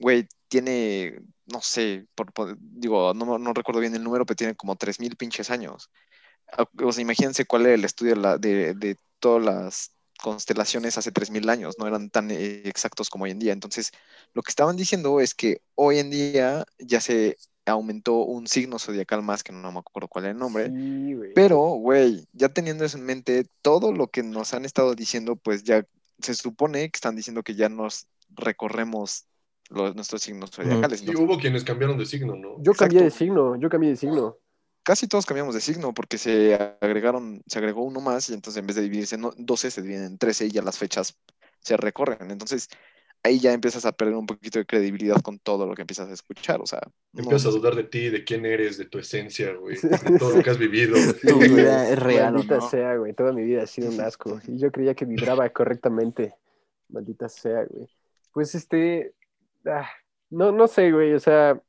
güey, 0.02 0.28
tiene, 0.48 1.22
no 1.46 1.62
sé, 1.62 2.08
por, 2.16 2.34
por- 2.34 2.58
digo, 2.60 3.14
no, 3.14 3.38
no 3.40 3.54
recuerdo 3.54 3.82
bien 3.82 3.96
el 3.96 4.04
número, 4.04 4.26
pero 4.26 4.36
tiene 4.38 4.56
como 4.56 4.76
3.000 4.76 5.16
pinches 5.18 5.50
años. 5.52 5.92
Ah, 6.58 6.66
O 6.84 6.92
sea, 6.92 7.02
imagínense 7.02 7.46
cuál 7.46 7.66
era 7.66 7.76
el 7.76 7.86
estudio 7.86 8.16
de, 8.16 8.22
la- 8.22 8.38
de, 8.38 8.74
de 8.76 8.98
todas 9.20 9.44
las 9.44 9.92
constelaciones 10.22 10.98
hace 10.98 11.12
3.000 11.12 11.50
años, 11.50 11.76
no 11.80 11.88
eran 11.88 12.10
tan 12.10 12.30
eh, 12.32 12.62
exactos 12.66 13.10
como 13.10 13.26
hoy 13.26 13.32
en 13.32 13.40
día. 13.40 13.54
Entonces, 13.54 13.92
lo 14.34 14.44
que 14.44 14.50
estaban 14.52 14.76
diciendo 14.78 15.20
es 15.20 15.34
que 15.36 15.62
hoy 15.76 16.00
en 16.00 16.10
día 16.12 16.66
ya 16.80 17.02
se 17.02 17.38
aumentó 17.66 18.16
un 18.26 18.48
signo 18.48 18.80
zodiacal 18.80 19.22
más, 19.24 19.44
que 19.44 19.54
no 19.54 19.72
me 19.72 19.80
acuerdo 19.80 20.08
cuál 20.10 20.26
era 20.26 20.32
el 20.34 20.38
nombre, 20.40 20.74
Sí, 20.74 21.14
güey. 21.16 21.34
pero, 21.34 21.58
güey, 21.60 22.28
ya 22.34 22.50
teniendo 22.50 22.84
eso 22.86 22.98
en 22.98 23.06
mente, 23.06 23.46
todo 23.62 23.94
lo 23.94 24.08
que 24.10 24.24
nos 24.24 24.54
han 24.54 24.66
estado 24.66 24.96
diciendo, 24.96 25.36
pues 25.38 25.64
ya 25.64 25.86
se 26.20 26.34
supone 26.36 26.90
que 26.92 26.98
están 26.98 27.16
diciendo 27.16 27.44
que 27.44 27.56
ya 27.56 27.70
nos 27.70 28.08
recorremos 28.30 29.28
los, 29.70 29.96
nuestros 29.96 30.22
signos 30.22 30.52
zodiacales. 30.52 31.02
Y 31.04 31.16
hubo 31.16 31.38
quienes 31.38 31.64
cambiaron 31.64 31.98
de 31.98 32.06
signo, 32.06 32.36
¿no? 32.36 32.62
Yo 32.62 32.74
cambié 32.74 33.02
de 33.04 33.12
signo, 33.12 33.56
yo 33.60 33.70
cambié 33.70 33.92
de 33.92 33.96
signo. 33.98 34.38
casi 34.84 35.08
todos 35.08 35.26
cambiamos 35.26 35.54
de 35.56 35.62
signo 35.62 35.94
porque 35.94 36.18
se 36.18 36.56
agregaron, 36.82 37.42
se 37.48 37.60
agregó 37.60 37.84
uno 37.84 38.02
más 38.02 38.30
y 38.30 38.34
entonces 38.34 38.60
en 38.60 38.68
vez 38.68 38.76
de 38.76 38.82
dividirse 38.84 39.16
en 39.16 39.30
12 39.38 39.72
se 39.72 39.82
dividen 39.82 40.04
en 40.04 40.18
13 40.18 40.48
y 40.48 40.52
ya 40.52 40.62
las 40.62 40.78
fechas 40.78 41.18
se 41.60 41.78
recorren. 41.78 42.32
Entonces 42.32 42.68
ahí 43.24 43.40
ya 43.40 43.54
empiezas 43.54 43.86
a 43.86 43.92
perder 43.92 44.16
un 44.16 44.26
poquito 44.26 44.58
de 44.58 44.66
credibilidad 44.66 45.22
con 45.22 45.38
todo 45.38 45.68
lo 45.68 45.76
que 45.76 45.84
empiezas 45.84 46.10
a 46.10 46.14
escuchar. 46.14 46.60
O 46.60 46.66
sea, 46.66 46.82
no- 47.14 47.22
Empiezas 47.22 47.46
a 47.54 47.56
dudar 47.56 47.76
de 47.76 47.84
ti, 47.84 48.10
de 48.10 48.24
quién 48.24 48.46
eres, 48.48 48.78
de 48.80 48.86
tu 48.86 48.98
esencia, 48.98 49.54
güey, 49.54 49.78
de 49.80 50.18
todo 50.18 50.36
lo 50.36 50.44
que 50.44 50.50
has 50.50 50.58
vivido. 50.58 50.96
¿Tu 51.22 51.38
vida 51.38 51.88
es 51.88 52.00
real 52.00 52.34
Maldita 52.34 52.58
no? 52.58 52.70
sea, 52.70 52.96
güey. 52.96 53.14
Toda 53.14 53.32
mi 53.32 53.44
vida 53.44 53.62
ha 53.64 53.68
sido 53.68 53.90
un 53.92 54.02
asco. 54.02 54.42
Y 54.48 54.58
yo 54.58 54.72
creía 54.72 54.96
que 54.96 55.06
vibraba 55.06 55.48
correctamente. 55.50 56.34
Maldita 56.90 57.30
sea, 57.30 57.64
güey. 57.70 57.88
Pues 58.34 58.56
este. 58.56 59.14
Ah, 59.66 59.88
no, 60.30 60.52
no 60.52 60.68
sé, 60.68 60.92
güey. 60.92 61.14
O 61.14 61.20
sea. 61.20 61.62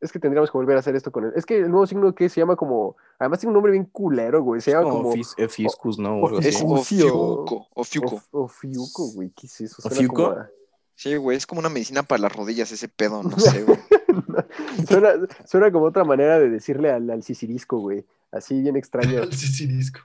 Es 0.00 0.12
que 0.12 0.20
tendríamos 0.20 0.48
que 0.52 0.56
volver 0.56 0.76
a 0.76 0.78
hacer 0.78 0.94
esto 0.94 1.10
con 1.10 1.24
él. 1.24 1.32
Es 1.34 1.44
que 1.44 1.56
el 1.58 1.70
nuevo 1.70 1.84
signo 1.84 2.14
que 2.14 2.28
se 2.28 2.40
llama 2.40 2.54
como. 2.54 2.96
Además 3.18 3.40
tiene 3.40 3.50
un 3.50 3.54
nombre 3.54 3.72
bien 3.72 3.84
culero, 3.86 4.42
güey. 4.42 4.60
Se 4.60 4.70
Es 4.70 4.76
llama 4.76 4.90
como 4.90 5.02
como. 5.02 5.14
Fis- 5.16 5.34
eh, 5.38 5.48
Fiscus, 5.48 5.98
¿no? 5.98 6.38
Es. 6.38 6.62
Ofiuco, 6.62 7.66
Ofiuco. 7.74 8.14
Of- 8.14 8.28
Ofiuco, 8.30 9.10
güey. 9.14 9.30
¿Qué 9.30 9.46
es 9.48 9.60
eso? 9.60 9.82
¿Ofiuco? 9.84 10.26
a- 10.26 10.48
Sí, 10.94 11.14
güey, 11.16 11.36
es 11.36 11.46
como 11.46 11.60
una 11.60 11.68
medicina 11.68 12.02
para 12.02 12.22
las 12.22 12.34
rodillas 12.34 12.70
ese 12.72 12.88
pedo, 12.88 13.22
no 13.22 13.30
sé, 13.38 13.62
güey. 13.64 13.78
suena, 14.88 15.12
suena 15.44 15.70
como 15.72 15.86
otra 15.86 16.02
manera 16.04 16.38
de 16.40 16.48
decirle 16.50 16.90
al, 16.92 17.08
al 17.10 17.22
sisirisco, 17.22 17.78
güey. 17.78 18.04
Así 18.30 18.60
bien 18.60 18.76
extraño. 18.76 19.22
Al 19.22 19.32
sisirisco. 19.32 20.00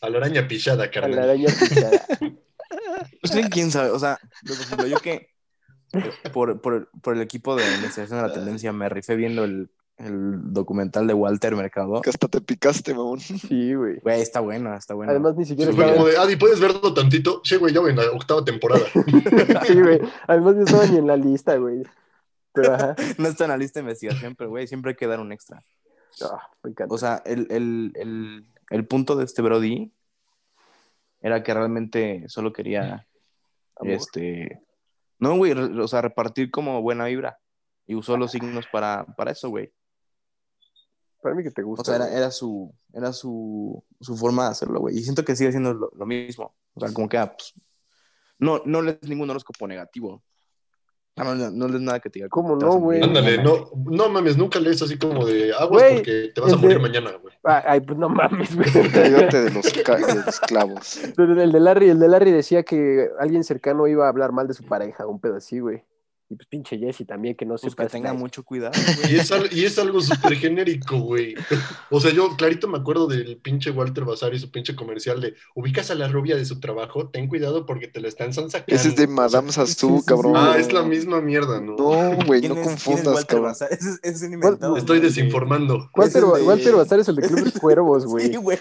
A 0.00 0.08
la 0.10 0.18
araña 0.18 0.46
pichada, 0.48 0.84
A 0.84 0.86
la 0.86 0.90
carnal. 0.90 1.18
araña 1.18 1.46
pichada. 1.58 1.90
Pues 3.20 3.32
quién 3.50 3.70
sabe. 3.70 3.90
O 3.90 3.98
sea, 3.98 4.18
yo 4.88 4.98
que 5.00 5.28
por, 6.32 6.60
por, 6.60 6.88
por 7.00 7.14
el 7.14 7.20
equipo 7.22 7.54
de 7.56 7.64
investigación 7.76 8.20
de 8.22 8.28
la 8.28 8.32
tendencia 8.34 8.72
me 8.72 8.88
rifé 8.88 9.14
viendo 9.16 9.44
el, 9.44 9.70
el 9.98 10.52
documental 10.52 11.06
de 11.06 11.14
Walter 11.14 11.54
Mercado. 11.54 12.00
Que 12.00 12.10
hasta 12.10 12.28
te 12.28 12.40
picaste, 12.40 12.94
mamón. 12.94 13.20
Sí, 13.20 13.74
güey. 13.74 13.98
Güey, 14.00 14.20
está 14.20 14.40
bueno, 14.40 14.74
está 14.74 14.94
bueno. 14.94 15.10
Además 15.10 15.36
ni 15.36 15.44
siquiera 15.44 15.70
Sí, 15.70 15.78
estaba. 15.78 15.94
como 15.96 16.08
de, 16.08 16.16
Adi, 16.16 16.36
¿puedes 16.36 16.60
verlo 16.60 16.94
tantito? 16.94 17.40
Sí, 17.44 17.56
güey, 17.56 17.72
ya 17.74 17.80
voy 17.80 17.90
en 17.90 17.96
la 17.96 18.10
octava 18.10 18.44
temporada. 18.44 18.84
Sí, 19.66 19.80
güey. 19.80 20.00
Además 20.26 20.56
no 20.56 20.64
estaba 20.64 20.86
ni 20.86 20.98
en 20.98 21.06
la 21.06 21.16
lista, 21.16 21.56
güey. 21.56 21.82
Pero 22.52 22.74
ajá. 22.74 22.94
No 23.18 23.28
está 23.28 23.44
en 23.44 23.50
la 23.50 23.56
lista 23.56 23.80
de 23.80 23.84
investigación, 23.84 24.34
pero 24.34 24.50
güey, 24.50 24.66
siempre 24.66 24.90
hay 24.90 24.96
que 24.96 25.06
dar 25.06 25.20
un 25.20 25.32
extra. 25.32 25.62
Ah, 26.22 26.48
me 26.62 26.70
encanta. 26.70 26.94
O 26.94 26.98
sea, 26.98 27.22
el, 27.24 27.46
el, 27.50 27.92
el, 27.94 28.44
el 28.70 28.86
punto 28.86 29.16
de 29.16 29.24
este 29.24 29.40
Brody 29.42 29.92
era 31.20 31.42
que 31.42 31.54
realmente 31.54 32.24
solo 32.28 32.52
quería 32.52 33.06
Amor. 33.76 33.94
este 33.94 34.60
no, 35.22 35.36
güey, 35.36 35.52
o 35.52 35.86
sea, 35.86 36.00
repartir 36.00 36.50
como 36.50 36.82
buena 36.82 37.04
vibra. 37.04 37.38
Y 37.86 37.94
usó 37.94 38.16
los 38.16 38.32
signos 38.32 38.66
para, 38.72 39.06
para 39.16 39.30
eso, 39.30 39.50
güey. 39.50 39.72
Para 41.22 41.36
mí 41.36 41.44
que 41.44 41.52
te 41.52 41.62
gusta. 41.62 41.82
O 41.82 41.84
sea, 41.84 42.12
era, 42.12 42.32
su, 42.32 42.74
era 42.92 43.12
su, 43.12 43.84
su 44.00 44.16
forma 44.16 44.46
de 44.46 44.50
hacerlo, 44.50 44.80
güey. 44.80 44.98
Y 44.98 45.04
siento 45.04 45.24
que 45.24 45.36
sigue 45.36 45.52
siendo 45.52 45.74
lo, 45.74 45.92
lo 45.94 46.06
mismo. 46.06 46.56
O 46.74 46.80
sea, 46.80 46.92
como 46.92 47.08
que, 47.08 47.18
ah, 47.18 47.32
pues, 47.36 47.54
no, 48.40 48.62
no 48.64 48.82
lees 48.82 49.00
ningún 49.02 49.30
horóscopo 49.30 49.68
negativo. 49.68 50.24
Ah, 51.16 51.24
no, 51.24 51.34
no, 51.34 51.50
no 51.50 51.68
lees 51.68 51.82
nada 51.82 52.00
que 52.00 52.08
te 52.08 52.20
diga. 52.20 52.28
¿Cómo 52.30 52.56
no, 52.56 52.72
güey? 52.78 53.02
Ándale, 53.02 53.42
no, 53.42 53.70
no 53.84 54.08
mames, 54.08 54.36
nunca 54.38 54.58
lees 54.58 54.80
así 54.80 54.96
como 54.98 55.26
de 55.26 55.52
aguas 55.52 55.82
porque 55.94 56.30
te 56.34 56.40
vas 56.40 56.52
a 56.52 56.54
el 56.56 56.60
morir 56.62 56.76
de- 56.78 56.82
mañana, 56.82 57.10
güey. 57.20 57.34
Ah, 57.44 57.62
Ay, 57.66 57.80
pues 57.80 57.98
no 57.98 58.08
mames, 58.08 58.56
güey. 58.56 58.70
De 58.70 59.10
los, 59.10 59.30
de 59.32 59.50
los 59.50 60.40
clavos. 60.40 61.00
El 61.18 61.52
de 61.52 61.60
Larry, 61.60 61.90
el 61.90 61.98
de 61.98 62.08
Larry 62.08 62.30
decía 62.30 62.62
que 62.62 63.08
alguien 63.20 63.44
cercano 63.44 63.86
iba 63.88 64.06
a 64.06 64.08
hablar 64.08 64.32
mal 64.32 64.48
de 64.48 64.54
su 64.54 64.64
pareja, 64.64 65.06
un 65.06 65.20
pedo 65.20 65.36
así, 65.36 65.58
güey. 65.60 65.82
Y 66.32 66.34
pues 66.34 66.48
pinche 66.48 66.78
Jesse 66.78 67.04
también, 67.06 67.34
que 67.36 67.44
no 67.44 67.56
Pues 67.56 67.72
sepa. 67.72 67.82
que 67.84 67.90
tenga 67.90 68.14
mucho 68.14 68.42
cuidado, 68.44 68.72
Y 69.10 69.16
es, 69.16 69.30
al- 69.32 69.52
y 69.52 69.66
es 69.66 69.78
algo 69.78 70.00
súper 70.00 70.34
genérico, 70.36 70.98
güey. 70.98 71.34
O 71.90 72.00
sea, 72.00 72.10
yo 72.10 72.36
clarito 72.38 72.68
me 72.68 72.78
acuerdo 72.78 73.06
del 73.06 73.36
pinche 73.36 73.70
Walter 73.70 74.06
Bazar 74.06 74.32
y 74.32 74.38
su 74.38 74.50
pinche 74.50 74.74
comercial 74.74 75.20
de 75.20 75.34
ubicas 75.54 75.90
a 75.90 75.94
la 75.94 76.08
rubia 76.08 76.34
de 76.34 76.46
su 76.46 76.58
trabajo, 76.58 77.10
ten 77.10 77.28
cuidado 77.28 77.66
porque 77.66 77.86
te 77.86 78.00
la 78.00 78.08
están 78.08 78.32
sacando. 78.32 78.64
Ese 78.68 78.88
es 78.88 78.96
de 78.96 79.06
Madame 79.08 79.52
Sassou, 79.52 79.96
sí, 79.96 80.00
sí. 80.00 80.06
cabrón. 80.06 80.32
Ah, 80.36 80.56
es 80.58 80.72
la 80.72 80.82
misma 80.82 81.20
mierda, 81.20 81.60
¿no? 81.60 81.76
No, 81.76 82.16
güey, 82.24 82.40
¿Quién 82.40 82.54
no 82.54 82.60
es- 82.60 82.66
quién 82.66 82.76
es 82.76 82.82
confundas, 82.84 83.06
Walter 83.14 83.26
cabrón. 83.26 83.44
Bazar? 83.50 83.68
Ese 83.72 83.88
es, 83.90 83.98
ese 84.02 84.14
es 84.16 84.22
un 84.22 84.32
inventado. 84.32 84.76
Estoy 84.78 85.00
desinformando. 85.00 85.90
Walter, 85.94 86.22
de- 86.22 86.42
Walter 86.44 86.74
Bazar 86.76 87.00
es 87.00 87.08
el 87.08 87.16
de 87.16 87.22
Club 87.28 87.44
de 87.52 87.60
Cuervos, 87.60 88.06
güey. 88.06 88.28
Sí, 88.28 88.36
güey. 88.36 88.58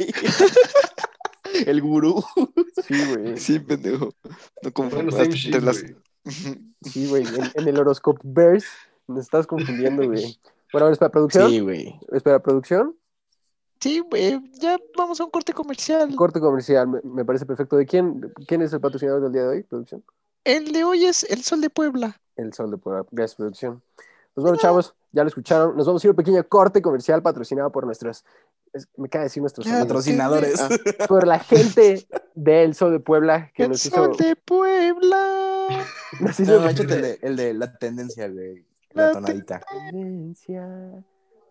El 1.65 1.81
gurú. 1.81 2.23
Sí, 2.87 2.95
güey. 3.15 3.37
Sí, 3.37 3.59
pendejo. 3.59 4.13
No 4.23 4.31
Bueno, 4.61 4.73
confundas. 4.73 5.15
same 5.15 5.27
te 5.29 5.35
shit, 5.35 5.55
las- 5.61 5.81
güey. 5.81 5.95
Sí, 6.81 7.07
güey. 7.07 7.23
En, 7.23 7.51
en 7.53 7.67
el 7.67 7.79
Horoscope 7.79 8.21
Verse 8.23 8.67
nos 9.07 9.19
estás 9.19 9.45
confundiendo, 9.45 10.05
güey. 10.05 10.39
Bueno, 10.71 10.85
a 10.85 10.89
ver, 10.89 10.93
espera, 10.93 11.11
producción. 11.11 11.49
Sí, 11.49 11.59
güey. 11.59 11.99
Espera, 12.11 12.39
producción. 12.41 12.95
Sí, 13.79 13.99
güey, 13.99 14.39
ya 14.59 14.77
vamos 14.95 15.19
a 15.19 15.25
un 15.25 15.31
corte 15.31 15.53
comercial. 15.53 16.15
Corte 16.15 16.39
comercial, 16.39 16.87
me, 16.87 16.99
me 17.03 17.25
parece 17.25 17.47
perfecto. 17.47 17.77
¿De 17.77 17.85
quién, 17.85 18.31
quién 18.47 18.61
es 18.61 18.71
el 18.73 18.79
patrocinador 18.79 19.23
del 19.23 19.31
día 19.31 19.41
de 19.41 19.47
hoy, 19.47 19.63
producción? 19.63 20.03
El 20.43 20.71
de 20.71 20.83
hoy 20.83 21.05
es 21.05 21.23
El 21.23 21.43
Sol 21.43 21.61
de 21.61 21.69
Puebla. 21.69 22.19
El 22.35 22.53
Sol 22.53 22.69
de 22.69 22.77
Puebla. 22.77 23.05
Gracias, 23.11 23.37
producción. 23.37 23.81
Pues 24.33 24.43
bueno, 24.43 24.57
chavos, 24.57 24.95
ya 25.11 25.23
lo 25.23 25.27
escucharon. 25.27 25.75
Nos 25.75 25.85
vamos 25.87 26.03
a 26.03 26.07
ir 26.07 26.09
a 26.09 26.11
un 26.11 26.15
pequeño 26.17 26.47
corte 26.47 26.81
comercial 26.81 27.21
patrocinado 27.21 27.71
por 27.71 27.85
nuestros. 27.85 28.23
es- 28.73 28.87
me 28.97 29.09
cae 29.09 29.23
decir 29.23 29.41
nuestros. 29.41 29.67
Patrocinadores. 29.67 30.61
Ah, 30.61 30.69
Por 31.07 31.27
la 31.27 31.39
gente 31.39 32.07
del 32.35 32.73
Sol 32.73 32.91
de 32.93 32.99
Puebla 33.01 33.51
que 33.53 33.63
el 33.63 33.69
nos 33.71 33.85
hizo. 33.85 34.07
De 34.09 34.35
Puebla. 34.37 35.67
Nos 36.21 36.39
hizo 36.39 36.59
No, 36.59 36.67
échate 36.69 36.93
el 36.95 37.01
de, 37.01 37.19
el 37.21 37.35
de 37.35 37.53
la 37.53 37.77
tendencia, 37.77 38.27
güey. 38.29 38.65
La 38.93 39.11
tonadita. 39.13 39.61
tendencia. 39.91 40.67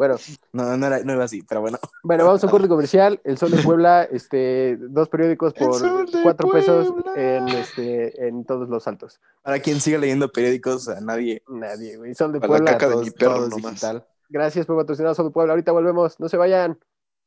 Bueno, 0.01 0.17
No, 0.55 0.79
no, 0.79 0.87
era, 0.87 1.01
no 1.01 1.13
iba 1.13 1.25
así, 1.25 1.43
pero 1.43 1.61
bueno. 1.61 1.79
bueno, 2.03 2.25
vamos 2.25 2.43
a 2.43 2.47
un 2.47 2.51
corte 2.51 2.69
comercial. 2.69 3.21
El 3.23 3.37
Sol 3.37 3.51
de 3.51 3.59
Puebla, 3.63 4.05
este, 4.05 4.79
dos 4.79 5.11
periódicos 5.11 5.53
por 5.53 5.79
de 6.11 6.23
cuatro 6.23 6.49
pesos 6.51 6.95
en, 7.17 7.47
este, 7.49 8.27
en 8.27 8.47
todos 8.47 8.71
los 8.71 8.89
altos. 8.89 9.21
Para 9.43 9.61
quien 9.61 9.79
siga 9.79 9.99
leyendo 9.99 10.33
periódicos, 10.33 10.89
a 10.89 11.03
nadie. 11.03 11.43
Nadie, 11.49 11.99
güey. 11.99 12.15
Sol 12.15 12.33
de 12.33 12.39
A 12.39 12.41
la 12.41 12.47
Puebla. 12.47 12.71
caca 12.79 12.89
de 12.89 12.97
mi 12.97 13.11
perro 13.11 13.41
nomás. 13.49 13.73
digital. 13.73 14.07
Gracias 14.31 14.65
por 14.65 14.79
patrocinar 14.79 15.15
Sol 15.15 15.31
Puebla. 15.33 15.53
Ahorita 15.53 15.71
volvemos. 15.73 16.19
No 16.19 16.31
se 16.31 16.39
vayan. 16.39 16.79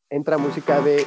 Entra 0.10 0.40
música 0.40 0.82
de. 0.82 1.06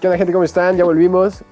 ¿Qué 0.00 0.06
onda, 0.06 0.16
gente? 0.16 0.32
¿Cómo 0.32 0.44
están? 0.44 0.76
Ya 0.76 0.84
volvimos. 0.84 1.42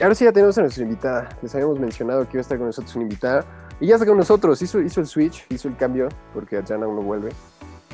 Ahora 0.00 0.14
sí 0.14 0.24
ya 0.24 0.32
tenemos 0.32 0.56
a 0.58 0.62
nuestra 0.62 0.82
invitada. 0.82 1.28
Les 1.40 1.54
habíamos 1.54 1.78
mencionado 1.78 2.24
que 2.24 2.32
iba 2.32 2.40
a 2.40 2.42
estar 2.42 2.58
con 2.58 2.66
nosotros 2.66 2.94
una 2.96 3.04
invitada. 3.04 3.44
Y 3.80 3.86
ya 3.88 3.94
está 3.94 4.06
con 4.06 4.16
nosotros. 4.16 4.60
Hizo, 4.60 4.80
hizo 4.80 5.00
el 5.00 5.06
switch, 5.06 5.46
hizo 5.50 5.68
el 5.68 5.76
cambio, 5.76 6.08
porque 6.34 6.56
Adriana 6.56 6.86
aún 6.86 6.96
no 6.96 7.02
vuelve. 7.02 7.30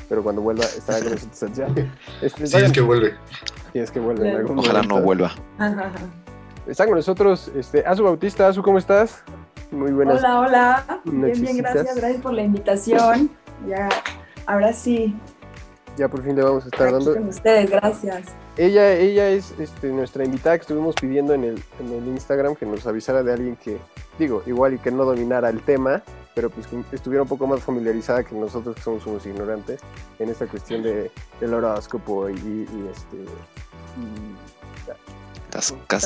Pero 0.08 0.22
cuando 0.22 0.42
vuelva, 0.42 0.64
estará 0.64 1.00
con 1.00 1.12
nosotros 1.12 1.42
Adriana. 1.42 1.94
Este, 2.22 2.46
Sí, 2.46 2.56
es 2.56 2.72
que 2.72 2.80
vuelve. 2.80 3.14
Sí, 3.72 3.78
es 3.78 3.90
que 3.90 4.00
vuelve 4.00 4.30
en 4.30 4.36
algún 4.36 4.58
Ojalá 4.58 4.82
no 4.82 5.00
vuelva. 5.00 5.32
Ajá. 5.58 5.90
Está 6.66 6.86
con 6.86 6.96
nosotros 6.96 7.50
este, 7.56 7.84
Azu 7.86 8.04
Bautista. 8.04 8.48
Azu, 8.48 8.62
¿cómo 8.62 8.78
estás? 8.78 9.22
Muy 9.70 9.90
buenas. 9.92 10.18
Hola, 10.18 10.40
hola. 10.40 11.00
Bien, 11.04 11.40
bien, 11.40 11.56
gracias. 11.58 11.96
Gracias 11.96 12.20
por 12.20 12.34
la 12.34 12.42
invitación. 12.42 13.30
Ya, 13.66 13.88
ahora 14.46 14.72
sí, 14.72 15.16
Ya 15.96 16.08
por 16.08 16.22
fin 16.24 16.34
le 16.34 16.42
vamos 16.42 16.64
a 16.64 16.66
estar 16.68 16.86
aquí 16.88 16.94
dando. 16.96 17.14
con 17.14 17.28
ustedes, 17.28 17.70
gracias. 17.70 18.22
Ella, 18.56 18.92
ella 18.94 19.28
es 19.28 19.52
este, 19.58 19.88
nuestra 19.88 20.24
invitada 20.24 20.56
que 20.56 20.62
estuvimos 20.62 20.94
pidiendo 20.94 21.34
en 21.34 21.44
el, 21.44 21.62
en 21.80 21.92
el 21.92 22.06
Instagram 22.08 22.54
que 22.56 22.64
nos 22.66 22.86
avisara 22.86 23.22
de 23.22 23.32
alguien 23.32 23.56
que, 23.56 23.78
digo, 24.18 24.42
igual 24.46 24.74
y 24.74 24.78
que 24.78 24.90
no 24.90 25.04
dominara 25.04 25.50
el 25.50 25.60
tema, 25.62 26.02
pero 26.34 26.48
pues 26.48 26.66
que 26.66 26.82
estuviera 26.96 27.22
un 27.22 27.28
poco 27.28 27.46
más 27.46 27.60
familiarizada 27.60 28.24
que 28.24 28.34
nosotros 28.34 28.74
que 28.76 28.82
somos 28.82 29.06
unos 29.06 29.24
ignorantes 29.26 29.80
en 30.18 30.30
esta 30.30 30.46
cuestión 30.46 30.82
de, 30.82 31.10
del 31.40 31.52
horóscopo 31.54 32.28
y, 32.30 32.32
y 32.34 32.88
este... 32.90 33.16
y- 33.98 34.52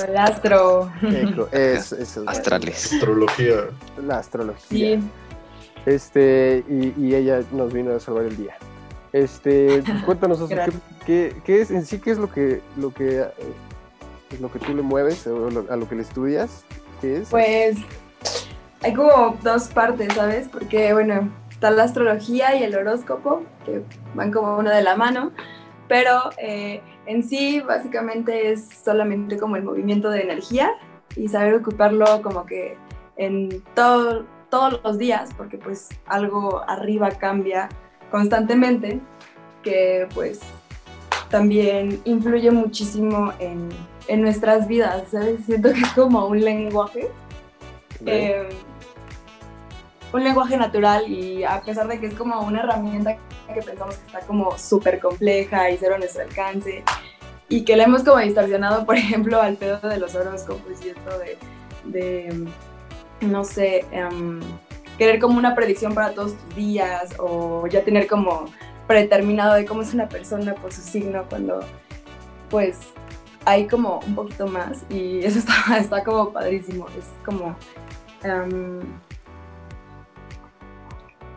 El 0.09 0.17
astro. 0.17 0.91
eco, 1.03 1.49
es, 1.53 1.93
es 1.93 2.17
el- 2.17 2.29
astrales. 2.29 2.93
Astrología. 2.93 3.69
la 4.05 4.19
astrología. 4.19 4.99
Sí, 4.99 5.01
Este, 5.87 6.65
y, 6.69 6.93
y 7.01 7.15
ella 7.15 7.43
nos 7.53 7.73
vino 7.73 7.95
a 7.95 8.01
salvar 8.01 8.25
el 8.25 8.37
día. 8.37 8.57
Este, 9.17 9.83
pues 9.83 10.03
cuéntanos, 10.03 10.41
¿qué, 10.49 10.73
qué, 11.07 11.37
qué 11.45 11.61
es 11.63 11.71
en 11.71 11.87
sí 11.87 11.99
qué 12.01 12.11
es 12.11 12.19
lo 12.19 12.31
que 12.31 12.61
lo 12.77 12.93
que 12.93 13.21
eh, 13.21 13.27
es 14.31 14.41
lo 14.43 14.53
que 14.53 14.59
tú 14.59 14.75
le 14.75 14.83
mueves 14.83 15.27
o 15.27 15.49
lo- 15.49 15.65
a 15.73 15.77
lo 15.77 15.89
que 15.89 15.95
le 15.95 16.03
estudias? 16.03 16.65
¿Qué 17.01 17.19
es? 17.19 17.29
pues 17.31 17.77
hay 18.83 18.93
como 18.93 19.37
dos 19.43 19.69
partes, 19.69 20.13
¿sabes? 20.15 20.49
Porque, 20.49 20.93
bueno, 20.93 21.31
está 21.51 21.71
la 21.71 21.85
astrología 21.85 22.55
y 22.57 22.63
el 22.63 22.75
horóscopo, 22.77 23.43
que 23.65 23.83
van 24.15 24.31
como 24.31 24.59
una 24.59 24.73
de 24.77 24.83
la 24.83 24.97
mano, 24.97 25.33
pero 25.89 26.31
eh, 26.37 26.83
en 27.07 27.23
sí 27.23 27.61
básicamente 27.67 28.53
es 28.53 28.69
solamente 28.85 29.39
como 29.39 29.57
el 29.57 29.63
movimiento 29.63 30.11
de 30.11 30.21
energía 30.23 30.73
y 31.17 31.29
saber 31.29 31.55
ocuparlo 31.55 32.21
como 32.21 32.45
que 32.45 32.77
en 33.17 33.63
todo, 33.75 34.27
todos 34.51 34.79
los 34.85 34.99
días, 34.99 35.31
porque 35.39 35.57
pues 35.57 35.89
algo 36.07 36.63
arriba 36.69 37.09
cambia 37.11 37.71
constantemente, 38.11 39.01
que 39.63 40.09
pues 40.15 40.41
también 41.31 42.01
influye 42.05 42.51
muchísimo 42.51 43.33
en, 43.39 43.69
en 44.09 44.23
nuestras 44.23 44.69
vidas, 44.69 45.05
¿sabes? 45.11 45.45
Siento 45.45 45.73
que 45.73 45.81
es 45.81 45.93
como 45.93 46.27
un 46.27 46.41
lenguaje 46.41 47.11
eh, 48.05 48.49
un 50.13 50.25
lenguaje 50.25 50.57
natural 50.57 51.09
y 51.11 51.45
a 51.45 51.61
pesar 51.61 51.89
de 51.89 52.01
que 52.01 52.07
es 52.07 52.15
como 52.15 52.41
una 52.41 52.61
herramienta 52.61 53.17
que 53.53 53.63
pensamos 53.63 53.97
que 53.97 54.07
está 54.07 54.21
como 54.21 54.57
súper 54.59 55.01
compleja 55.01 55.71
y 55.71 55.77
cero 55.79 55.97
a 55.97 55.99
nuestro 55.99 56.23
alcance 56.23 56.83
y 57.49 57.65
que 57.65 57.77
la 57.77 57.85
hemos 57.85 58.03
como 58.03 58.19
distorsionado, 58.19 58.85
por 58.87 58.97
ejemplo, 58.97 59.41
al 59.41 59.57
pedo 59.57 59.79
de 59.81 59.99
los 59.99 60.15
horóscopos 60.15 60.85
y 60.85 60.91
esto 60.91 61.19
de, 61.19 61.39
de, 61.85 62.47
no 63.21 63.45
sé, 63.45 63.85
em, 63.91 64.41
querer 64.99 65.19
como 65.21 65.39
una 65.39 65.55
predicción 65.55 65.95
para 65.95 66.13
todos 66.13 66.37
tus 66.37 66.55
días 66.55 67.15
o 67.19 67.67
ya 67.67 67.83
tener 67.85 68.07
como 68.07 68.47
predeterminado 68.87 69.55
de 69.55 69.65
cómo 69.65 69.83
es 69.83 69.93
una 69.95 70.09
persona 70.09 70.55
por 70.55 70.73
su 70.73 70.81
signo 70.81 71.25
cuando 71.29 71.61
pues 72.51 72.79
hay 73.45 73.67
como 73.67 74.01
un 74.01 74.15
poquito 74.15 74.47
más 74.47 74.85
y 74.89 75.19
eso 75.25 75.39
está, 75.39 75.79
está 75.79 76.05
como 76.05 76.33
padrísimo, 76.33 76.87
es 76.99 77.07
como... 77.25 77.57
em, 78.23 78.81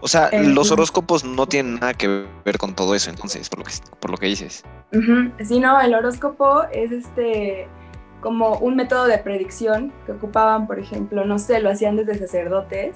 O 0.02 0.08
sea, 0.08 0.30
Eh, 0.32 0.44
los 0.44 0.72
horóscopos 0.72 1.26
no 1.26 1.46
tienen 1.46 1.76
nada 1.76 1.94
que 1.94 2.26
ver 2.46 2.58
con 2.58 2.74
todo 2.74 2.96
eso, 2.96 3.10
entonces, 3.10 3.50
por 3.50 3.60
lo 3.60 3.66
que, 3.66 3.72
por 4.00 4.12
lo 4.12 4.18
que 4.18 4.28
dices. 4.28 4.64
Sí, 5.44 5.60
no, 5.60 5.80
el 5.82 5.94
horóscopo 5.94 6.64
es 6.72 6.92
este 6.92 7.68
como 8.22 8.58
un 8.58 8.76
método 8.76 9.06
de 9.08 9.18
predicción 9.18 9.94
que 10.06 10.12
ocupaban, 10.14 10.68
por 10.68 10.78
ejemplo, 10.80 11.26
no 11.26 11.40
sé, 11.40 11.60
lo 11.62 11.70
hacían 11.70 11.96
desde 11.96 12.18
sacerdotes 12.18 12.96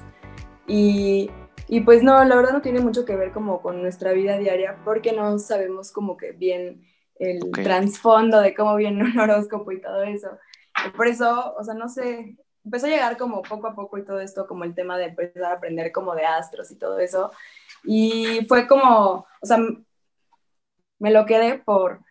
y, 0.67 1.30
y 1.67 1.82
pues 1.82 2.04
no, 2.04 2.23
la 2.23 2.36
verdad 2.36 2.54
no 2.54 2.62
tiene 2.62 2.80
mucho 2.80 3.06
que 3.06 3.15
ver 3.15 3.32
como 3.32 3.62
con 3.62 3.82
nuestra 3.82 4.13
vida 4.13 4.38
diaria 4.38 4.78
porque 4.84 5.13
no 5.13 5.39
sabemos 5.39 5.91
como 5.91 6.17
que 6.17 6.32
bien 6.32 6.84
el 7.15 7.43
Ok. 7.43 7.60
trasfondo 7.63 8.41
de 8.41 8.54
cómo 8.56 8.76
viene 8.76 9.04
un 9.04 9.19
horóscopo 9.19 9.71
y 9.71 9.82
todo 9.82 10.04
eso. 10.04 10.30
Por 10.95 11.08
eso, 11.08 11.56
o 11.56 11.63
sea, 11.63 11.73
no 11.73 11.88
sé, 11.89 12.38
empezó 12.65 12.88
a 12.88 12.89
llegar 12.89 13.17
como 13.17 13.41
poco 13.41 13.67
a 13.67 13.76
poco 13.76 13.97
y 13.97 14.06
todo 14.06 14.19
esto, 14.19 14.47
como 14.47 14.63
el 14.63 14.76
tema 14.76 14.97
de 14.97 15.06
empezar 15.06 15.43
a 15.45 15.54
aprender 15.54 15.91
como 15.91 16.15
de 16.15 16.26
astros 16.26 16.71
y 16.71 16.78
todo 16.78 16.99
eso. 16.99 17.32
Y 17.84 18.45
fue 18.47 18.67
como, 18.67 19.26
o 19.41 19.45
sea, 19.45 19.58
me 20.99 21.12
lo 21.12 21.26
quedé 21.26 21.60
por, 21.60 22.02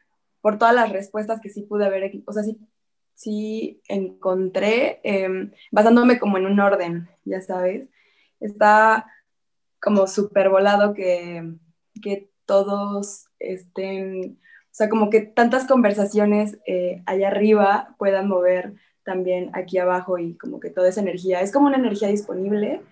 por 0.41 0.59
todas 0.59 0.75
las 0.75 0.91
respuestas 0.93 1.41
que 1.41 1.51
sí 1.51 1.63
pude 1.63 1.87
haber, 1.87 2.13
o 2.27 2.33
sea, 2.33 2.43
sí, 2.43 2.59
sí 3.15 3.83
encontré, 3.89 5.01
eh, 5.05 5.51
basándome 5.71 6.19
como 6.19 6.39
en 6.39 6.47
un 6.47 6.61
orden, 6.61 7.09
ya 7.25 7.41
sabes. 7.41 7.89
Está 8.43 9.07
como 9.81 10.07
súper 10.07 10.49
volado 10.49 10.95
que, 10.95 11.55
que 12.03 12.31
todos 12.47 13.27
estén, 13.39 14.39
o 14.43 14.75
sea, 14.75 14.89
como 14.89 15.11
que 15.11 15.21
tantas 15.21 15.67
conversaciones 15.67 16.59
eh, 16.67 17.03
allá 17.07 17.29
arriba 17.29 17.95
puedan 17.99 18.29
mover 18.29 18.75
también 19.05 19.51
aquí 19.55 19.79
abajo 19.79 20.19
y 20.19 20.37
como 20.37 20.61
que 20.61 20.71
toda 20.71 20.89
esa 20.89 21.01
energía, 21.01 21.41
es 21.41 21.53
como 21.53 21.67
una 21.67 21.79
energía 21.79 22.09
disponible 22.09 22.83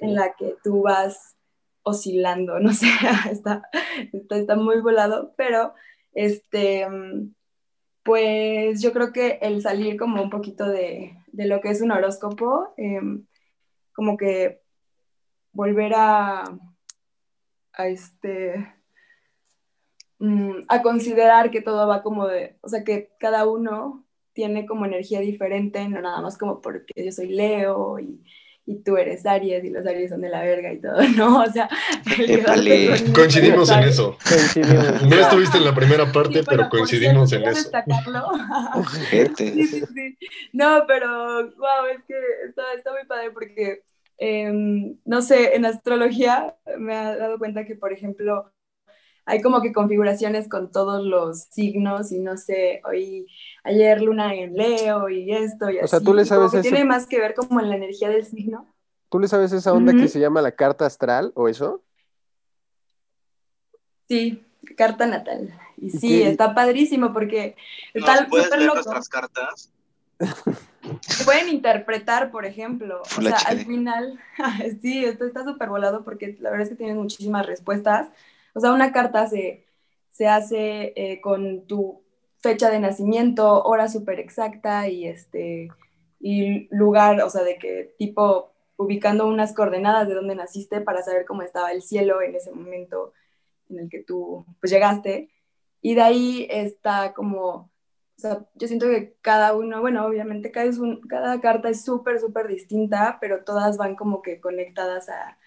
en 0.00 0.14
la 0.14 0.34
que 0.34 0.56
tú 0.64 0.82
vas 0.82 1.36
oscilando, 1.82 2.58
no 2.60 2.72
sé, 2.72 2.88
está, 3.30 3.68
está, 4.12 4.36
está 4.36 4.56
muy 4.56 4.80
volado, 4.80 5.34
pero 5.36 5.74
este, 6.14 6.86
pues 8.02 8.80
yo 8.80 8.92
creo 8.92 9.12
que 9.12 9.38
el 9.42 9.60
salir 9.60 9.98
como 9.98 10.22
un 10.22 10.30
poquito 10.30 10.66
de, 10.66 11.16
de 11.32 11.46
lo 11.46 11.60
que 11.60 11.70
es 11.70 11.82
un 11.82 11.90
horóscopo, 11.90 12.72
eh, 12.76 13.00
como 13.92 14.16
que 14.16 14.63
volver 15.54 15.94
a, 15.94 16.44
a 17.72 17.86
este, 17.88 18.74
mm, 20.18 20.64
a 20.68 20.82
considerar 20.82 21.50
que 21.50 21.62
todo 21.62 21.88
va 21.88 22.02
como 22.02 22.26
de, 22.26 22.58
o 22.60 22.68
sea, 22.68 22.84
que 22.84 23.10
cada 23.18 23.46
uno 23.48 24.04
tiene 24.34 24.66
como 24.66 24.84
energía 24.84 25.20
diferente, 25.20 25.88
no 25.88 26.00
nada 26.02 26.20
más 26.20 26.36
como 26.36 26.60
porque 26.60 26.92
yo 26.96 27.12
soy 27.12 27.28
Leo 27.28 27.98
y, 28.00 28.20
y 28.66 28.82
tú 28.82 28.96
eres 28.96 29.24
Aries 29.26 29.62
y 29.64 29.70
los 29.70 29.86
Aries 29.86 30.10
son 30.10 30.22
de 30.22 30.28
la 30.28 30.40
verga 30.42 30.72
y 30.72 30.80
todo, 30.80 31.00
¿no, 31.16 31.42
o 31.42 31.50
sea. 31.50 31.68
Coincidimos 33.14 33.70
en 33.70 33.80
eso. 33.80 34.18
Coincidimos. 34.28 35.02
No 35.02 35.16
estuviste 35.16 35.58
en 35.58 35.64
la 35.66 35.74
primera 35.74 36.10
parte, 36.10 36.40
Sí, 36.40 36.46
pero 36.48 36.68
coincidimos 36.68 37.28
cierto, 37.28 37.48
en 37.50 37.52
eso. 37.56 37.62
destacarlo. 37.62 38.24
Sí, 39.36 39.66
sí, 39.66 39.80
sí. 39.94 40.18
No, 40.52 40.84
pero 40.88 41.08
wow, 41.56 41.86
es 41.94 42.02
que 42.06 42.14
está, 42.48 42.62
está 42.76 42.90
muy 42.92 43.04
padre 43.06 43.30
porque, 43.30 43.82
em, 44.18 44.96
no 45.04 45.22
sé, 45.22 45.54
en 45.56 45.64
astrología 45.64 46.56
me 46.78 46.92
he 46.94 47.16
dado 47.16 47.38
cuenta 47.38 47.64
que, 47.64 47.74
por 47.76 47.92
ejemplo, 47.92 48.50
hay 49.26 49.40
como 49.40 49.62
que 49.62 49.72
configuraciones 49.72 50.48
con 50.48 50.70
todos 50.70 51.04
los 51.04 51.44
signos 51.44 52.12
y 52.12 52.18
no 52.20 52.36
sé, 52.36 52.82
hoy, 52.84 53.26
ayer 53.64 54.02
luna 54.02 54.34
en 54.34 54.54
Leo 54.54 55.08
y 55.08 55.32
esto 55.32 55.70
y 55.70 55.78
O 55.78 55.86
sea, 55.86 55.98
así, 55.98 56.04
tú 56.04 56.14
le 56.14 56.24
sabes 56.24 56.52
ese- 56.54 56.62
tiene 56.62 56.84
más 56.84 57.06
que 57.06 57.18
ver 57.20 57.34
como 57.34 57.60
en 57.60 57.70
la 57.70 57.76
energía 57.76 58.08
del 58.10 58.24
signo. 58.24 58.74
¿Tú 59.08 59.18
le 59.20 59.28
sabes 59.28 59.52
esa 59.52 59.72
onda 59.72 59.92
que 59.94 60.08
se 60.08 60.20
llama 60.20 60.42
la 60.42 60.52
carta 60.52 60.86
astral 60.86 61.32
o 61.36 61.48
eso? 61.48 61.82
Sí, 64.08 64.44
carta 64.76 65.06
natal. 65.06 65.58
Y 65.76 65.90
sí, 65.90 66.08
qué? 66.08 66.28
está 66.30 66.54
padrísimo 66.54 67.12
porque 67.12 67.56
está 67.92 68.28
súper 68.28 68.62
loco. 68.62 68.80
cartas? 69.10 69.70
Se 71.00 71.24
pueden 71.24 71.48
interpretar, 71.48 72.30
por 72.30 72.44
ejemplo. 72.44 73.02
O 73.02 73.22
sea, 73.22 73.36
al 73.46 73.64
final, 73.64 74.18
sí, 74.82 75.04
esto 75.04 75.24
está 75.24 75.44
súper 75.44 75.68
volado 75.68 76.04
porque 76.04 76.36
la 76.40 76.50
verdad 76.50 76.64
es 76.64 76.70
que 76.70 76.76
tienes 76.76 76.96
muchísimas 76.96 77.46
respuestas. 77.46 78.08
O 78.54 78.60
sea, 78.60 78.72
una 78.72 78.92
carta 78.92 79.26
se, 79.26 79.64
se 80.10 80.28
hace 80.28 80.92
eh, 80.96 81.20
con 81.20 81.66
tu 81.66 82.02
fecha 82.38 82.70
de 82.70 82.78
nacimiento, 82.78 83.62
hora 83.64 83.88
súper 83.88 84.20
exacta 84.20 84.88
y 84.88 85.06
este 85.06 85.70
y 86.20 86.68
lugar, 86.74 87.20
o 87.22 87.30
sea, 87.30 87.42
de 87.42 87.58
que 87.58 87.94
tipo 87.98 88.52
ubicando 88.76 89.26
unas 89.26 89.52
coordenadas 89.54 90.08
de 90.08 90.14
dónde 90.14 90.34
naciste 90.34 90.80
para 90.80 91.02
saber 91.02 91.26
cómo 91.26 91.42
estaba 91.42 91.72
el 91.72 91.82
cielo 91.82 92.22
en 92.22 92.34
ese 92.34 92.50
momento 92.50 93.12
en 93.68 93.78
el 93.78 93.88
que 93.88 94.02
tú 94.02 94.44
pues 94.60 94.72
llegaste. 94.72 95.30
Y 95.80 95.94
de 95.94 96.02
ahí 96.02 96.46
está 96.50 97.12
como 97.12 97.70
o 98.16 98.20
sea, 98.20 98.46
yo 98.54 98.68
siento 98.68 98.86
que 98.86 99.16
cada 99.20 99.54
uno, 99.54 99.80
bueno, 99.80 100.06
obviamente 100.06 100.50
cada, 100.50 100.66
es 100.66 100.78
un, 100.78 101.00
cada 101.02 101.40
carta 101.40 101.68
es 101.68 101.84
súper, 101.84 102.20
súper 102.20 102.46
distinta, 102.46 103.18
pero 103.20 103.44
todas 103.44 103.76
van 103.76 103.96
como 103.96 104.22
que 104.22 104.40
conectadas 104.40 105.08
a, 105.08 105.38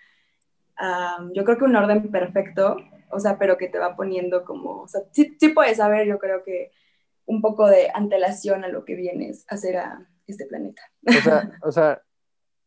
a, 0.78 1.28
yo 1.34 1.44
creo 1.44 1.58
que 1.58 1.66
un 1.66 1.76
orden 1.76 2.12
perfecto, 2.12 2.78
o 3.10 3.20
sea, 3.20 3.38
pero 3.38 3.58
que 3.58 3.70
te 3.70 3.80
va 3.80 3.96
poniendo 3.96 4.44
como, 4.44 4.82
o 4.82 4.88
sea, 4.88 5.02
sí, 5.12 5.36
sí 5.40 5.50
puedes 5.50 5.78
saber, 5.78 6.08
yo 6.08 6.20
creo 6.20 6.44
que 6.44 6.72
un 7.26 7.42
poco 7.42 7.68
de 7.68 7.90
antelación 7.94 8.64
a 8.64 8.70
lo 8.70 8.86
que 8.86 8.96
vienes 8.96 9.46
a 9.50 9.56
hacer 9.56 9.78
a 9.78 10.08
este 10.28 10.46
planeta. 10.46 10.82
O 11.08 11.22
sea, 11.22 11.52
o 11.62 11.72
sea, 11.72 12.02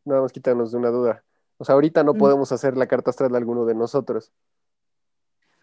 nada 0.05 0.22
más 0.22 0.32
quitarnos 0.32 0.72
de 0.72 0.78
una 0.78 0.90
duda. 0.90 1.24
O 1.59 1.64
sea, 1.64 1.74
ahorita 1.74 2.03
no 2.05 2.14
podemos 2.14 2.53
hacer 2.53 2.76
la 2.76 2.86
carta 2.86 3.11
astral 3.11 3.32
de 3.32 3.38
alguno 3.38 3.66
de 3.66 3.74
nosotros. 3.74 4.32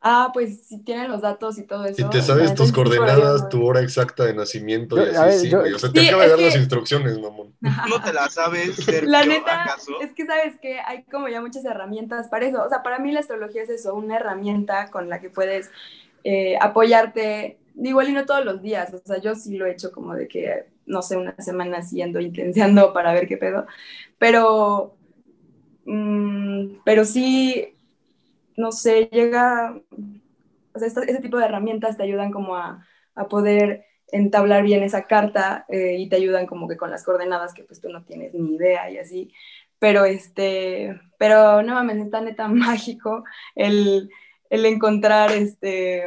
Ah, 0.01 0.29
pues 0.33 0.61
si 0.67 0.79
tienen 0.83 1.09
los 1.09 1.21
datos 1.21 1.57
y 1.57 1.63
todo 1.63 1.83
eso. 1.85 1.95
Si 1.95 2.09
te 2.09 2.21
sabes 2.21 2.53
tus 2.53 2.71
coordenadas, 2.71 3.49
tu 3.49 3.65
hora 3.65 3.81
exacta 3.81 4.25
de 4.25 4.33
nacimiento 4.35 4.95
Yo- 4.95 5.05
y 5.05 5.09
así, 5.09 5.19
ver, 5.21 5.33
sí, 5.33 5.49
yo- 5.49 5.59
güey. 5.61 5.73
O 5.73 5.79
sea, 5.79 5.91
te 5.91 6.01
Sí, 6.01 6.07
acaba 6.07 6.21
de 6.21 6.27
es 6.27 6.31
dar 6.33 6.39
las 6.41 6.53
que- 6.53 6.59
instrucciones, 6.59 7.19
mamón. 7.19 7.55
¿No 7.89 8.01
te 8.03 8.13
la 8.13 8.29
sabes, 8.29 8.75
Sergio, 8.85 9.09
La 9.09 9.25
neta, 9.25 9.63
acaso? 9.63 9.93
es 10.01 10.13
que 10.13 10.25
sabes 10.25 10.59
que 10.61 10.79
hay 10.79 11.03
como 11.05 11.27
ya 11.27 11.41
muchas 11.41 11.65
herramientas 11.65 12.27
para 12.29 12.45
eso. 12.45 12.63
O 12.63 12.69
sea, 12.69 12.83
para 12.83 12.99
mí 12.99 13.11
la 13.11 13.21
astrología 13.21 13.63
es 13.63 13.69
eso, 13.69 13.95
una 13.95 14.17
herramienta 14.17 14.89
con 14.91 15.09
la 15.09 15.19
que 15.19 15.29
puedes 15.31 15.71
eh, 16.23 16.57
apoyarte, 16.61 17.57
igual 17.75 18.09
y 18.09 18.13
no 18.13 18.25
todos 18.25 18.45
los 18.45 18.61
días. 18.61 18.93
O 18.93 18.99
sea, 19.03 19.17
yo 19.19 19.33
sí 19.35 19.57
lo 19.57 19.65
he 19.65 19.71
hecho 19.71 19.91
como 19.91 20.13
de 20.13 20.27
que, 20.27 20.65
no 20.85 21.01
sé, 21.01 21.17
una 21.17 21.35
semana 21.39 21.81
siguiendo 21.81 22.19
intenseando 22.19 22.93
para 22.93 23.13
ver 23.13 23.27
qué 23.27 23.37
pedo. 23.37 23.65
Pero, 24.19 24.93
mm, 25.85 26.79
pero 26.83 27.05
sí, 27.05 27.73
no 28.57 28.71
sé, 28.71 29.09
llega, 29.11 29.79
o 30.73 30.79
sea, 30.79 30.87
ese 30.87 31.21
tipo 31.21 31.37
de 31.37 31.45
herramientas 31.45 31.97
te 31.97 32.03
ayudan 32.03 32.31
como 32.31 32.55
a, 32.55 32.85
a 33.15 33.27
poder 33.27 33.85
entablar 34.11 34.63
bien 34.63 34.83
esa 34.83 35.07
carta 35.07 35.65
eh, 35.69 35.95
y 35.97 36.09
te 36.09 36.15
ayudan 36.15 36.47
como 36.47 36.67
que 36.67 36.77
con 36.77 36.91
las 36.91 37.03
coordenadas 37.03 37.53
que 37.53 37.63
pues 37.63 37.81
tú 37.81 37.89
no 37.89 38.03
tienes 38.03 38.33
ni 38.33 38.55
idea 38.55 38.89
y 38.89 38.97
así. 38.97 39.33
Pero 39.79 40.05
este, 40.05 40.99
pero 41.19 41.61
no 41.63 41.73
mames, 41.75 41.97
está 41.97 42.21
neta 42.21 42.47
mágico 42.49 43.23
el, 43.55 44.09
el 44.49 44.65
encontrar 44.65 45.31
este, 45.31 46.05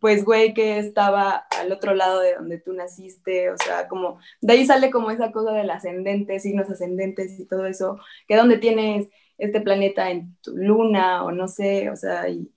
pues 0.00 0.24
güey 0.24 0.54
que 0.54 0.78
estaba 0.78 1.46
al 1.60 1.72
otro 1.72 1.94
lado 1.94 2.20
de 2.20 2.34
donde 2.34 2.58
tú 2.58 2.72
naciste, 2.72 3.50
o 3.50 3.56
sea, 3.58 3.88
como 3.88 4.18
de 4.40 4.54
ahí 4.54 4.66
sale 4.66 4.90
como 4.90 5.10
esa 5.10 5.32
cosa 5.32 5.52
del 5.52 5.70
ascendente, 5.70 6.40
signos 6.40 6.70
ascendentes 6.70 7.38
y 7.38 7.46
todo 7.46 7.66
eso, 7.66 7.98
que 8.26 8.36
donde 8.36 8.58
tienes 8.58 9.08
este 9.38 9.60
planeta 9.60 10.10
en 10.10 10.36
tu 10.42 10.56
luna 10.56 11.24
o 11.24 11.32
no 11.32 11.48
sé, 11.48 11.90
o 11.90 11.96
sea, 11.96 12.28
y, 12.28 12.50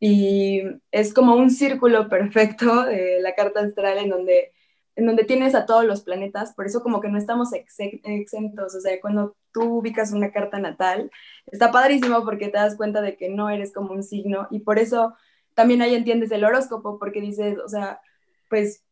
y 0.00 0.62
es 0.92 1.12
como 1.14 1.34
un 1.36 1.50
círculo 1.50 2.08
perfecto 2.08 2.84
de 2.84 3.20
la 3.20 3.34
carta 3.34 3.60
astral 3.60 3.98
en 3.98 4.10
donde, 4.10 4.52
en 4.96 5.06
donde 5.06 5.24
tienes 5.24 5.54
a 5.54 5.66
todos 5.66 5.84
los 5.84 6.02
planetas, 6.02 6.54
por 6.54 6.66
eso 6.66 6.82
como 6.82 7.00
que 7.00 7.08
no 7.08 7.18
estamos 7.18 7.52
exe- 7.52 8.00
exentos, 8.04 8.74
o 8.74 8.80
sea, 8.80 9.00
cuando 9.00 9.36
tú 9.52 9.78
ubicas 9.78 10.12
una 10.12 10.30
carta 10.32 10.58
natal, 10.58 11.10
está 11.46 11.72
padrísimo 11.72 12.24
porque 12.24 12.48
te 12.48 12.58
das 12.58 12.76
cuenta 12.76 13.00
de 13.02 13.16
que 13.16 13.28
no 13.28 13.50
eres 13.50 13.72
como 13.72 13.92
un 13.92 14.02
signo 14.02 14.46
y 14.50 14.60
por 14.60 14.78
eso 14.78 15.14
también 15.54 15.82
ahí 15.82 15.94
entiendes 15.94 16.30
el 16.30 16.44
horóscopo, 16.44 16.98
porque 16.98 17.20
dices, 17.20 17.58
o 17.58 17.68
sea, 17.68 18.00
pues 18.48 18.84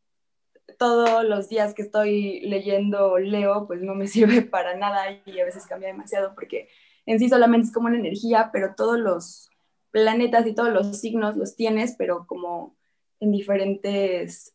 todos 0.79 1.25
los 1.25 1.49
días 1.49 1.75
que 1.75 1.83
estoy 1.83 2.41
leyendo 2.41 3.19
leo, 3.19 3.67
pues 3.67 3.83
no 3.83 3.95
me 3.95 4.07
sirve 4.09 4.43
para 4.43 4.77
nada 4.77 5.05
y 5.25 5.41
a 5.41 5.45
veces 5.45 5.67
cambia 5.67 5.89
demasiado 5.89 6.35
porque 6.35 6.69
en 7.07 7.19
sí 7.19 7.29
solamente 7.29 7.69
es 7.69 7.73
como 7.73 7.87
una 7.89 7.99
energía, 7.99 8.51
pero 8.53 8.75
todos 8.77 8.99
los 8.99 9.49
planetas 9.91 10.47
y 10.47 10.55
todos 10.55 10.71
los 10.71 10.99
signos 11.01 11.37
los 11.37 11.57
tienes, 11.57 11.95
pero 11.97 12.27
como 12.27 12.77
en 13.21 13.33
diferentes... 13.33 14.55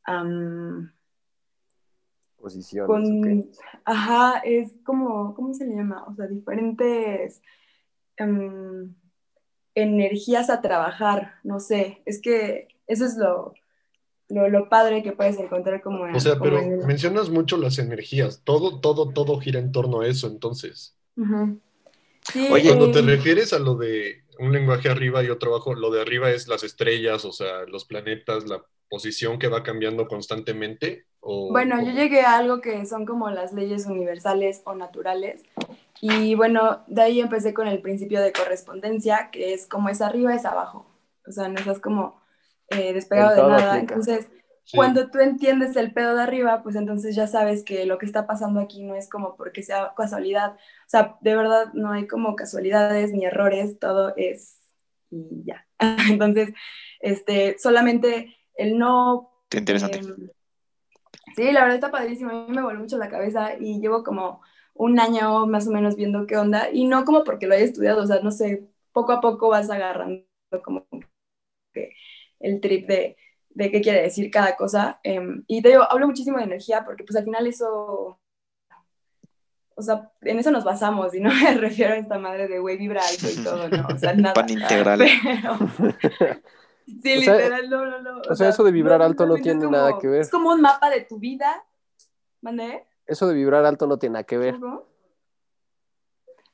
Posiciones. 2.38 2.88
con, 2.88 3.52
ajá, 3.86 4.40
es 4.40 4.74
como, 4.84 5.36
¿cómo 5.36 5.54
se 5.54 5.66
le 5.66 5.76
llama? 5.76 6.04
O 6.08 6.16
sea, 6.16 6.26
diferentes 6.28 7.42
energías 9.76 10.50
a 10.50 10.62
trabajar, 10.62 11.36
no 11.44 11.60
sé, 11.60 12.02
es 12.06 12.20
que 12.22 12.68
eso 12.88 13.06
es 13.06 13.16
lo, 13.16 13.54
lo, 14.28 14.50
lo 14.50 14.70
padre 14.70 15.04
que 15.04 15.12
puedes 15.12 15.38
encontrar 15.38 15.82
como 15.82 16.08
en... 16.08 16.16
O 16.16 16.20
sea, 16.20 16.34
como 16.34 16.44
pero 16.46 16.60
en 16.60 16.80
el- 16.80 16.86
mencionas 16.88 17.30
mucho 17.30 17.58
las 17.58 17.78
energías. 17.78 18.42
Todo, 18.44 18.80
todo, 18.80 19.12
todo 19.12 19.40
gira 19.40 19.60
en 19.60 19.72
torno 19.72 20.02
a 20.02 20.08
eso, 20.08 20.28
entonces. 20.28 20.96
Ujú. 21.16 21.60
Sí, 22.34 22.48
Oye, 22.52 22.68
Cuando 22.68 22.92
te 22.92 23.02
refieres 23.02 23.54
a 23.54 23.60
lo 23.60 23.76
de 23.76 24.24
un 24.40 24.52
lenguaje 24.52 24.90
arriba 24.90 25.24
y 25.24 25.30
otro 25.30 25.52
abajo, 25.54 25.74
lo 25.74 25.92
de 25.92 26.02
arriba 26.02 26.30
es 26.32 26.48
las 26.48 26.64
estrellas, 26.64 27.26
o 27.26 27.32
sea, 27.32 27.66
los 27.68 27.86
planetas, 27.86 28.46
la 28.48 28.64
posición 28.90 29.40
que 29.40 29.48
va 29.48 29.64
cambiando 29.64 30.08
constantemente. 30.08 31.06
O, 31.20 31.50
Bueno, 31.52 31.80
yo 31.82 31.92
o- 31.92 31.94
llegué 31.94 32.22
a 32.22 32.38
algo 32.38 32.62
que 32.62 32.86
son 32.86 33.06
como 33.06 33.30
las 33.30 33.54
leyes 33.54 33.86
universales 33.86 34.62
o 34.66 34.74
naturales. 34.76 35.44
Y 36.02 36.36
bueno, 36.36 36.84
de 36.88 37.02
ahí 37.04 37.20
empecé 37.20 37.54
con 37.54 37.68
el 37.68 37.82
principio 37.82 38.22
de 38.22 38.32
correspondencia, 38.34 39.30
que 39.32 39.54
es 39.54 39.68
como 39.68 39.90
es 39.90 40.02
arriba, 40.02 40.34
es 40.34 40.46
abajo. 40.46 40.86
O 41.28 41.32
sea, 41.32 41.48
no 41.48 41.60
estás 41.60 41.80
como 41.80 42.20
eh, 42.70 42.94
despegado 42.94 43.32
En 43.32 43.36
de 43.36 43.42
nada. 43.44 43.76
aplica. 43.76 43.94
Entonces, 43.94 44.28
sí. 44.72 44.78
cuando 44.78 45.10
tú 45.10 45.20
entiendes 45.20 45.76
el 45.76 45.94
pedo 45.94 46.16
de 46.16 46.24
arriba, 46.24 46.64
pues 46.64 46.76
entonces 46.76 47.16
ya 47.16 47.28
sabes 47.28 47.64
que 47.64 47.86
lo 47.86 47.98
que 47.98 48.06
está 48.06 48.26
pasando 48.26 48.60
aquí 48.60 48.84
no 48.84 48.96
es 48.96 49.10
como 49.10 49.36
porque 49.36 49.64
sea 49.64 49.94
casualidad. 49.96 50.54
O 50.54 50.90
sea, 50.90 51.18
de 51.22 51.36
verdad 51.36 51.74
no 51.74 51.92
hay 51.92 52.08
como 52.08 52.36
casualidades 52.36 53.12
ni 53.12 53.26
errores, 53.26 53.80
todo 53.80 54.14
es 54.16 54.62
y 55.10 55.44
ya. 55.46 55.68
Entonces, 56.10 56.54
este, 57.00 57.58
solamente 57.60 58.36
el 58.56 58.78
no 58.78 59.32
Qué 59.50 59.58
interesante. 59.58 60.00
Em, 60.00 60.30
sí, 61.36 61.52
la 61.52 61.62
verdad 61.62 61.76
está 61.76 61.92
padrísimo. 61.92 62.32
A 62.32 62.48
mí 62.48 62.56
me 62.56 62.64
voló 62.64 62.80
mucho 62.80 62.98
la 62.98 63.10
cabeza 63.10 63.56
y 63.60 63.80
llevo 63.82 64.04
como 64.04 64.42
un 64.74 65.00
año 65.00 65.46
más 65.46 65.68
o 65.68 65.72
menos 65.72 65.96
viendo 65.96 66.26
qué 66.26 66.38
onda. 66.38 66.70
Y 66.72 66.86
no 66.86 67.04
como 67.06 67.24
porque 67.24 67.48
lo 67.48 67.54
haya 67.56 67.66
estudiado, 67.66 68.04
o 68.04 68.08
sea, 68.08 68.22
no 68.22 68.32
sé, 68.32 68.70
poco 68.94 69.12
a 69.12 69.22
poco 69.22 69.50
vas 69.50 69.70
agarrando 69.70 70.26
como 70.64 70.88
que 71.74 71.94
el 72.40 72.62
trip 72.62 72.88
de, 72.88 73.18
de 73.54 73.72
qué 73.72 73.82
quiere 73.82 74.02
decir 74.02 74.30
cada 74.32 74.56
cosa. 74.56 75.00
Em, 75.04 75.44
y 75.48 75.62
te 75.62 75.70
digo, 75.70 75.84
hablo 75.90 76.08
muchísimo 76.08 76.38
de 76.38 76.46
energía 76.46 76.84
porque 76.86 77.04
pues 77.04 77.16
al 77.16 77.24
final 77.24 77.48
eso, 77.48 78.20
o 79.76 79.82
sea, 79.82 80.12
en 80.22 80.40
eso 80.40 80.52
nos 80.52 80.64
basamos 80.64 81.14
y 81.14 81.20
no 81.20 81.30
me 81.44 81.54
refiero 81.56 81.94
a 81.94 81.98
esta 81.98 82.20
madre 82.20 82.48
de 82.48 82.60
güey 82.60 82.78
vibra 82.78 83.02
alto 83.02 83.28
y 83.30 83.44
todo, 83.44 83.70
¿no? 83.70 83.88
O 83.88 83.98
sea, 83.98 84.14
nada. 84.16 84.34
Pan 84.34 84.50
integral. 84.50 85.00
Pero... 85.24 85.58
Sí, 87.04 87.20
O 87.20 87.22
sea, 87.22 87.36
literal, 87.38 87.70
no, 87.70 87.86
no, 87.86 88.02
no. 88.02 88.22
o 88.30 88.36
sea, 88.36 88.50
eso 88.50 88.64
de 88.64 88.72
vibrar 88.72 89.02
alto 89.02 89.26
no 89.26 89.36
tiene 89.36 89.70
nada 89.70 89.98
que 90.00 90.08
ver. 90.08 90.22
Es 90.22 90.30
como 90.30 90.50
un 90.50 90.62
mapa 90.62 90.90
de 90.90 91.02
tu 91.02 91.20
vida. 91.20 91.64
¿Mandé? 92.42 92.86
Eso 93.06 93.28
de 93.28 93.36
vibrar 93.36 93.66
alto 93.66 93.88
no 93.88 93.98
tiene 93.98 94.14
nada 94.14 94.24
que 94.24 94.38
ver. 94.38 94.60
¿Cómo? 94.60 94.92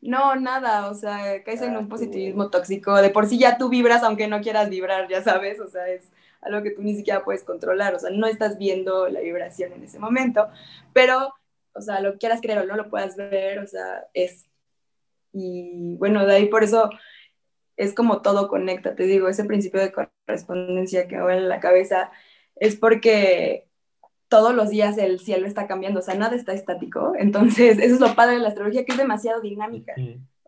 No, 0.02 0.36
nada, 0.36 0.90
o 0.90 0.94
sea, 0.94 1.44
caes 1.44 1.62
en 1.62 1.76
un 1.76 1.90
positivismo 1.90 2.50
tóxico. 2.50 2.96
De 2.98 3.10
por 3.10 3.26
sí 3.26 3.40
ya 3.40 3.58
tú 3.58 3.70
vibras 3.70 4.04
aunque 4.04 4.28
no 4.28 4.42
quieras 4.42 4.70
vibrar, 4.70 5.08
ya 5.08 5.24
sabes, 5.24 5.60
o 5.60 5.68
sea, 5.68 5.88
es 5.88 6.12
algo 6.42 6.64
que 6.64 6.72
tú 6.72 6.82
ni 6.82 6.96
siquiera 6.96 7.24
puedes 7.24 7.44
controlar, 7.44 7.96
o 7.96 8.00
sea, 8.00 8.10
no 8.10 8.28
estás 8.28 8.58
viendo 8.58 9.08
la 9.10 9.20
vibración 9.20 9.74
en 9.74 9.84
ese 9.84 10.00
momento, 10.00 10.48
pero, 10.94 11.34
o 11.74 11.82
sea, 11.82 12.00
lo 12.02 12.18
quieras 12.18 12.42
creer 12.42 12.60
o 12.60 12.66
no 12.66 12.76
lo 12.76 12.90
puedas 12.90 13.16
ver, 13.16 13.60
o 13.60 13.68
sea, 13.68 14.06
es. 14.14 14.46
Y 15.34 15.96
bueno, 15.98 16.26
de 16.26 16.36
ahí 16.36 16.46
por 16.48 16.64
eso 16.64 16.90
es 17.76 17.94
como 17.94 18.22
todo 18.22 18.48
conecta, 18.48 18.96
te 18.96 19.04
digo, 19.04 19.28
ese 19.30 19.46
principio 19.46 19.80
de 19.80 19.92
correspondencia 19.92 21.08
que 21.08 21.18
me 21.18 21.24
vuela 21.24 21.42
la 21.42 21.60
cabeza 21.60 22.12
es 22.56 22.76
porque 22.76 23.68
todos 24.28 24.54
los 24.54 24.70
días 24.70 24.98
el 24.98 25.20
cielo 25.20 25.48
está 25.48 25.68
cambiando, 25.68 26.00
o 26.00 26.04
sea, 26.04 26.16
nada 26.16 26.36
está 26.36 26.54
estático. 26.54 27.14
Entonces, 27.18 27.78
eso 27.82 27.96
es 27.96 28.02
lo 28.02 28.16
padre 28.16 28.36
de 28.36 28.42
la 28.42 28.50
astrología, 28.50 28.86
que 28.86 28.92
es 28.92 28.98
demasiado 28.98 29.42
dinámica. 29.42 29.94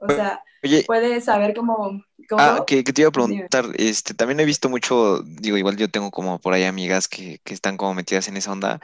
O 0.02 0.10
sea, 0.10 0.43
Oye, 0.64 0.84
puedes 0.86 1.26
saber 1.26 1.56
cómo... 1.56 2.04
cómo 2.28 2.41
ah, 2.41 2.64
que, 2.66 2.84
que 2.84 2.93
te 2.93 3.02
iba 3.02 3.10
a 3.10 3.12
preguntar, 3.12 3.66
este, 3.78 4.14
también 4.14 4.39
he 4.39 4.45
visto 4.45 4.70
mucho, 4.70 5.22
digo, 5.24 5.58
igual 5.58 5.78
yo 5.78 5.89
tengo 5.89 6.12
como 6.12 6.39
por 6.39 6.54
ahí 6.54 6.64
amigas 6.64 7.08
que, 7.08 7.39
que 7.43 7.54
están 7.54 7.78
como 7.78 7.93
metidas 7.93 8.28
en 8.28 8.38
esa 8.38 8.52
onda 8.52 8.80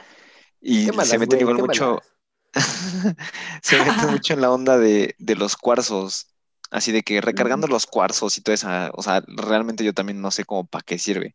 y 0.60 0.90
Qué 0.90 0.92
se 0.92 0.92
malas, 0.92 1.18
meten 1.18 1.40
güey, 1.40 1.40
igual 1.40 1.58
mucho, 1.58 2.00
malas. 2.00 2.12
se 3.62 3.80
meten 3.82 4.10
mucho 4.10 4.34
en 4.34 4.40
la 4.40 4.50
onda 4.52 4.78
de, 4.78 5.14
de 5.18 5.36
los 5.36 5.56
cuarzos, 5.56 6.28
así 6.70 6.92
de 6.92 7.02
que 7.02 7.20
recargando 7.20 7.66
los 7.66 7.86
cuarzos 7.86 8.38
y 8.38 8.42
todo 8.42 8.54
eso, 8.54 8.68
o 8.94 9.02
sea, 9.02 9.22
realmente 9.26 9.84
yo 9.84 9.94
también 9.94 10.20
no 10.20 10.30
sé 10.30 10.44
cómo 10.44 10.66
para 10.66 10.82
qué 10.84 10.98
sirve. 10.98 11.34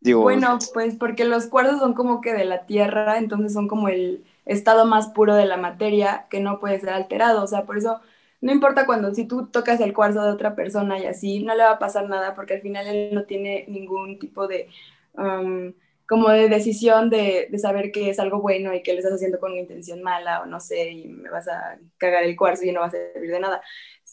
Digo, 0.00 0.22
Bueno, 0.22 0.58
pues 0.74 0.96
porque 0.96 1.24
los 1.24 1.46
cuarzos 1.46 1.80
son 1.80 1.94
como 1.94 2.20
que 2.20 2.32
de 2.32 2.44
la 2.44 2.66
tierra, 2.66 3.18
entonces 3.18 3.52
son 3.52 3.68
como 3.68 3.88
el 3.88 4.24
estado 4.44 4.84
más 4.86 5.08
puro 5.08 5.34
de 5.34 5.46
la 5.46 5.56
materia 5.56 6.26
que 6.30 6.40
no 6.40 6.60
puede 6.60 6.80
ser 6.80 6.90
alterado. 6.90 7.42
O 7.44 7.46
sea, 7.46 7.64
por 7.66 7.78
eso 7.78 8.00
no 8.40 8.52
importa 8.52 8.86
cuando 8.86 9.14
si 9.14 9.26
tú 9.26 9.48
tocas 9.48 9.80
el 9.80 9.94
cuarzo 9.94 10.22
de 10.22 10.30
otra 10.30 10.54
persona 10.54 10.98
y 10.98 11.06
así, 11.06 11.42
no 11.42 11.54
le 11.54 11.64
va 11.64 11.72
a 11.72 11.78
pasar 11.78 12.08
nada 12.08 12.34
porque 12.34 12.54
al 12.54 12.62
final 12.62 12.86
él 12.86 13.14
no 13.14 13.24
tiene 13.24 13.66
ningún 13.68 14.18
tipo 14.18 14.46
de 14.46 14.68
um, 15.14 15.72
como 16.08 16.30
de 16.30 16.48
decisión 16.48 17.10
de, 17.10 17.48
de 17.50 17.58
saber 17.58 17.92
que 17.92 18.08
es 18.08 18.18
algo 18.18 18.40
bueno 18.40 18.72
y 18.74 18.82
que 18.82 18.92
lo 18.94 18.98
estás 18.98 19.12
haciendo 19.12 19.38
con 19.38 19.52
una 19.52 19.60
intención 19.60 20.02
mala 20.02 20.40
o 20.42 20.46
no 20.46 20.58
sé, 20.58 20.90
y 20.90 21.08
me 21.08 21.28
vas 21.30 21.48
a 21.48 21.78
cagar 21.98 22.24
el 22.24 22.34
cuarzo 22.36 22.64
y 22.64 22.72
no 22.72 22.80
va 22.80 22.86
a 22.86 22.90
servir 22.90 23.30
de 23.30 23.40
nada. 23.40 23.60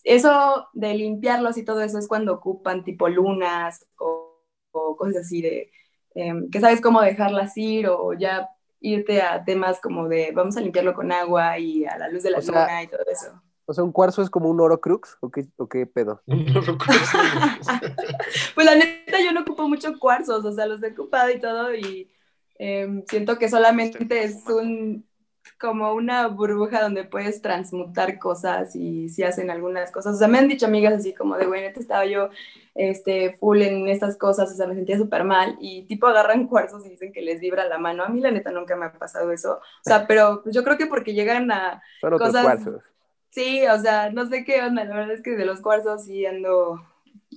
Eso 0.03 0.67
de 0.73 0.93
limpiarlos 0.93 1.57
y 1.57 1.63
todo 1.63 1.81
eso 1.81 1.97
es 1.97 2.07
cuando 2.07 2.33
ocupan 2.33 2.83
tipo 2.83 3.07
lunas 3.07 3.87
o, 3.97 4.41
o 4.71 4.97
cosas 4.97 5.17
así 5.23 5.41
de 5.41 5.71
em, 6.15 6.49
que 6.51 6.59
sabes 6.59 6.81
cómo 6.81 7.01
dejarlas 7.01 7.57
ir 7.57 7.87
o 7.87 8.13
ya 8.13 8.49
irte 8.81 9.21
a 9.21 9.43
temas 9.45 9.79
como 9.79 10.07
de 10.09 10.31
vamos 10.33 10.57
a 10.57 10.61
limpiarlo 10.61 10.93
con 10.93 11.11
agua 11.11 11.57
y 11.59 11.85
a 11.85 11.97
la 11.97 12.09
luz 12.09 12.23
de 12.23 12.31
la 12.31 12.39
O 12.39 12.41
sea, 12.41 12.61
luna 12.61 12.83
y 12.83 12.87
todo 12.87 13.03
eso. 13.09 13.41
O 13.67 13.73
sea, 13.73 13.83
¿un 13.83 13.91
cuarzo 13.91 14.21
es 14.21 14.29
como 14.29 14.49
un 14.49 14.59
oro 14.59 14.79
crux? 14.79 15.17
¿O 15.21 15.31
qué, 15.31 15.45
o 15.57 15.67
qué 15.67 15.85
pedo? 15.85 16.21
No 16.27 16.61
recuerdo. 16.61 17.01
Pues 18.55 18.65
la 18.65 18.75
neta 18.75 19.17
yo 19.23 19.31
no 19.33 19.41
ocupo 19.41 19.67
mucho 19.67 19.97
cuarzos, 19.99 20.45
o 20.45 20.51
sea, 20.51 20.65
los 20.65 20.81
he 20.83 20.91
ocupado 20.91 21.29
y 21.29 21.39
todo 21.39 21.73
y 21.75 22.09
em, 22.57 23.03
siento 23.07 23.37
que 23.37 23.49
solamente 23.49 24.23
es 24.23 24.47
un 24.47 25.05
como 25.59 25.93
una 25.93 26.27
burbuja 26.27 26.81
donde 26.81 27.03
puedes 27.03 27.41
transmutar 27.41 28.17
cosas 28.19 28.75
y 28.75 29.09
si 29.09 29.23
hacen 29.23 29.49
algunas 29.49 29.91
cosas. 29.91 30.15
O 30.15 30.17
sea, 30.17 30.27
me 30.27 30.39
han 30.39 30.47
dicho 30.47 30.65
amigas 30.65 30.93
así 30.93 31.13
como 31.13 31.37
de, 31.37 31.45
güey, 31.45 31.61
neta 31.61 31.79
estaba 31.79 32.05
yo 32.05 32.29
este, 32.73 33.35
full 33.37 33.61
en 33.61 33.87
estas 33.87 34.17
cosas, 34.17 34.51
o 34.51 34.55
sea, 34.55 34.67
me 34.67 34.75
sentía 34.75 34.97
súper 34.97 35.23
mal 35.23 35.55
y 35.59 35.83
tipo 35.83 36.07
agarran 36.07 36.47
cuarzos 36.47 36.85
y 36.85 36.89
dicen 36.89 37.13
que 37.13 37.21
les 37.21 37.39
vibra 37.39 37.65
la 37.65 37.77
mano. 37.77 38.03
A 38.03 38.09
mí 38.09 38.21
la 38.21 38.31
neta 38.31 38.51
nunca 38.51 38.75
me 38.75 38.85
ha 38.87 38.93
pasado 38.93 39.31
eso. 39.31 39.53
O 39.53 39.83
sea, 39.83 40.07
pero 40.07 40.43
yo 40.45 40.63
creo 40.63 40.77
que 40.77 40.87
porque 40.87 41.13
llegan 41.13 41.51
a... 41.51 41.81
Son 42.01 42.13
otros 42.13 42.29
Cosas- 42.29 42.43
cuarzos. 42.43 42.83
Sí, 43.35 43.67
o 43.67 43.77
sea, 43.79 44.11
no 44.11 44.25
sé 44.27 44.45
qué 44.45 44.61
onda, 44.61 44.85
la 44.85 44.95
verdad 44.95 45.11
es 45.11 45.21
que 45.21 45.31
de 45.31 45.43
los 45.43 45.59
cuarzos 45.59 46.05
sí 46.05 46.25
ando, 46.25 46.81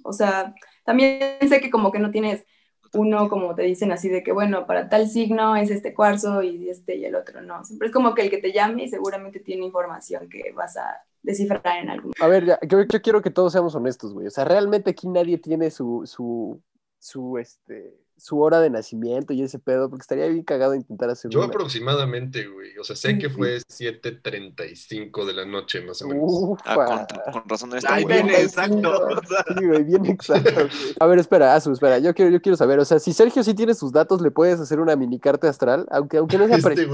o 0.04 0.12
sea, 0.12 0.54
también 0.84 1.20
sé 1.48 1.60
que 1.60 1.70
como 1.70 1.90
que 1.90 1.98
no 1.98 2.12
tienes 2.12 2.46
uno, 2.94 3.28
como 3.28 3.56
te 3.56 3.62
dicen 3.62 3.90
así, 3.90 4.08
de 4.08 4.22
que 4.22 4.30
bueno, 4.30 4.64
para 4.64 4.88
tal 4.88 5.08
signo 5.08 5.56
es 5.56 5.72
este 5.72 5.92
cuarzo 5.94 6.40
y 6.44 6.70
este 6.70 6.94
y 6.94 7.04
el 7.04 7.16
otro 7.16 7.42
no. 7.42 7.64
Siempre 7.64 7.88
es 7.88 7.92
como 7.92 8.14
que 8.14 8.22
el 8.22 8.30
que 8.30 8.38
te 8.38 8.52
llame 8.52 8.84
y 8.84 8.88
seguramente 8.88 9.40
tiene 9.40 9.66
información 9.66 10.28
que 10.28 10.52
vas 10.52 10.76
a 10.76 11.02
descifrar 11.20 11.82
en 11.82 11.90
algún 11.90 12.12
A 12.20 12.28
ver, 12.28 12.44
ya, 12.44 12.60
yo, 12.62 12.82
yo 12.82 13.02
quiero 13.02 13.20
que 13.20 13.30
todos 13.30 13.52
seamos 13.52 13.74
honestos, 13.74 14.14
güey. 14.14 14.28
O 14.28 14.30
sea, 14.30 14.44
realmente 14.44 14.90
aquí 14.90 15.08
nadie 15.08 15.36
tiene 15.38 15.68
su, 15.72 16.02
su, 16.06 16.62
su, 17.00 17.38
este, 17.38 17.98
su 18.18 18.40
hora 18.40 18.60
de 18.60 18.68
nacimiento 18.70 19.32
y 19.32 19.42
ese 19.42 19.58
pedo, 19.58 19.88
porque 19.88 20.02
estaría 20.02 20.26
bien 20.26 20.42
cagado 20.42 20.74
intentar 20.74 21.08
hacer 21.10 21.30
Yo 21.30 21.38
una. 21.40 21.48
aproximadamente, 21.48 22.46
güey. 22.46 22.76
O 22.78 22.84
sea, 22.84 22.96
sé 22.96 23.16
que 23.18 23.30
fue 23.30 23.58
7.35 23.58 25.24
de 25.24 25.32
la 25.32 25.44
noche, 25.44 25.80
más 25.82 26.02
o 26.02 26.08
menos. 26.08 26.24
Ufa. 26.26 26.62
Ah, 26.66 27.06
con, 27.24 27.32
con 27.32 27.48
razón 27.48 27.70
tan 27.70 27.80
Ay, 27.88 28.04
güey. 28.04 28.22
bien 28.22 28.34
exacto. 28.34 29.20
Sí, 29.58 29.66
güey, 29.66 29.84
bien 29.84 30.06
exacto. 30.06 30.50
güey. 30.54 30.68
A 31.00 31.06
ver, 31.06 31.18
espera, 31.18 31.54
Azu, 31.54 31.72
espera. 31.72 31.98
Yo 31.98 32.14
quiero, 32.14 32.30
yo 32.30 32.40
quiero 32.42 32.56
saber, 32.56 32.78
o 32.78 32.84
sea, 32.84 32.98
si 32.98 33.12
Sergio 33.12 33.42
sí 33.42 33.54
tiene 33.54 33.74
sus 33.74 33.92
datos, 33.92 34.20
¿le 34.20 34.30
puedes 34.30 34.60
hacer 34.60 34.80
una 34.80 34.96
mini 34.96 35.18
carta 35.18 35.48
astral? 35.48 35.86
Aunque, 35.90 36.18
aunque 36.18 36.38
no 36.38 36.46
sea 36.46 36.56
Este. 36.58 36.86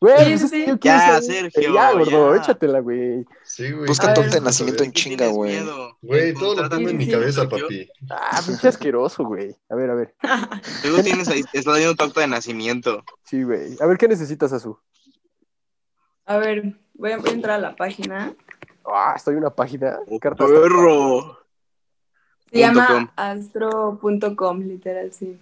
Güey. 0.00 0.16
Sí, 0.18 0.24
pues 0.30 0.42
es 0.42 0.50
sí. 0.50 0.66
Ya. 0.80 1.20
Sergio, 1.22 1.74
Ya, 1.74 1.92
gordo, 1.92 2.34
ya. 2.34 2.40
échatela, 2.40 2.80
güey. 2.80 3.26
Sí, 3.44 3.70
güey. 3.70 3.86
Busca 3.86 4.10
A 4.10 4.14
tu 4.14 4.20
ver. 4.20 4.28
acta 4.28 4.38
de 4.40 4.44
nacimiento 4.44 4.82
en 4.84 4.92
¿qué 4.92 5.00
chinga, 5.00 5.26
güey. 5.28 5.52
miedo? 5.60 5.98
Güey, 6.02 6.34
todo 6.34 6.62
lo 6.62 6.68
tengo 6.68 6.88
en 6.88 6.96
mi 6.96 7.08
cabeza, 7.10 7.48
papi. 7.48 7.88
Ah, 8.10 8.40
pinche 8.46 8.68
asqueroso, 8.68 9.24
güey. 9.24 9.54
A 9.68 9.74
ver, 9.74 9.90
a 9.90 9.94
ver. 9.94 10.14
Tú 10.82 11.02
tienes 11.02 11.28
ahí, 11.28 11.42
estás 11.52 11.76
viendo 11.76 11.94
tu 11.94 12.04
acta 12.04 12.20
de 12.22 12.26
nacimiento. 12.28 13.04
Sí, 13.24 13.42
güey. 13.42 13.76
A 13.80 13.86
ver, 13.86 13.98
¿qué 13.98 14.08
necesitas, 14.08 14.52
Azu? 14.52 14.78
A 16.26 16.38
ver, 16.38 16.74
voy 16.94 17.12
a, 17.12 17.16
voy 17.18 17.30
a 17.30 17.32
entrar 17.32 17.56
a 17.58 17.60
la 17.60 17.76
página. 17.76 18.32
Ah, 18.84 19.14
estoy 19.16 19.32
en 19.34 19.40
una 19.40 19.50
página. 19.50 19.98
Oh, 20.08 20.18
Cartas. 20.18 20.48
perro. 20.48 21.38
Se 22.52 22.58
llama 22.58 22.86
com. 22.88 23.08
astro.com, 23.16 24.60
literal, 24.62 25.12
sí. 25.12 25.38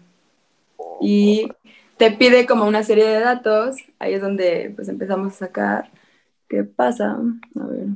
Y 1.01 1.49
te 1.99 2.13
pide 2.13 2.47
como 2.47 2.67
una 2.67 2.83
serie 2.83 3.07
de 3.07 3.21
datos. 3.21 3.77
Ahí 3.99 4.15
es 4.15 4.23
donde 4.23 4.73
pues 4.75 4.89
empezamos 4.89 5.35
a 5.35 5.37
sacar. 5.37 5.91
¿Qué 6.49 6.65
pasa? 6.65 7.19
A 7.61 7.67
ver. 7.67 7.89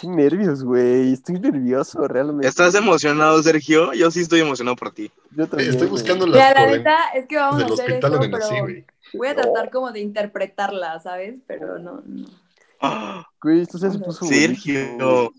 Qué 0.00 0.08
nervios, 0.08 0.64
güey. 0.64 1.12
Estoy 1.12 1.38
nervioso, 1.38 2.08
realmente. 2.08 2.48
¿Estás 2.48 2.74
emocionado, 2.74 3.40
Sergio? 3.42 3.92
Yo 3.92 4.10
sí 4.10 4.20
estoy 4.20 4.40
emocionado 4.40 4.74
por 4.74 4.90
ti. 4.90 5.12
Yo 5.30 5.46
también. 5.46 5.70
Estoy 5.70 5.86
buscando 5.86 6.26
Mira, 6.26 6.52
las 6.52 6.54
la 6.54 6.66
neta 6.66 6.98
es 7.14 7.26
que 7.26 7.36
vamos 7.36 7.62
a 7.62 7.66
hacer 7.66 7.92
hospital 7.92 8.12
esto, 8.14 8.38
pero 8.38 8.62
güey. 8.64 8.84
voy 9.12 9.28
a 9.28 9.36
tratar 9.36 9.70
como 9.70 9.92
de 9.92 10.00
interpretarla, 10.00 10.98
¿sabes? 10.98 11.36
Pero 11.46 11.78
no, 11.78 12.02
no. 12.04 13.24
Güey, 13.40 13.60
esto 13.60 13.78
se 13.78 13.90
puso. 13.98 14.24
Sergio, 14.26 15.32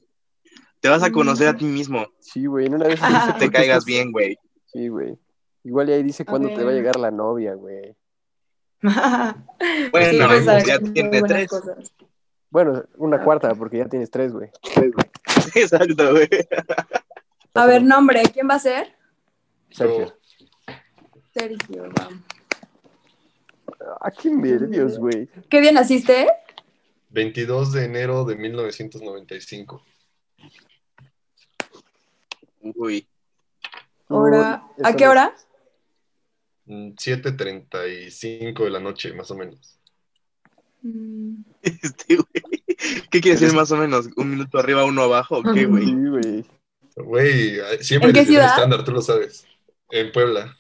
te 0.80 0.90
vas 0.90 1.04
a 1.04 1.12
conocer 1.12 1.48
a 1.48 1.58
ti 1.58 1.66
mismo. 1.66 2.08
Sí, 2.20 2.46
güey, 2.46 2.68
en 2.68 2.76
una 2.76 2.88
vez 2.88 3.00
Te 3.40 3.52
caigas 3.52 3.84
bien, 3.84 4.12
güey. 4.12 4.38
Sí, 4.68 4.88
güey. 4.88 5.18
Igual 5.66 5.90
y 5.90 5.94
ahí 5.94 6.04
dice 6.04 6.24
A 6.24 6.26
cuándo 6.28 6.48
te 6.50 6.64
va 6.64 6.70
a 6.72 6.74
llegar 6.74 6.96
la 6.98 7.12
novia, 7.12 7.56
güey. 7.56 7.96
Bueno, 9.92 10.12
Sí, 10.12 10.20
pues, 10.28 10.46
pues, 10.46 10.66
ya 10.66 10.80
tiene 10.80 11.22
tres. 11.24 11.50
cosas. 11.50 11.92
Bueno, 12.52 12.84
una 12.98 13.24
cuarta, 13.24 13.54
porque 13.56 13.78
ya 13.80 13.90
tienes 13.90 14.12
tres, 14.12 14.32
güey. 14.32 14.50
Exacto, 15.56 16.12
güey. 16.12 16.30
A 17.56 17.66
ver, 17.66 17.84
nombre, 17.84 18.22
¿quién 18.32 18.48
va 18.48 18.56
a 18.56 18.60
ser? 18.60 18.96
Sergio. 19.72 20.16
Sergio, 21.34 21.90
va. 22.00 22.10
Ah, 24.02 24.12
qué 24.12 24.30
nervios, 24.30 25.00
güey. 25.00 25.28
¿Qué 25.50 25.62
día 25.62 25.72
naciste? 25.72 26.28
22 27.10 27.74
de 27.74 27.86
enero 27.86 28.24
de 28.24 28.36
1995. 28.36 29.84
Uy. 32.62 33.08
¿A 34.84 34.94
qué 34.96 35.08
hora? 35.08 35.36
Mm, 36.66 36.90
7.35 36.96 38.64
de 38.64 38.70
la 38.70 38.80
noche, 38.80 39.14
más 39.14 39.30
o 39.32 39.36
menos. 39.36 39.80
Mm, 40.82 41.36
Este, 41.62 42.16
güey. 42.16 42.64
¿Qué 43.10 43.22
quiere 43.22 43.40
decir 43.40 43.56
más 43.56 43.72
o 43.72 43.78
menos? 43.78 44.08
¿Un 44.18 44.32
minuto 44.32 44.58
arriba, 44.60 44.86
uno 44.86 45.04
abajo? 45.04 45.38
¿O 45.40 45.44
qué, 45.54 45.66
güey? 45.66 45.86
Sí, 45.86 45.94
güey. 45.96 46.46
Güey, 46.98 47.60
siempre 47.82 48.10
¿En 48.10 48.16
qué 48.16 48.26
ciudad? 48.26 48.48
estándar, 48.56 48.84
tú 48.84 48.92
lo 48.92 49.02
sabes. 49.02 49.46
En 49.92 50.12
Puebla. 50.12 50.56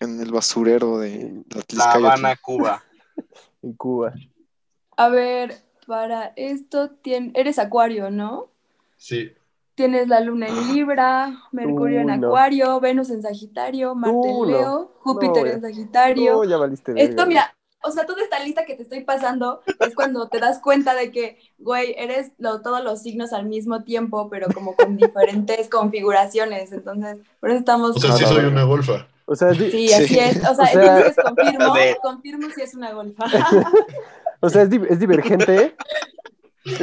En 0.00 0.20
el 0.20 0.32
basurero 0.32 0.98
de 0.98 1.42
La. 1.76 1.92
Habana, 1.92 2.36
Cuba. 2.36 2.82
En 3.62 3.74
Cuba. 3.74 4.14
A 4.96 5.08
ver, 5.10 5.54
para 5.86 6.32
esto 6.36 6.90
tien- 7.02 7.32
eres 7.34 7.58
acuario, 7.58 8.10
¿no? 8.10 8.50
Sí. 8.96 9.32
Tienes 9.80 10.08
la 10.08 10.20
luna 10.20 10.46
en 10.46 10.74
Libra, 10.74 11.32
Mercurio 11.52 12.00
en 12.00 12.20
no. 12.20 12.26
Acuario, 12.26 12.78
Venus 12.80 13.08
en 13.08 13.22
Sagitario, 13.22 13.94
Marte 13.94 14.14
Uh, 14.14 14.44
en 14.44 14.50
no. 14.52 14.58
Leo, 14.58 14.92
Júpiter 15.00 15.42
No, 15.42 15.50
en. 15.52 15.60
Sagitario. 15.62 16.32
No, 16.34 16.44
ya 16.44 16.58
valiste 16.58 16.92
Esto, 17.02 17.24
mira, 17.24 17.54
o 17.82 17.90
sea, 17.90 18.04
toda 18.04 18.22
esta 18.22 18.38
lista 18.44 18.66
que 18.66 18.74
te 18.74 18.82
estoy 18.82 19.04
pasando 19.04 19.62
es 19.78 19.94
cuando 19.94 20.28
te 20.28 20.38
das 20.38 20.58
cuenta 20.58 20.94
de 20.94 21.10
que, 21.10 21.38
güey, 21.56 21.94
eres 21.96 22.32
lo- 22.36 22.60
todos 22.60 22.84
los 22.84 23.00
signos 23.00 23.32
al 23.32 23.46
mismo 23.46 23.82
tiempo, 23.82 24.28
pero 24.28 24.48
como 24.52 24.76
con 24.76 24.98
diferentes 24.98 25.68
configuraciones. 25.70 26.72
Entonces, 26.72 27.16
por 27.40 27.48
eso 27.48 27.60
estamos. 27.60 27.96
O 27.96 28.00
sea, 28.00 28.12
sí 28.12 28.24
no, 28.24 28.28
soy 28.28 28.44
una 28.44 28.64
golfa. 28.64 29.06
O 29.24 29.34
sea, 29.34 29.48
di- 29.52 29.70
Sí, 29.70 29.90
así 29.94 30.08
Sí. 30.08 30.18
es. 30.18 30.36
O 30.46 30.54
sea, 30.54 30.64
O 30.64 30.66
sea- 30.66 30.98
entonces 30.98 31.24
confirmo, 31.24 31.72
De- 31.74 31.96
confirmo 32.02 32.48
si 32.54 32.60
es 32.60 32.74
una 32.74 32.92
golfa. 32.92 33.24
o 34.40 34.50
sea, 34.50 34.60
es, 34.60 34.68
di- 34.68 34.82
es 34.90 34.98
divergente. 34.98 35.74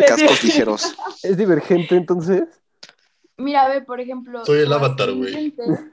Cascos 0.08 0.44
ligeros. 0.44 0.96
Es 1.22 1.38
divergente, 1.38 1.96
entonces. 1.96 2.46
Mira, 3.38 3.68
ve, 3.70 3.82
por 3.82 4.00
ejemplo. 4.00 4.46
Soy 4.46 4.60
el 4.60 4.68
tu 4.68 4.74
avatar, 4.74 5.12
güey. 5.14 5.34
ascendente- 5.36 5.90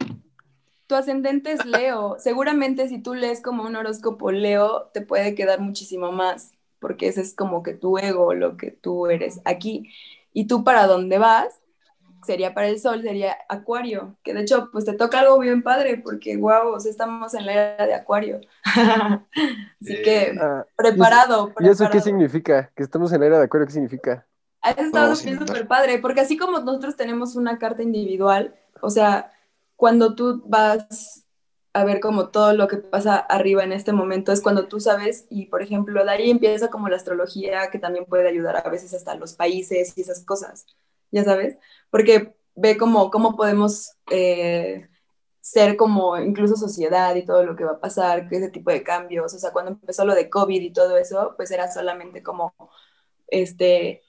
Tu 0.87 0.95
ascendente 0.95 1.53
es 1.53 1.65
Leo. 1.65 2.17
Seguramente 2.19 2.89
si 2.89 2.99
tú 3.01 3.15
lees 3.15 3.41
como 3.43 3.63
un 3.65 3.75
horóscopo 3.77 4.31
Leo, 4.33 4.91
te 4.93 5.01
puede 5.01 5.35
quedar 5.35 5.61
muchísimo 5.61 6.13
más, 6.13 6.53
porque 6.79 7.09
ese 7.09 7.23
es 7.23 7.35
como 7.35 7.63
que 7.63 7.73
tu 7.75 7.97
ego, 7.99 8.35
lo 8.35 8.57
que 8.57 8.71
tú 8.71 9.07
eres 9.07 9.41
aquí. 9.45 9.91
Y 10.33 10.47
tú 10.47 10.63
para 10.65 10.87
dónde 10.87 11.19
vas, 11.19 11.61
sería 12.27 12.53
para 12.55 12.69
el 12.69 12.79
sol, 12.81 13.03
sería 13.03 13.37
Acuario, 13.49 14.17
que 14.23 14.35
de 14.35 14.43
hecho, 14.43 14.71
pues 14.73 14.85
te 14.85 14.93
toca 14.95 15.21
algo 15.21 15.39
bien 15.39 15.63
padre, 15.63 15.99
porque 16.03 16.37
wow, 16.37 16.69
o 16.75 16.81
sea, 16.81 16.91
estamos 16.91 17.33
en 17.35 17.47
la 17.47 17.53
era 17.53 17.87
de 17.87 17.95
Acuario. 17.95 18.41
Así 19.81 20.03
que 20.03 20.35
Ah, 20.41 20.65
preparado. 20.77 21.49
¿Y 21.61 21.65
eso 21.65 21.85
qué 21.85 21.91
preparado. 21.91 22.01
significa? 22.01 22.71
Que 22.75 22.83
estamos 22.83 23.13
en 23.13 23.21
la 23.21 23.27
era 23.27 23.39
de 23.39 23.45
acuerdo, 23.45 23.67
¿qué 23.67 23.73
significa? 23.73 24.27
Ha 24.65 24.73
estado 24.73 25.15
No, 25.15 25.17
sin 25.17 25.33
bien 25.33 25.39
dudar. 25.39 25.59
súper 25.59 25.69
padre, 25.69 26.01
porque 26.01 26.23
así 26.23 26.37
como 26.39 26.61
nosotros 26.61 26.97
tenemos 26.97 27.37
una 27.37 27.59
carta 27.59 27.83
individual, 27.83 28.57
o 28.83 28.91
sea, 28.91 29.33
cuando 29.77 30.17
tú 30.17 30.43
vas 30.47 31.27
a 31.75 31.85
ver 31.85 32.01
como 32.01 32.31
todo 32.31 32.53
lo 32.55 32.69
que 32.69 32.79
pasa 32.79 33.17
arriba 33.19 33.65
en 33.65 33.73
este 33.73 33.93
momento, 33.93 34.33
es 34.33 34.43
cuando 34.43 34.69
tú 34.69 34.81
sabes, 34.81 35.27
y 35.31 35.47
por 35.47 35.62
ejemplo, 35.62 36.05
de 36.05 36.11
ahí 36.12 36.31
empieza 36.31 36.71
como 36.71 36.89
la 36.89 36.97
astrología, 36.97 37.71
que 37.71 37.79
también 37.81 38.07
puede 38.07 38.29
ayudar 38.29 38.57
a 38.67 38.71
veces 38.71 38.95
hasta 38.95 39.17
los 39.17 39.35
países 39.35 39.93
y 39.99 40.03
esas 40.03 40.25
cosas, 40.25 40.67
ya 41.12 41.25
sabes, 41.25 41.59
porque 41.91 42.37
ve 42.57 42.79
como 42.79 43.11
cómo 43.11 43.37
podemos 43.37 43.93
eh, 44.11 44.89
ser 45.41 45.77
como 45.77 46.19
incluso 46.19 46.57
sociedad 46.57 47.15
y 47.17 47.27
todo 47.27 47.45
lo 47.45 47.57
que 47.57 47.65
va 47.65 47.73
a 47.75 47.81
pasar, 47.81 48.29
que 48.29 48.37
ese 48.39 48.51
tipo 48.51 48.71
de 48.73 48.83
cambios, 48.85 49.35
o 49.35 49.39
sea, 49.41 49.53
cuando 49.53 49.73
empezó 49.73 50.05
lo 50.07 50.15
de 50.17 50.31
COVID 50.31 50.62
y 50.62 50.73
todo 50.73 50.97
eso, 50.99 51.35
pues 51.39 51.53
era 51.53 51.71
solamente 51.73 52.23
como, 52.25 52.55
este, 53.29 54.03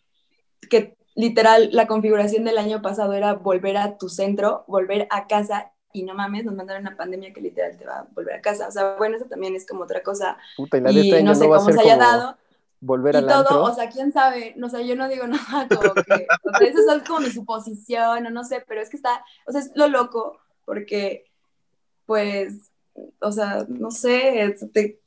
que 0.68 0.96
literal 1.16 1.70
la 1.72 1.88
configuración 1.88 2.44
del 2.44 2.58
año 2.58 2.82
pasado 2.82 3.14
era 3.14 3.34
volver 3.34 3.78
a 3.78 3.98
tu 3.98 4.10
centro, 4.10 4.64
volver 4.68 5.08
a 5.12 5.28
casa 5.28 5.72
y 5.94 6.04
no 6.04 6.14
mames, 6.14 6.44
nos 6.44 6.56
mandaron 6.56 6.82
una 6.86 6.98
pandemia 6.98 7.32
que 7.32 7.40
literal 7.40 7.78
te 7.78 7.86
va 7.86 8.00
a 8.00 8.08
volver 8.14 8.36
a 8.36 8.42
casa. 8.42 8.68
O 8.68 8.72
sea, 8.72 8.96
bueno, 8.98 9.16
eso 9.16 9.26
también 9.26 9.56
es 9.56 9.66
como 9.66 9.84
otra 9.84 10.04
cosa. 10.04 10.38
Puta, 10.58 10.78
y 10.78 10.82
la 10.82 10.92
de 10.92 11.00
este 11.02 11.24
no 11.24 11.34
sé 11.36 11.46
a 11.46 11.48
cómo 11.48 11.72
se 11.72 11.80
haya 11.80 11.96
como 11.98 12.06
dado. 12.06 12.38
volver 12.82 13.16
Y 13.16 13.18
al 13.20 13.28
todo, 13.28 13.38
antro. 13.40 13.64
o 13.64 13.74
sea, 13.74 13.90
quién 13.90 14.12
sabe, 14.12 14.54
no 14.58 14.70
sé, 14.70 14.86
yo 14.86 14.96
no 14.98 15.08
digo 15.08 15.26
nada 15.28 15.68
como 15.70 15.94
que, 15.94 16.28
o 16.44 16.58
sea, 16.58 16.68
eso 16.68 16.80
es 16.98 17.04
como 17.08 17.22
mi 17.22 17.30
suposición, 17.32 18.26
o 18.26 18.30
no 18.30 18.44
sé, 18.44 18.64
pero 18.68 18.82
es 18.82 18.90
que 18.90 18.98
está, 18.98 19.24
o 19.48 19.52
sea, 19.54 19.62
es 19.62 19.72
lo 19.76 19.88
loco, 19.88 20.38
porque, 20.66 21.26
pues, 22.06 22.72
o 23.22 23.32
sea, 23.32 23.66
no 23.70 23.90
sé, 23.92 24.54
te- 24.74 25.00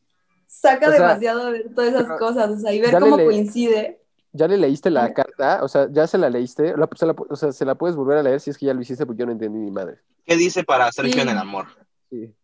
saca 0.46 0.88
O 0.88 0.90
sea, 0.90 1.00
demasiado 1.02 1.52
de 1.52 1.64
todas 1.68 1.92
esas 1.92 2.18
cosas, 2.18 2.50
o 2.50 2.58
sea, 2.58 2.72
y 2.72 2.80
ver 2.80 2.98
cómo 2.98 3.18
le- 3.18 3.26
coincide. 3.26 4.00
¿Ya 4.32 4.46
le 4.46 4.56
leíste 4.58 4.90
la 4.90 5.12
carta? 5.14 5.60
O 5.62 5.68
sea, 5.68 5.88
¿ya 5.90 6.06
se 6.06 6.18
la 6.18 6.28
leíste? 6.30 6.76
La- 6.76 6.88
se 6.94 7.06
la 7.06 7.14
pu- 7.16 7.26
o 7.30 7.36
sea, 7.36 7.50
¿se 7.52 7.64
la 7.64 7.74
puedes 7.76 7.96
volver 7.96 8.18
a 8.18 8.22
leer 8.22 8.40
si 8.40 8.50
es 8.50 8.58
que 8.58 8.66
ya 8.66 8.74
lo 8.74 8.80
hiciste? 8.82 9.06
Porque 9.06 9.20
yo 9.20 9.26
no 9.26 9.32
entendí 9.32 9.58
ni 9.58 9.70
madre. 9.70 9.98
¿Qué 10.26 10.36
dice 10.36 10.64
para 10.64 10.92
Sergio 10.92 11.14
Sí. 11.14 11.20
en 11.20 11.28
el 11.30 11.38
amor? 11.38 11.66
Sí. 12.10 12.34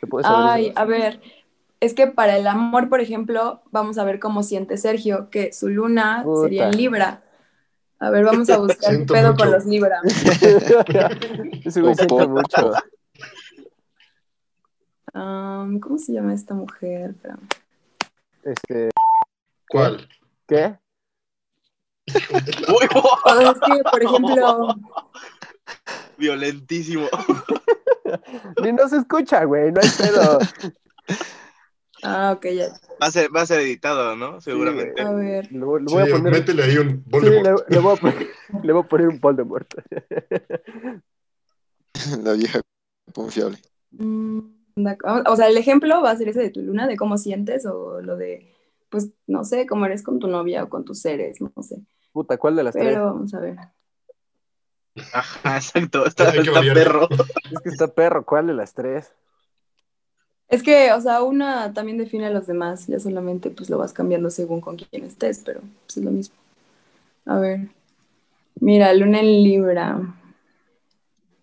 ¿Se 0.00 0.06
puede 0.06 0.24
saber 0.24 0.50
Ay, 0.50 0.72
a 0.74 0.84
ver, 0.86 1.20
es 1.80 1.92
que 1.94 2.06
para 2.06 2.36
el 2.38 2.46
amor, 2.46 2.88
por 2.88 3.00
ejemplo, 3.00 3.62
vamos 3.70 3.98
a 3.98 4.04
ver 4.04 4.18
cómo 4.18 4.42
siente 4.42 4.76
Sergio, 4.78 5.28
que 5.30 5.52
su 5.52 5.68
luna 5.68 6.24
sería 6.42 6.68
en. 6.68 6.76
Libra. 6.76 7.22
A 7.98 8.10
ver, 8.10 8.24
vamos 8.24 8.48
a 8.50 8.58
buscar 8.58 8.78
qué 8.78 8.86
Siento 8.96 9.14
pedo 9.14 9.32
mucho. 9.32 9.44
con 9.44 9.52
los 9.52 9.66
Libra. 9.66 10.00
Ese 11.64 11.80
güey 11.82 11.94
siente 11.94 12.06
Popo. 12.14 12.28
mucho. 12.28 12.72
¿Cómo 15.12 15.98
se 15.98 16.12
llama 16.12 16.34
esta 16.34 16.54
mujer? 16.54 17.14
Este, 18.42 18.90
¿Cuál? 19.68 20.08
¿qué? 20.46 20.78
Uy, 22.68 23.44
es 23.44 23.60
que, 23.60 23.82
por 23.90 24.02
ejemplo, 24.02 24.74
violentísimo. 26.18 27.08
Ni 28.62 28.72
no 28.72 28.88
se 28.88 28.98
escucha, 28.98 29.44
güey, 29.44 29.72
no 29.72 29.80
hay 29.80 29.88
pedo. 29.90 30.38
ah, 32.02 32.32
ok, 32.36 32.46
ya. 32.46 32.68
Va 33.02 33.08
a 33.08 33.10
ser, 33.10 33.34
va 33.34 33.42
a 33.42 33.46
ser 33.46 33.60
editado, 33.60 34.16
¿no? 34.16 34.40
Seguramente. 34.40 35.02
A 35.02 35.12
ver, 35.12 35.50
Le, 35.52 35.64
voy- 35.64 35.82
le 35.82 35.88
Sí, 35.88 35.94
voy 35.94 36.02
a 36.02 36.06
poner... 36.12 36.32
métele 36.32 36.62
ahí 36.62 36.78
un 36.78 37.02
Sí, 37.04 37.10
Voldemort. 37.10 37.68
le, 37.68 37.74
le 37.74 37.80
voy 37.80 37.92
a 37.92 37.96
poner, 37.96 38.26
le 38.62 38.72
voy 38.72 38.82
a 38.82 38.86
poner 38.88 39.08
un 39.08 39.20
Voldemort. 39.20 39.74
La 42.22 42.32
vieja 42.34 42.60
confiable. 43.14 43.58
mm, 43.90 44.38
o 45.26 45.36
sea, 45.36 45.48
el 45.48 45.56
ejemplo 45.56 46.02
va 46.02 46.10
a 46.12 46.16
ser 46.16 46.28
ese 46.28 46.40
de 46.40 46.50
tu 46.50 46.60
luna, 46.62 46.86
de 46.86 46.96
cómo 46.96 47.18
sientes, 47.18 47.66
o 47.66 48.00
lo 48.02 48.16
de, 48.16 48.54
pues, 48.88 49.10
no 49.26 49.44
sé, 49.44 49.66
cómo 49.66 49.86
eres 49.86 50.02
con 50.02 50.18
tu 50.18 50.28
novia 50.28 50.64
o 50.64 50.68
con 50.68 50.84
tus 50.84 51.00
seres, 51.00 51.40
no 51.40 51.62
sé. 51.62 51.80
Puta, 52.12 52.38
¿cuál 52.38 52.56
de 52.56 52.62
las 52.62 52.74
Pero 52.74 53.06
vamos 53.06 53.34
a 53.34 53.40
ver. 53.40 53.56
Ajá, 55.12 55.56
exacto. 55.56 56.06
Está, 56.06 56.32
perro. 56.32 57.08
tres? 57.08 57.20
Es 57.52 57.60
que 57.62 57.68
está 57.68 57.88
perro, 57.88 58.24
¿cuál 58.24 58.46
de 58.46 58.54
las 58.54 58.72
tres? 58.72 59.12
Es 60.48 60.62
que, 60.62 60.92
o 60.92 61.00
sea, 61.00 61.22
una 61.22 61.72
también 61.72 61.98
define 61.98 62.26
a 62.26 62.30
los 62.30 62.46
demás, 62.46 62.86
ya 62.86 63.00
solamente 63.00 63.50
pues 63.50 63.68
lo 63.68 63.78
vas 63.78 63.92
cambiando 63.92 64.30
según 64.30 64.60
con 64.60 64.76
quién 64.76 65.04
estés, 65.04 65.42
pero 65.44 65.60
pues, 65.60 65.96
es 65.96 66.04
lo 66.04 66.10
mismo. 66.10 66.36
A 67.24 67.38
ver, 67.38 67.68
mira, 68.60 68.94
luna 68.94 69.20
en 69.20 69.42
Libra. 69.42 70.14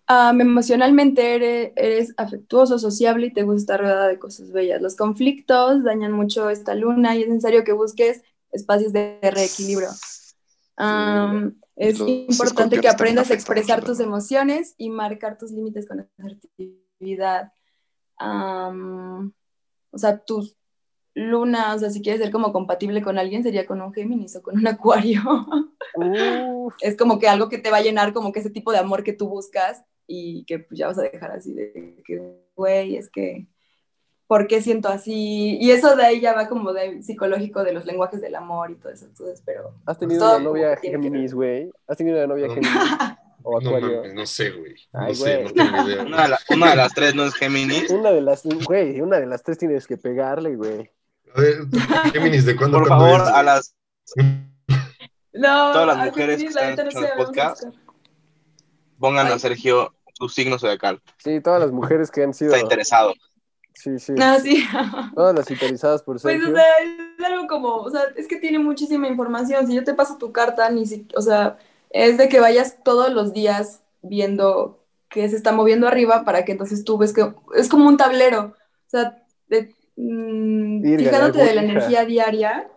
Emocionalmente 0.06 1.34
eres, 1.34 1.72
eres 1.76 2.14
afectuoso, 2.16 2.78
sociable 2.78 3.28
y 3.28 3.32
te 3.32 3.42
gusta 3.42 3.60
estar 3.60 3.80
rodeada 3.80 4.08
de 4.08 4.18
cosas 4.18 4.52
bellas. 4.52 4.82
Los 4.82 4.96
conflictos 4.96 5.82
dañan 5.82 6.12
mucho 6.12 6.50
esta 6.50 6.74
luna 6.74 7.16
y 7.16 7.22
es 7.22 7.28
necesario 7.28 7.64
que 7.64 7.72
busques 7.72 8.22
espacios 8.52 8.92
de 8.92 9.18
reequilibrio. 9.22 9.88
Es 11.76 11.98
importante 12.00 12.80
que 12.80 12.88
aprendas 12.88 13.30
a 13.30 13.34
expresar 13.34 13.82
tus 13.82 13.98
emociones 14.00 14.74
y 14.76 14.90
marcar 14.90 15.38
tus 15.38 15.50
límites 15.52 15.88
con 15.88 16.08
asertividad. 16.18 17.52
O 18.18 19.98
sea, 19.98 20.18
tus 20.18 20.56
lunas, 21.14 21.76
o 21.76 21.78
sea, 21.78 21.90
si 21.90 22.02
quieres 22.02 22.20
ser 22.20 22.30
como 22.32 22.52
compatible 22.52 23.00
con 23.02 23.18
alguien, 23.18 23.42
sería 23.42 23.66
con 23.66 23.80
un 23.80 23.92
Géminis 23.92 24.36
o 24.36 24.42
con 24.42 24.58
un 24.58 24.66
Acuario. 24.66 25.20
Es 26.80 26.96
como 26.96 27.18
que 27.18 27.28
algo 27.28 27.48
que 27.48 27.58
te 27.58 27.70
va 27.70 27.76
a 27.78 27.82
llenar 27.82 28.12
como 28.12 28.32
que 28.32 28.40
ese 28.40 28.50
tipo 28.50 28.72
de 28.72 28.78
amor 28.78 29.04
que 29.04 29.12
tú 29.12 29.28
buscas 29.28 29.84
y 30.06 30.44
que 30.46 30.58
pues 30.58 30.78
ya 30.78 30.88
vas 30.88 30.98
a 30.98 31.02
dejar 31.02 31.30
así 31.30 31.52
de 31.54 32.02
que, 32.04 32.20
güey, 32.56 32.96
es 32.96 33.08
que, 33.10 33.46
¿por 34.26 34.46
qué 34.48 34.60
siento 34.60 34.88
así? 34.88 35.56
Y 35.60 35.70
eso 35.70 35.94
de 35.96 36.04
ahí 36.04 36.20
ya 36.20 36.34
va 36.34 36.48
como 36.48 36.72
de 36.72 37.02
psicológico 37.02 37.62
de 37.64 37.72
los 37.72 37.86
lenguajes 37.86 38.20
del 38.20 38.34
amor 38.34 38.70
y 38.70 38.74
todo 38.76 38.92
eso, 38.92 39.06
entonces, 39.06 39.42
pero... 39.46 39.74
¿Has 39.86 39.98
tenido 39.98 40.20
todo 40.20 40.34
una 40.36 40.44
novia 40.44 40.76
Géminis, 40.76 41.32
güey? 41.32 41.70
¿Has 41.86 41.96
tenido 41.96 42.18
una 42.18 42.26
novia 42.26 42.48
No. 42.48 42.54
Géminis 42.54 42.78
o 43.44 43.60
No 43.60 43.68
Acuario? 43.68 43.96
mames, 43.98 44.14
no 44.14 44.26
sé, 44.26 44.50
güey. 44.50 44.74
No 44.92 45.00
Ay, 45.00 45.14
sé, 45.14 45.44
no 45.44 45.50
tengo 45.52 45.86
idea. 45.88 46.02
Una 46.02 46.22
de, 46.22 46.28
la- 46.28 46.38
una 46.54 46.70
de 46.70 46.76
las 46.76 46.94
tres 46.94 47.14
no 47.14 47.24
es 47.24 47.34
Géminis. 47.34 47.90
Una 47.90 48.10
de 48.10 48.20
las, 48.22 48.42
güey, 48.66 49.00
una 49.00 49.20
de 49.20 49.26
las 49.26 49.42
tres 49.42 49.58
tienes 49.58 49.86
que 49.86 49.96
pegarle, 49.96 50.56
güey. 50.56 50.90
A 51.34 51.40
ver, 51.40 51.66
Géminis, 52.12 52.44
¿de 52.46 52.56
cuándo 52.56 52.78
Por 52.78 52.88
cuándo 52.88 53.04
favor, 53.06 53.22
es? 53.22 53.28
a 53.28 53.42
las 53.42 53.74
No, 55.32 55.72
Todas 55.72 55.86
las 55.88 55.96
a 55.98 56.04
mujeres 56.06 56.36
Géminis, 56.38 56.56
que 56.56 56.70
están 56.70 56.86
escuchando 56.88 57.12
el 57.20 57.26
podcast, 57.26 57.64
pongan 58.98 59.26
a. 59.26 59.38
Sergio 59.38 59.94
su 60.16 60.28
signo 60.28 60.58
zodiacal. 60.60 61.02
Sí, 61.18 61.40
todas 61.40 61.60
las 61.60 61.72
mujeres 61.72 62.10
que 62.10 62.22
han 62.22 62.32
sido. 62.34 62.52
Está 62.52 62.62
interesado. 62.62 63.14
Sí, 63.74 63.98
sí. 63.98 64.12
No, 64.12 64.38
sí. 64.38 64.64
Todas 65.16 65.34
las 65.34 65.50
interesadas 65.50 66.02
por 66.04 66.14
Pues, 66.22 66.34
Sergio. 66.34 66.52
o 66.52 66.54
sea, 66.56 66.64
es 67.18 67.24
algo 67.24 67.48
como, 67.48 67.76
o 67.78 67.90
sea, 67.90 68.02
es 68.16 68.28
que 68.28 68.36
tiene 68.36 68.60
muchísima 68.60 69.08
información. 69.08 69.66
Si 69.66 69.74
yo 69.74 69.82
te 69.82 69.94
paso 69.94 70.16
tu 70.18 70.30
carta, 70.30 70.70
ni 70.70 70.86
si, 70.86 71.08
o 71.16 71.20
sea, 71.20 71.58
es 71.90 72.16
de 72.16 72.28
que 72.28 72.38
vayas 72.38 72.76
todos 72.84 73.12
los 73.12 73.32
días 73.32 73.82
viendo 74.02 74.78
que 75.08 75.28
se 75.28 75.34
está 75.36 75.50
moviendo 75.50 75.88
arriba 75.88 76.24
para 76.24 76.44
que 76.44 76.52
entonces 76.52 76.84
tú 76.84 76.96
ves 76.96 77.12
que 77.12 77.34
es 77.56 77.68
como 77.68 77.88
un 77.88 77.96
tablero. 77.96 78.54
O 78.86 78.90
sea, 78.90 79.20
de- 79.48 79.74
mm, 79.96 80.82
fijándote 80.98 81.44
de 81.44 81.54
la 81.54 81.62
energía 81.62 82.04
diaria. 82.04 82.70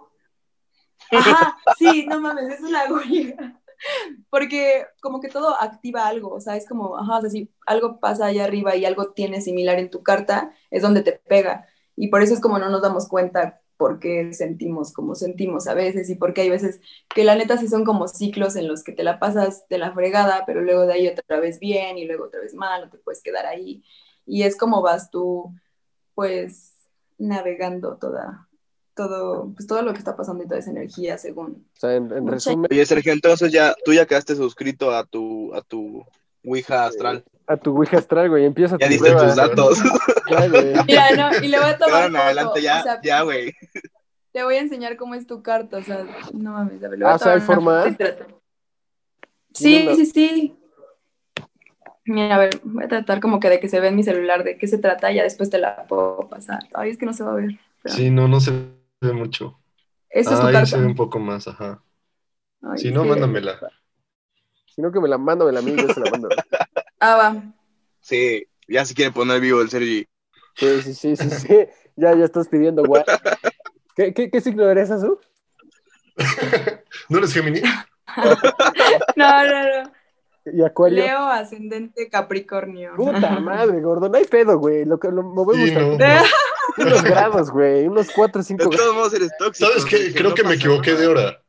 Ajá, 1.12 1.58
sí, 1.78 2.06
no 2.08 2.20
mames, 2.20 2.56
es 2.56 2.62
una 2.62 2.86
ouija. 2.86 3.62
Porque 4.30 4.86
como 5.02 5.20
que 5.22 5.30
todo 5.30 5.56
activa 5.62 6.08
algo, 6.08 6.34
o 6.34 6.42
sea, 6.42 6.56
es 6.56 6.68
como, 6.68 6.98
ajá, 6.98 7.18
o 7.18 7.22
sea, 7.22 7.30
si 7.30 7.52
algo 7.68 8.00
pasa 8.00 8.26
allá 8.26 8.44
arriba 8.44 8.76
y 8.76 8.86
algo 8.86 9.12
tiene 9.14 9.40
similar 9.42 9.78
en 9.80 9.92
tu 9.92 10.04
carta, 10.04 10.52
es 10.72 10.82
donde 10.82 11.04
te 11.04 11.14
pega. 11.14 11.68
Y 11.96 12.08
por 12.10 12.24
eso 12.24 12.34
es 12.34 12.40
como 12.40 12.60
no 12.60 12.70
nos 12.70 12.82
damos 12.82 13.08
cuenta 13.08 13.62
por 13.78 14.00
qué 14.00 14.34
sentimos 14.34 14.92
como 14.92 15.16
sentimos 15.16 15.68
a 15.68 15.76
veces 15.76 16.10
y 16.10 16.16
porque 16.16 16.42
hay 16.42 16.50
veces 16.50 16.82
que 17.14 17.24
la 17.24 17.36
neta 17.36 17.58
sí 17.58 17.68
son 17.68 17.86
como 17.86 18.08
ciclos 18.08 18.56
en 18.56 18.68
los 18.68 18.84
que 18.84 18.92
te 18.92 19.04
la 19.04 19.20
pasas 19.20 19.68
de 19.70 19.78
la 19.78 19.94
fregada, 19.94 20.44
pero 20.46 20.62
luego 20.62 20.88
de 20.88 20.94
ahí 20.94 21.08
otra 21.08 21.40
vez 21.40 21.60
bien 21.60 21.98
y 21.98 22.06
luego 22.06 22.26
otra 22.26 22.42
vez 22.42 22.56
mal, 22.56 22.82
no 22.82 22.90
te 22.90 22.98
puedes 22.98 23.22
quedar 23.22 23.46
ahí. 23.46 23.84
Y 24.26 24.44
es 24.44 24.58
como 24.58 24.82
vas 24.82 25.12
tú, 25.12 25.54
pues, 26.16 26.77
navegando 27.18 27.98
toda, 27.98 28.48
todo, 28.96 29.52
pues 29.54 29.68
todo 29.68 29.82
lo 29.82 29.94
que 29.94 30.00
está 30.00 30.16
pasando 30.16 30.44
y 30.44 30.48
toda 30.48 30.60
esa 30.60 30.72
energía 30.72 31.18
según. 31.18 31.68
O 31.76 31.80
sea, 31.80 31.96
en, 31.96 32.28
resumen, 32.28 32.68
Oye, 32.72 32.86
Sergio, 32.86 33.14
entonces 33.14 33.52
ya, 33.52 33.76
tú 33.86 33.94
ya 33.94 34.06
quedaste 34.06 34.36
suscrito 34.36 34.92
a 34.92 35.06
tu, 35.06 35.54
a 35.54 35.62
tu 35.62 36.04
Ouija 36.44 36.86
astral. 36.86 37.24
a 37.48 37.58
tu 37.58 37.76
Ouija 37.76 37.98
astral, 37.98 38.30
güey, 38.30 38.46
empieza 38.46 38.78
Ya 38.80 38.88
diste 38.88 39.12
tus 39.12 39.36
datos. 39.36 39.80
Ya, 40.30 40.50
güey. 40.50 40.74
Mira, 40.88 41.06
no, 41.16 41.38
y 41.42 41.48
le 41.48 41.58
voy 41.58 41.70
a 41.70 41.78
tomar 41.78 42.08
foto, 42.08 42.18
adelante 42.18 42.62
ya, 42.62 42.80
o 42.82 42.84
sea, 42.84 43.02
ya, 43.02 43.22
güey. 43.22 43.54
te 44.34 44.44
voy 44.44 44.56
a 44.56 44.60
enseñar 44.60 44.98
cómo 44.98 45.16
es 45.16 45.26
tu 45.26 45.42
carta, 45.42 45.78
o 45.78 45.84
sea, 45.84 46.06
no 46.34 46.52
mames, 46.52 46.84
a 46.84 46.90
ver, 46.90 47.00
le 47.00 47.06
voy 47.06 47.12
Ah, 47.12 47.14
a 47.14 47.16
o 47.16 47.20
sea, 47.20 47.34
¿hay 47.34 47.40
tomar 47.40 47.60
una 47.60 47.84
forma? 47.96 47.98
Sí, 49.54 49.88
sí, 49.96 50.06
sí. 50.06 50.58
Mira, 52.08 52.36
a 52.36 52.40
ver, 52.40 52.62
voy 52.64 52.84
a 52.84 52.88
tratar 52.88 53.20
como 53.20 53.40
que 53.40 53.50
de 53.50 53.60
que 53.60 53.68
se 53.70 53.80
ve 53.80 53.90
en 53.90 53.96
mi 53.96 54.04
celular 54.04 54.44
de 54.44 54.58
qué 54.58 54.68
se 54.68 54.78
trata 54.78 55.12
y 55.12 55.16
ya 55.16 55.24
después 55.24 55.50
te 55.50 55.58
la 55.58 55.86
puedo 55.88 56.28
pasar. 56.30 56.60
Ay, 56.74 56.92
es 56.92 56.98
que 56.98 57.06
no 57.06 57.14
se 57.14 57.24
va 57.24 57.32
a 57.32 57.36
ver. 57.36 57.60
Sí, 57.86 58.10
no, 58.10 58.28
no 58.28 58.40
se 58.40 58.52
ve 59.02 59.14
mucho. 59.14 59.60
Esa 60.10 60.34
es 60.34 60.40
tu 60.40 60.46
Ah, 60.48 60.52
carta. 60.52 60.66
se 60.68 60.80
ve 60.80 60.86
un 60.86 60.96
poco 60.96 61.20
más, 61.20 61.48
ajá. 61.48 61.84
Ay, 62.62 62.78
Si 62.80 62.92
no, 62.92 63.04
que- 63.04 63.10
mándamela. 63.10 63.60
Si 64.74 64.82
no, 64.82 64.92
que 64.92 65.00
me 65.00 65.08
la 65.08 65.18
mando, 65.18 65.46
me 65.46 65.52
la 65.52 65.62
mando, 65.62 65.82
yo 65.82 65.90
se 65.94 66.00
la 66.00 66.10
mando. 66.10 66.30
Ah, 67.00 67.16
va. 67.16 67.44
Sí, 68.02 68.48
ya 68.68 68.86
se 68.86 68.96
quiere 68.96 69.12
poner 69.12 69.40
vivo 69.40 69.62
el 69.62 69.70
Sergi. 69.70 70.08
Sí, 70.56 70.82
sí, 70.82 70.94
sí, 70.94 71.16
sí, 71.16 71.30
sí. 71.30 71.48
Ya, 71.96 72.16
ya 72.16 72.26
estás 72.26 72.48
pidiendo 72.48 72.86
guay. 72.86 73.04
¿Qué, 73.96 74.14
qué, 74.14 74.30
qué 74.30 74.40
signo 74.40 74.70
eres, 74.70 74.92
Azul? 74.92 75.20
¿No 77.10 77.18
eres 77.18 77.34
Géminis? 77.34 77.64
No, 79.16 79.44
no, 79.46 79.84
no. 79.84 79.97
¿Y 80.54 80.62
Acuario? 80.64 81.04
Leo 81.04 81.20
ascendente 81.28 82.10
Capricornio. 82.10 82.94
Puta 82.96 83.40
madre, 83.40 83.82
gordo, 83.82 84.10
no 84.10 84.18
hay 84.18 84.26
pedo, 84.26 84.58
güey. 84.60 84.86
Lo 84.86 85.00
que 85.00 85.10
lo 85.10 85.24
movemos 85.24 85.70
Sí, 85.70 85.76
no. 85.76 85.98
unos 86.78 87.04
grados, 87.04 87.50
güey, 87.52 87.88
unos 87.88 88.10
4 88.12 88.42
o 88.42 88.44
5 88.44 88.64
De 88.64 88.70
grados. 88.70 88.84
todos 88.86 88.96
modos 88.96 89.14
eres 89.14 89.32
tóxico. 89.40 89.70
¿Sabes 89.70 89.86
qué? 89.86 90.14
Creo 90.14 90.30
no 90.30 90.36
que 90.36 90.44
me 90.44 90.56
equivoqué 90.56 90.92
nada. 90.92 91.02
de 91.02 91.08
hora. 91.08 91.42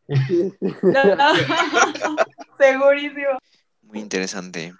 No. 0.82 2.16
Segurísimo. 2.58 3.38
Muy 3.82 4.00
interesante. 4.00 4.74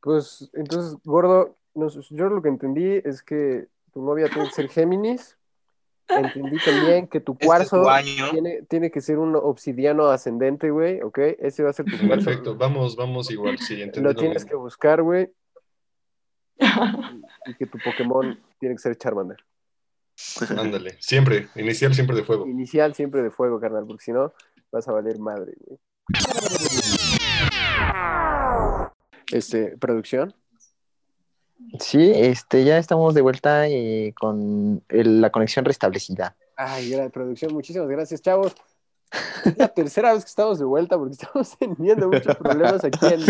Pues 0.00 0.48
entonces, 0.54 0.96
gordo, 1.04 1.56
nos- 1.74 2.08
yo 2.10 2.28
lo 2.28 2.42
que 2.42 2.48
entendí 2.48 3.00
es 3.04 3.22
que 3.22 3.66
tu 3.92 4.02
novia 4.02 4.28
tiene 4.28 4.48
que 4.48 4.54
ser 4.54 4.68
Géminis. 4.68 5.36
Entendí 6.08 6.56
también 6.64 7.06
que 7.06 7.20
tu 7.20 7.32
Este 7.32 7.44
es 7.44 7.48
cuarzo 7.48 7.82
tu 7.82 8.30
tiene, 8.30 8.62
tiene 8.62 8.90
que 8.90 9.00
ser 9.00 9.18
un 9.18 9.36
obsidiano 9.36 10.08
ascendente, 10.08 10.70
güey, 10.70 11.02
¿ok? 11.02 11.18
Ese 11.38 11.62
va 11.62 11.70
a 11.70 11.72
ser 11.72 11.84
tu 11.84 11.98
cuarzo. 11.98 12.24
Perfecto, 12.24 12.56
vamos, 12.56 12.96
vamos 12.96 13.30
igual, 13.30 13.58
sí, 13.58 13.82
entendí 13.82 14.00
Lo 14.00 14.12
lo 14.12 14.18
tienes 14.18 14.44
que 14.44 14.54
buscar, 14.54 15.02
güey. 15.02 15.30
Y 17.46 17.54
que 17.54 17.66
tu 17.66 17.78
Pokémon 17.78 18.38
tiene 18.58 18.74
que 18.74 18.80
ser 18.80 18.96
Charmander. 18.96 19.38
Ándale, 20.58 20.96
siempre, 20.98 21.48
inicial 21.54 21.94
siempre 21.94 22.16
de 22.16 22.24
fuego. 22.24 22.46
Inicial 22.46 22.94
siempre 22.94 23.22
de 23.22 23.30
fuego, 23.30 23.60
carnal, 23.60 23.86
porque 23.86 24.04
si 24.04 24.12
no, 24.12 24.32
vas 24.72 24.88
a 24.88 24.92
valer 24.92 25.18
madre, 25.18 25.54
güey. 25.60 25.78
Este, 29.30 29.76
producción. 29.76 30.34
Sí, 31.80 32.12
este, 32.14 32.64
ya 32.64 32.78
estamos 32.78 33.14
de 33.14 33.20
vuelta 33.20 33.68
eh, 33.68 34.14
con 34.18 34.82
el- 34.88 35.20
la 35.20 35.30
conexión 35.30 35.64
restablecida. 35.64 36.34
Ay, 36.56 36.90
gran 36.90 37.10
producción. 37.10 37.52
Muchísimas 37.52 37.88
gracias, 37.88 38.20
chavos. 38.22 38.54
Es 39.44 39.56
la 39.56 39.68
tercera 39.68 40.12
vez 40.12 40.22
que 40.24 40.28
estamos 40.28 40.58
de 40.58 40.64
vuelta 40.66 40.98
porque 40.98 41.12
estamos 41.20 41.56
teniendo 41.58 42.08
muchos 42.08 42.36
problemas 42.36 42.84
aquí 42.84 43.06
en, 43.06 43.20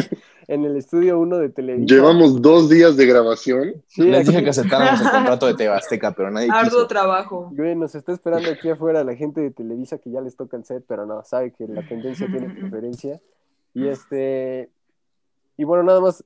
en 0.48 0.64
el 0.64 0.76
estudio 0.76 1.18
1 1.20 1.38
de 1.38 1.48
Televisa. 1.50 1.94
Llevamos 1.94 2.42
dos 2.42 2.68
días 2.68 2.96
de 2.96 3.06
grabación. 3.06 3.82
Sí, 3.86 4.02
Les 4.02 4.20
aquí- 4.20 4.30
dije 4.30 4.44
que 4.44 4.50
aceptáramos 4.50 5.00
el 5.00 5.10
contrato 5.10 5.46
de 5.46 5.54
Tebasteca, 5.54 6.12
pero 6.12 6.30
nadie 6.30 6.48
Arduo 6.50 6.70
quiso. 6.70 6.86
trabajo. 6.88 7.48
Güey, 7.52 7.76
nos 7.76 7.94
está 7.94 8.12
esperando 8.12 8.50
aquí 8.50 8.68
afuera 8.70 9.04
la 9.04 9.14
gente 9.14 9.40
de 9.40 9.50
Televisa 9.52 9.98
que 9.98 10.10
ya 10.10 10.20
les 10.20 10.34
toca 10.36 10.56
el 10.56 10.64
set, 10.64 10.84
pero 10.88 11.06
no, 11.06 11.22
sabe 11.24 11.52
que 11.52 11.66
la 11.68 11.86
tendencia 11.86 12.26
tiene 12.26 12.48
preferencia. 12.60 13.20
Y 13.74 13.86
este, 13.86 14.68
y 15.56 15.62
bueno, 15.64 15.84
nada 15.84 16.00
más 16.00 16.24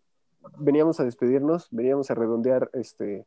veníamos 0.59 1.01
a 1.01 1.05
despedirnos, 1.05 1.69
veníamos 1.71 2.11
a 2.11 2.15
redondear 2.15 2.71
este, 2.73 3.25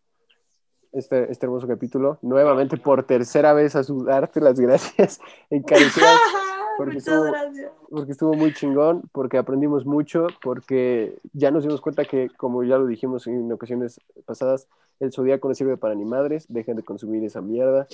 este, 0.92 1.32
este 1.32 1.46
hermoso 1.46 1.68
capítulo. 1.68 2.18
Nuevamente, 2.22 2.78
por 2.78 3.04
tercera 3.04 3.54
vez, 3.54 3.76
a 3.76 3.84
su- 3.84 4.04
darte 4.04 4.42
las 4.42 4.60
gracias 4.60 5.20
encarecidas, 5.50 6.18
Porque 6.78 6.96
Muchas 6.96 7.08
estuvo- 7.08 7.32
gracias. 7.32 7.72
porque 7.90 8.12
estuvo 8.12 8.34
muy 8.34 8.54
chingón, 8.54 9.04
porque 9.14 9.38
aprendimos 9.38 9.86
mucho, 9.86 10.28
porque 10.44 11.18
ya 11.32 11.50
nos 11.50 11.64
dimos 11.64 11.80
cuenta 11.80 12.04
que, 12.04 12.30
como 12.36 12.64
ya 12.66 12.78
lo 12.78 12.86
dijimos 12.86 13.28
en 13.28 13.50
ocasiones 13.50 14.02
pasadas, 14.26 14.68
el 15.00 15.14
zodiaco 15.14 15.48
no 15.48 15.56
sirve 15.56 15.78
para 15.78 15.96
ni 15.96 16.04
madres, 16.04 16.46
dejen 16.50 16.76
de 16.76 16.84
consumir 16.84 17.24
esa 17.24 17.40
mierda. 17.40 17.88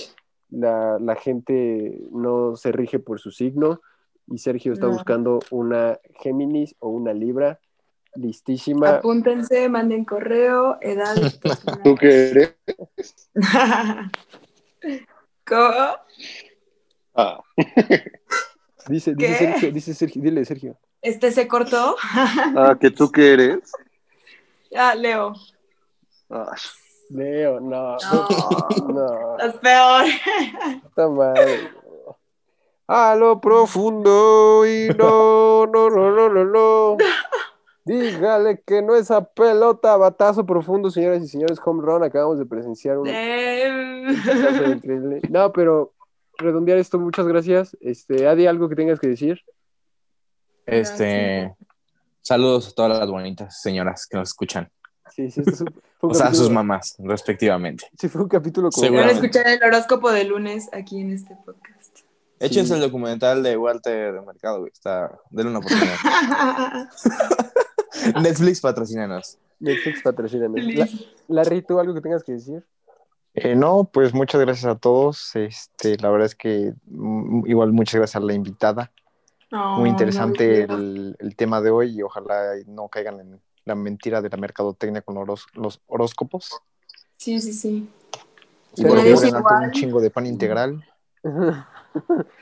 La, 0.50 0.98
la 1.00 1.16
gente 1.16 2.02
no 2.12 2.56
se 2.56 2.72
rige 2.72 2.98
por 2.98 3.20
su 3.20 3.30
signo 3.30 3.82
y 4.26 4.40
Sergio 4.40 4.74
está 4.74 4.88
No. 4.88 4.94
buscando 4.94 5.40
una 5.52 6.00
Géminis 6.20 6.76
o 6.80 6.90
una 6.90 7.14
Libra 7.14 7.60
listísima. 8.16 8.90
Apúntense, 8.98 9.70
manden 9.70 10.06
correo, 10.06 10.78
edad. 10.82 11.16
¿Tú 11.84 11.96
qué 11.96 12.30
eres? 12.30 12.56
¿Cómo? 15.46 15.96
Ah, 17.16 17.40
Dice, 18.88 19.14
dice. 19.16 19.36
Sergio, 19.38 19.72
dice 19.72 19.94
Sergio, 19.94 20.22
dile 20.24 20.44
Sergio. 20.44 20.76
Este 21.04 21.32
se 21.32 21.48
cortó. 21.48 21.96
ah, 22.04 22.76
¿que 22.80 22.90
tú 22.90 23.12
qué 23.12 23.34
eres? 23.34 23.72
Ah, 24.76 24.96
Leo. 24.96 25.34
Ah, 26.30 26.56
Leo, 27.10 27.60
no, 27.60 27.98
No, 27.98 28.68
no, 28.88 29.38
es 29.40 29.54
peor. 29.56 30.06
está 30.86 31.08
mal. 31.10 31.36
A 32.88 33.16
lo 33.16 33.40
profundo 33.40 34.66
y 34.66 34.90
no, 34.98 35.66
no, 35.68 35.90
no, 35.90 36.12
no, 36.12 36.30
no, 36.30 36.44
no. 36.46 36.98
Dígale 37.84 38.62
que 38.66 38.82
no 38.82 38.96
esa 38.96 39.24
pelota, 39.24 39.98
batazo 39.98 40.46
profundo, 40.46 40.92
señoras 40.92 41.24
y 41.24 41.28
señores, 41.28 41.60
home 41.64 41.82
run. 41.84 42.04
Acabamos 42.04 42.38
de 42.38 42.46
presenciar 42.46 42.98
un 43.00 43.08
increíble. 44.76 45.22
No, 45.30 45.52
pero 45.52 45.94
redondear 46.38 46.78
esto, 46.78 47.00
muchas 47.00 47.28
gracias. 47.28 47.76
Este, 47.82 48.28
Adi, 48.28 48.46
algo 48.48 48.70
que 48.70 48.76
tengas 48.76 49.00
que 49.00 49.08
decir. 49.08 49.40
Este, 50.66 51.56
saludos 52.22 52.70
a 52.70 52.72
todas 52.74 53.00
las 53.00 53.10
bonitas 53.10 53.62
señoras 53.62 54.06
que 54.08 54.18
nos 54.18 54.30
escuchan. 54.30 54.70
Sí, 55.10 55.30
sí, 55.32 55.42
esto 55.42 55.52
es 55.52 55.62
un- 55.62 55.74
fue 56.00 56.10
un 56.10 56.12
O 56.16 56.16
sea, 56.16 56.28
a 56.28 56.34
sus 56.34 56.50
mamás, 56.50 56.96
respectivamente. 57.00 57.88
Sí, 58.00 58.08
fue 58.10 58.22
un 58.22 58.30
capítulo 58.30 58.70
como. 58.70 58.92
Van 58.92 59.10
a 59.10 59.12
escuchar 59.12 59.48
el 59.48 59.64
horóscopo 59.64 60.12
de 60.12 60.24
lunes 60.26 60.70
aquí 60.72 61.00
en 61.02 61.12
este 61.12 61.36
podcast. 61.46 62.00
Échense 62.40 62.74
el 62.74 62.82
documental 62.82 63.44
de 63.44 63.56
Walter 63.56 64.14
de 64.14 64.22
Mercado, 64.22 64.62
güey. 64.62 64.72
Está, 64.72 65.12
denle 65.30 65.52
una 65.52 65.60
oportunidad. 65.60 65.96
Netflix 68.22 68.62
patrocínanos. 68.62 69.38
Netflix 69.60 70.02
patrocínanos. 70.02 70.60
La, 70.74 70.88
Larry, 71.28 71.62
¿tú 71.62 71.80
algo 71.80 71.94
que 71.94 72.02
tengas 72.02 72.24
que 72.24 72.34
decir? 72.34 72.66
Eh, 73.34 73.56
no, 73.56 73.90
pues 73.92 74.14
muchas 74.14 74.42
gracias 74.42 74.66
a 74.66 74.78
todos. 74.78 75.36
Este, 75.36 75.98
la 75.98 76.10
verdad 76.10 76.26
es 76.26 76.36
que 76.36 76.74
mm, 76.86 77.48
igual 77.48 77.72
muchas 77.72 77.96
gracias 77.96 78.22
a 78.22 78.26
la 78.26 78.34
invitada. 78.34 78.92
Muy 79.52 79.90
interesante 79.90 80.66
no, 80.66 80.78
el, 80.78 81.16
el 81.20 81.36
tema 81.36 81.60
de 81.60 81.72
hoy 81.72 81.98
y 81.98 82.02
ojalá 82.02 82.54
no 82.68 82.88
caigan 82.88 83.20
en 83.20 83.42
la 83.66 83.76
mentira 83.76 84.22
de 84.22 84.30
la 84.30 84.38
mercadotecnia 84.38 85.02
con 85.02 85.16
los 85.26 85.82
horóscopos. 85.88 86.62
Sí, 87.18 87.40
sí, 87.42 87.52
sí. 87.52 87.90
Y 88.78 88.82
igual. 88.82 89.64
un 89.66 89.72
chingo 89.72 90.00
de 90.00 90.10
pan 90.10 90.26
integral. 90.26 90.84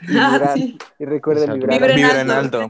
Y 0.04 0.12
vibrar. 0.12 0.44
Ah, 0.44 0.54
sí. 0.54 0.78
Y 1.00 1.06
recuerden 1.06 1.54
vibrar. 1.54 1.96
Vibren 1.96 2.30
alto. 2.30 2.70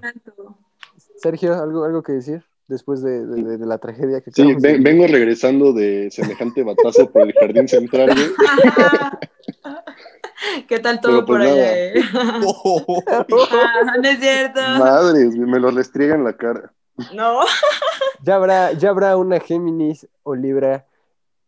Sergio, 1.18 1.54
¿algo, 1.62 1.84
algo 1.84 2.02
que 2.02 2.14
decir 2.14 2.49
después 2.70 3.02
de, 3.02 3.26
de- 3.26 3.44
de- 3.44 3.58
de 3.58 3.66
la 3.66 3.80
tragedia 3.80 4.22
que 4.22 4.32
sí, 4.32 4.56
ven- 4.62 4.82
vengo 4.84 5.08
regresando 5.08 5.74
de 5.74 6.10
semejante 6.12 6.64
batazo 6.64 7.12
por 7.12 7.24
el 7.24 7.34
jardín 7.34 7.68
central, 7.68 8.12
güey. 8.16 8.30
¿Qué 10.68 10.80
tal 10.80 11.02
todo 11.02 11.12
Pero 11.14 11.26
pues 11.26 11.40
por 11.40 11.42
allá? 11.42 11.86
eh? 11.88 11.94
Ah, 13.08 13.26
no 14.02 14.08
es 14.10 14.20
cierto. 14.20 14.62
Madres, 14.62 15.36
me 15.36 15.60
lo 15.60 15.72
restriega 15.72 16.16
en 16.16 16.24
la 16.24 16.34
cara. 16.34 16.72
No. 17.14 17.42
Ya 18.24 18.36
habrá, 18.36 18.72
ya 18.74 18.90
habrá 18.90 19.18
una 19.18 19.40
Géminis 19.40 20.08
o 20.24 20.36
Libra 20.36 20.86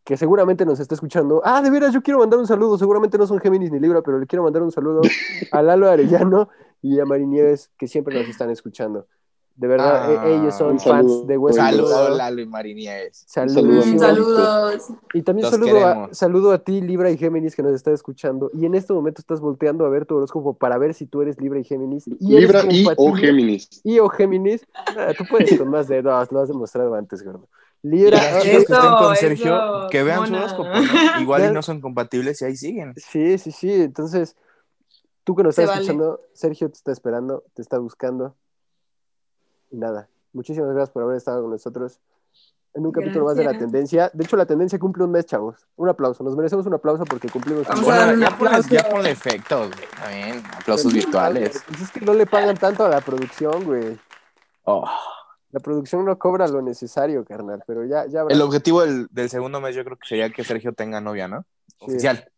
que 0.03 0.17
seguramente 0.17 0.65
nos 0.65 0.79
está 0.79 0.95
escuchando. 0.95 1.41
Ah, 1.45 1.61
de 1.61 1.69
veras, 1.69 1.93
yo 1.93 2.01
quiero 2.01 2.19
mandar 2.19 2.39
un 2.39 2.47
saludo. 2.47 2.77
Seguramente 2.77 3.17
no 3.17 3.27
son 3.27 3.39
Géminis 3.39 3.71
ni 3.71 3.79
Libra, 3.79 4.01
pero 4.01 4.19
le 4.19 4.25
quiero 4.27 4.43
mandar 4.43 4.63
un 4.63 4.71
saludo 4.71 5.01
a 5.51 5.61
Lalo 5.61 5.89
Arellano 5.89 6.49
y 6.81 6.99
a 6.99 7.05
Mari 7.05 7.27
Nieves, 7.27 7.69
que 7.77 7.87
siempre 7.87 8.17
nos 8.19 8.27
están 8.27 8.49
escuchando. 8.49 9.07
De 9.61 9.67
verdad, 9.67 10.17
Ah, 10.19 10.25
e- 10.27 10.37
ellos 10.37 10.55
son 10.55 10.71
un 10.71 10.79
fans 10.79 11.27
de 11.27 11.37
Hueso 11.37 11.57
Saludos. 11.59 12.17
Lalo 12.17 12.41
y 12.41 12.47
Marinieves. 12.47 13.23
saludo, 13.27 13.53
Saludísimos. 13.61 14.01
amigos. 14.01 14.35
Saludos. 14.35 14.87
Y 15.13 15.21
también 15.21 15.51
saludo 15.51 15.85
a, 15.85 16.09
saludo 16.15 16.51
a 16.51 16.57
ti, 16.63 16.81
Libra 16.81 17.11
y 17.11 17.17
Géminis, 17.19 17.55
que 17.55 17.61
nos 17.61 17.73
está 17.73 17.91
escuchando. 17.91 18.49
Y 18.55 18.65
en 18.65 18.73
este 18.73 18.91
momento 18.91 19.21
estás 19.21 19.39
volteando 19.39 19.85
a 19.85 19.89
ver 19.89 20.07
tu 20.07 20.15
horóscopo 20.15 20.55
para 20.55 20.79
ver 20.79 20.95
si 20.95 21.05
tú 21.05 21.21
eres 21.21 21.39
Libra 21.39 21.59
y 21.59 21.63
Géminis. 21.63 22.07
Y 22.07 22.15
Libra 22.39 22.63
y 22.71 22.87
o. 22.97 23.13
Géminis. 23.13 23.69
Y 23.83 23.99
o 23.99 24.09
Géminis. 24.09 24.65
Ah, 24.97 25.13
tú 25.15 25.25
puedes 25.29 25.55
con 25.55 25.67
más 25.69 25.87
de 25.87 26.01
dos, 26.01 26.31
lo 26.31 26.39
has 26.39 26.47
demostrado 26.47 26.95
antes, 26.95 27.23
gordo. 27.23 27.47
Libra. 27.83 28.17
Y 28.17 28.19
las 28.19 28.33
ah, 28.33 28.39
chicas 28.41 28.65
que 28.65 28.73
estén 28.73 28.91
con 28.93 29.15
Sergio, 29.15 29.55
eso, 29.55 29.87
que 29.91 30.01
vean 30.01 30.25
su 30.27 30.33
horóscopo, 30.33 30.69
¿no? 30.69 30.71
Igual 31.21 31.51
y 31.51 31.53
no 31.53 31.61
son 31.61 31.81
compatibles 31.81 32.41
y 32.41 32.45
ahí 32.45 32.55
siguen. 32.55 32.95
Sí, 32.97 33.37
sí, 33.37 33.51
sí. 33.51 33.71
Entonces, 33.71 34.35
tú 35.23 35.35
que 35.35 35.43
nos 35.43 35.53
Se 35.53 35.61
estás 35.61 35.77
vale. 35.77 35.85
escuchando, 35.85 36.19
Sergio 36.33 36.67
te 36.69 36.77
está 36.77 36.91
esperando, 36.91 37.43
te 37.53 37.61
está 37.61 37.77
buscando. 37.77 38.35
Y 39.71 39.77
nada, 39.77 40.07
muchísimas 40.33 40.69
gracias 40.69 40.91
por 40.91 41.03
haber 41.03 41.17
estado 41.17 41.41
con 41.41 41.51
nosotros 41.51 41.99
en 42.73 42.85
un 42.85 42.91
capítulo 42.91 43.25
más 43.25 43.35
de 43.35 43.43
la 43.43 43.57
tendencia. 43.57 44.09
De 44.13 44.23
hecho, 44.23 44.37
la 44.37 44.45
tendencia 44.45 44.79
cumple 44.79 45.03
un 45.03 45.11
mes, 45.11 45.25
chavos. 45.25 45.67
Un 45.75 45.89
aplauso. 45.89 46.23
Nos 46.23 46.35
merecemos 46.37 46.65
un 46.65 46.73
aplauso 46.73 47.03
porque 47.05 47.27
cumplimos 47.29 47.67
un 47.67 47.75
Vamos 47.83 47.87
mes. 47.87 48.13
un 48.15 48.19
ya, 48.21 48.37
ponle, 48.37 48.61
ya 48.69 48.89
ponle 48.89 49.11
efectos, 49.11 49.67
güey. 49.75 49.87
También, 49.99 50.43
aplausos 50.57 50.93
virtuales. 50.93 51.63
Pues 51.67 51.81
es 51.81 51.91
que 51.91 52.01
no 52.01 52.13
le 52.13 52.25
pagan 52.25 52.55
tanto 52.57 52.85
a 52.85 52.89
la 52.89 53.01
producción, 53.01 53.65
güey. 53.65 53.97
Oh. 54.63 54.85
La 55.51 55.59
producción 55.59 56.05
no 56.05 56.17
cobra 56.17 56.47
lo 56.47 56.61
necesario, 56.61 57.25
carnal, 57.25 57.61
pero 57.67 57.83
ya, 57.83 58.05
ya 58.07 58.21
habrá. 58.21 58.33
El 58.33 58.41
objetivo 58.41 58.81
del, 58.81 59.07
del 59.11 59.29
segundo 59.29 59.59
mes 59.59 59.75
yo 59.75 59.83
creo 59.83 59.97
que 59.97 60.07
sería 60.07 60.29
que 60.29 60.45
Sergio 60.45 60.71
tenga 60.71 61.01
novia, 61.01 61.27
¿no? 61.27 61.43
Sí. 61.79 61.85
Oficial. 61.91 62.31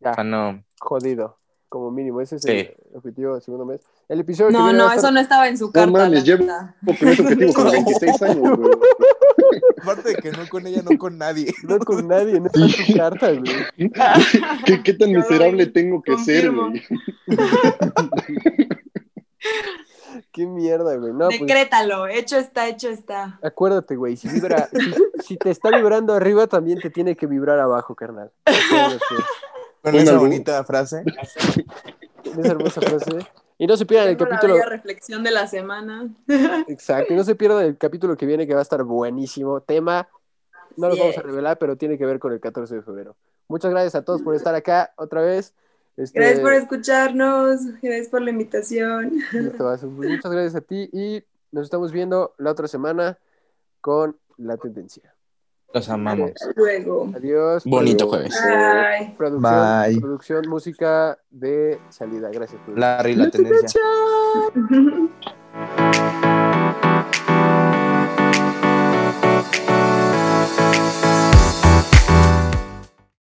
Ya. 0.00 0.12
O 0.12 0.14
sea, 0.14 0.24
no. 0.24 0.64
Jodido, 0.80 1.38
como 1.68 1.90
mínimo. 1.90 2.22
Ese 2.22 2.36
es 2.36 2.42
Sí. 2.42 2.50
el 2.50 2.76
objetivo 2.94 3.34
del 3.34 3.42
segundo 3.42 3.66
mes. 3.66 3.82
El 4.08 4.20
episodio 4.20 4.50
No, 4.50 4.72
no, 4.72 4.84
estar- 4.84 4.98
eso 4.98 5.10
no 5.10 5.20
estaba 5.20 5.48
en 5.48 5.56
su 5.56 5.72
carta. 5.72 5.90
mames, 5.90 6.10
la 6.20 6.24
llevo- 6.24 6.40
neta. 6.44 6.74
Como 6.84 6.98
primer 6.98 7.20
objetivo 7.22 7.52
con 7.54 7.70
26 7.70 8.22
años, 8.22 8.56
güey. 8.58 8.72
Aparte 9.82 10.08
de 10.10 10.14
que 10.16 10.30
no 10.32 10.48
con 10.48 10.66
ella, 10.66 10.82
no 10.88 10.98
con 10.98 11.16
nadie. 11.18 11.52
No 11.62 11.78
con 11.78 12.06
nadie, 12.08 12.38
no 12.40 12.46
está 12.46 12.60
en 12.60 12.86
tu 12.86 12.94
carta, 12.98 13.32
güey. 13.32 13.90
¿Qué, 14.66 14.82
qué 14.82 14.92
tan 14.94 15.10
Yo 15.10 15.18
miserable 15.20 15.66
tengo 15.66 16.02
que 16.02 16.18
ser, 16.18 16.50
güey? 16.50 16.82
Qué 20.32 20.46
mierda, 20.46 20.96
güey. 20.96 21.12
No, 21.12 21.26
pues, 21.28 21.40
Decrétalo, 21.40 22.06
hecho 22.06 22.36
está, 22.36 22.68
hecho 22.68 22.88
está. 22.88 23.38
acuérdate, 23.42 23.96
güey. 23.96 24.16
Si, 24.16 24.28
vibra, 24.28 24.68
si, 24.72 24.94
si 25.24 25.36
te 25.36 25.50
está 25.50 25.70
vibrando 25.70 26.12
arriba, 26.14 26.46
también 26.46 26.78
te 26.80 26.90
tiene 26.90 27.16
que 27.16 27.26
vibrar 27.26 27.58
abajo, 27.58 27.94
carnal. 27.94 28.30
Con 28.44 29.92
Bueno, 29.92 29.98
esa 29.98 30.18
bonita 30.18 30.64
frase. 30.64 31.04
Esa 32.24 32.50
hermosa 32.50 32.80
frase. 32.80 33.26
Y 33.56 33.66
no 33.66 33.76
se 33.76 33.86
pierdan 33.86 34.08
el 34.08 34.18
la 34.18 34.26
capítulo. 34.26 34.54
bella 34.54 34.66
reflexión 34.66 35.22
de 35.22 35.30
la 35.30 35.46
semana. 35.46 36.12
Exacto. 36.68 37.12
Y 37.12 37.16
no 37.16 37.24
se 37.24 37.34
pierdan 37.34 37.64
el 37.64 37.78
capítulo 37.78 38.16
que 38.16 38.26
viene, 38.26 38.46
que 38.46 38.54
va 38.54 38.60
a 38.60 38.62
estar 38.62 38.82
buenísimo. 38.82 39.60
Tema, 39.60 40.08
no 40.76 40.88
lo 40.88 40.96
vamos 40.96 41.16
a 41.16 41.22
revelar, 41.22 41.58
pero 41.58 41.76
tiene 41.76 41.96
que 41.96 42.06
ver 42.06 42.18
con 42.18 42.32
el 42.32 42.40
14 42.40 42.74
de 42.74 42.82
febrero. 42.82 43.16
Muchas 43.48 43.70
gracias 43.70 43.94
a 43.94 44.02
todos 44.02 44.22
por 44.22 44.34
estar 44.34 44.54
acá 44.54 44.92
otra 44.96 45.20
vez. 45.20 45.54
Este, 45.96 46.18
Gracias 46.18 46.40
por 46.40 46.52
escucharnos, 46.54 47.60
gracias 47.80 48.08
por 48.08 48.22
la 48.22 48.30
invitación. 48.30 49.12
Muchas 49.32 50.32
gracias 50.32 50.56
a 50.56 50.60
ti 50.60 50.90
y 50.92 51.22
nos 51.52 51.64
estamos 51.64 51.92
viendo 51.92 52.34
la 52.38 52.50
otra 52.50 52.66
semana 52.66 53.16
con 53.80 54.18
la 54.36 54.56
tendencia. 54.56 55.13
Los 55.74 55.88
amamos. 55.88 56.30
Luego. 56.54 57.10
Adiós. 57.16 57.64
Bonito 57.64 58.04
Adiós. 58.04 58.32
jueves. 58.32 58.40
Bye. 58.40 59.14
Producción, 59.16 59.82
Bye. 59.82 60.00
producción, 60.00 60.48
música 60.48 61.18
de 61.32 61.80
salida. 61.88 62.30
Gracias. 62.32 62.60
Larry, 62.76 63.16
la 63.16 63.28
tendencia. 63.28 63.80
Chao. 63.80 65.10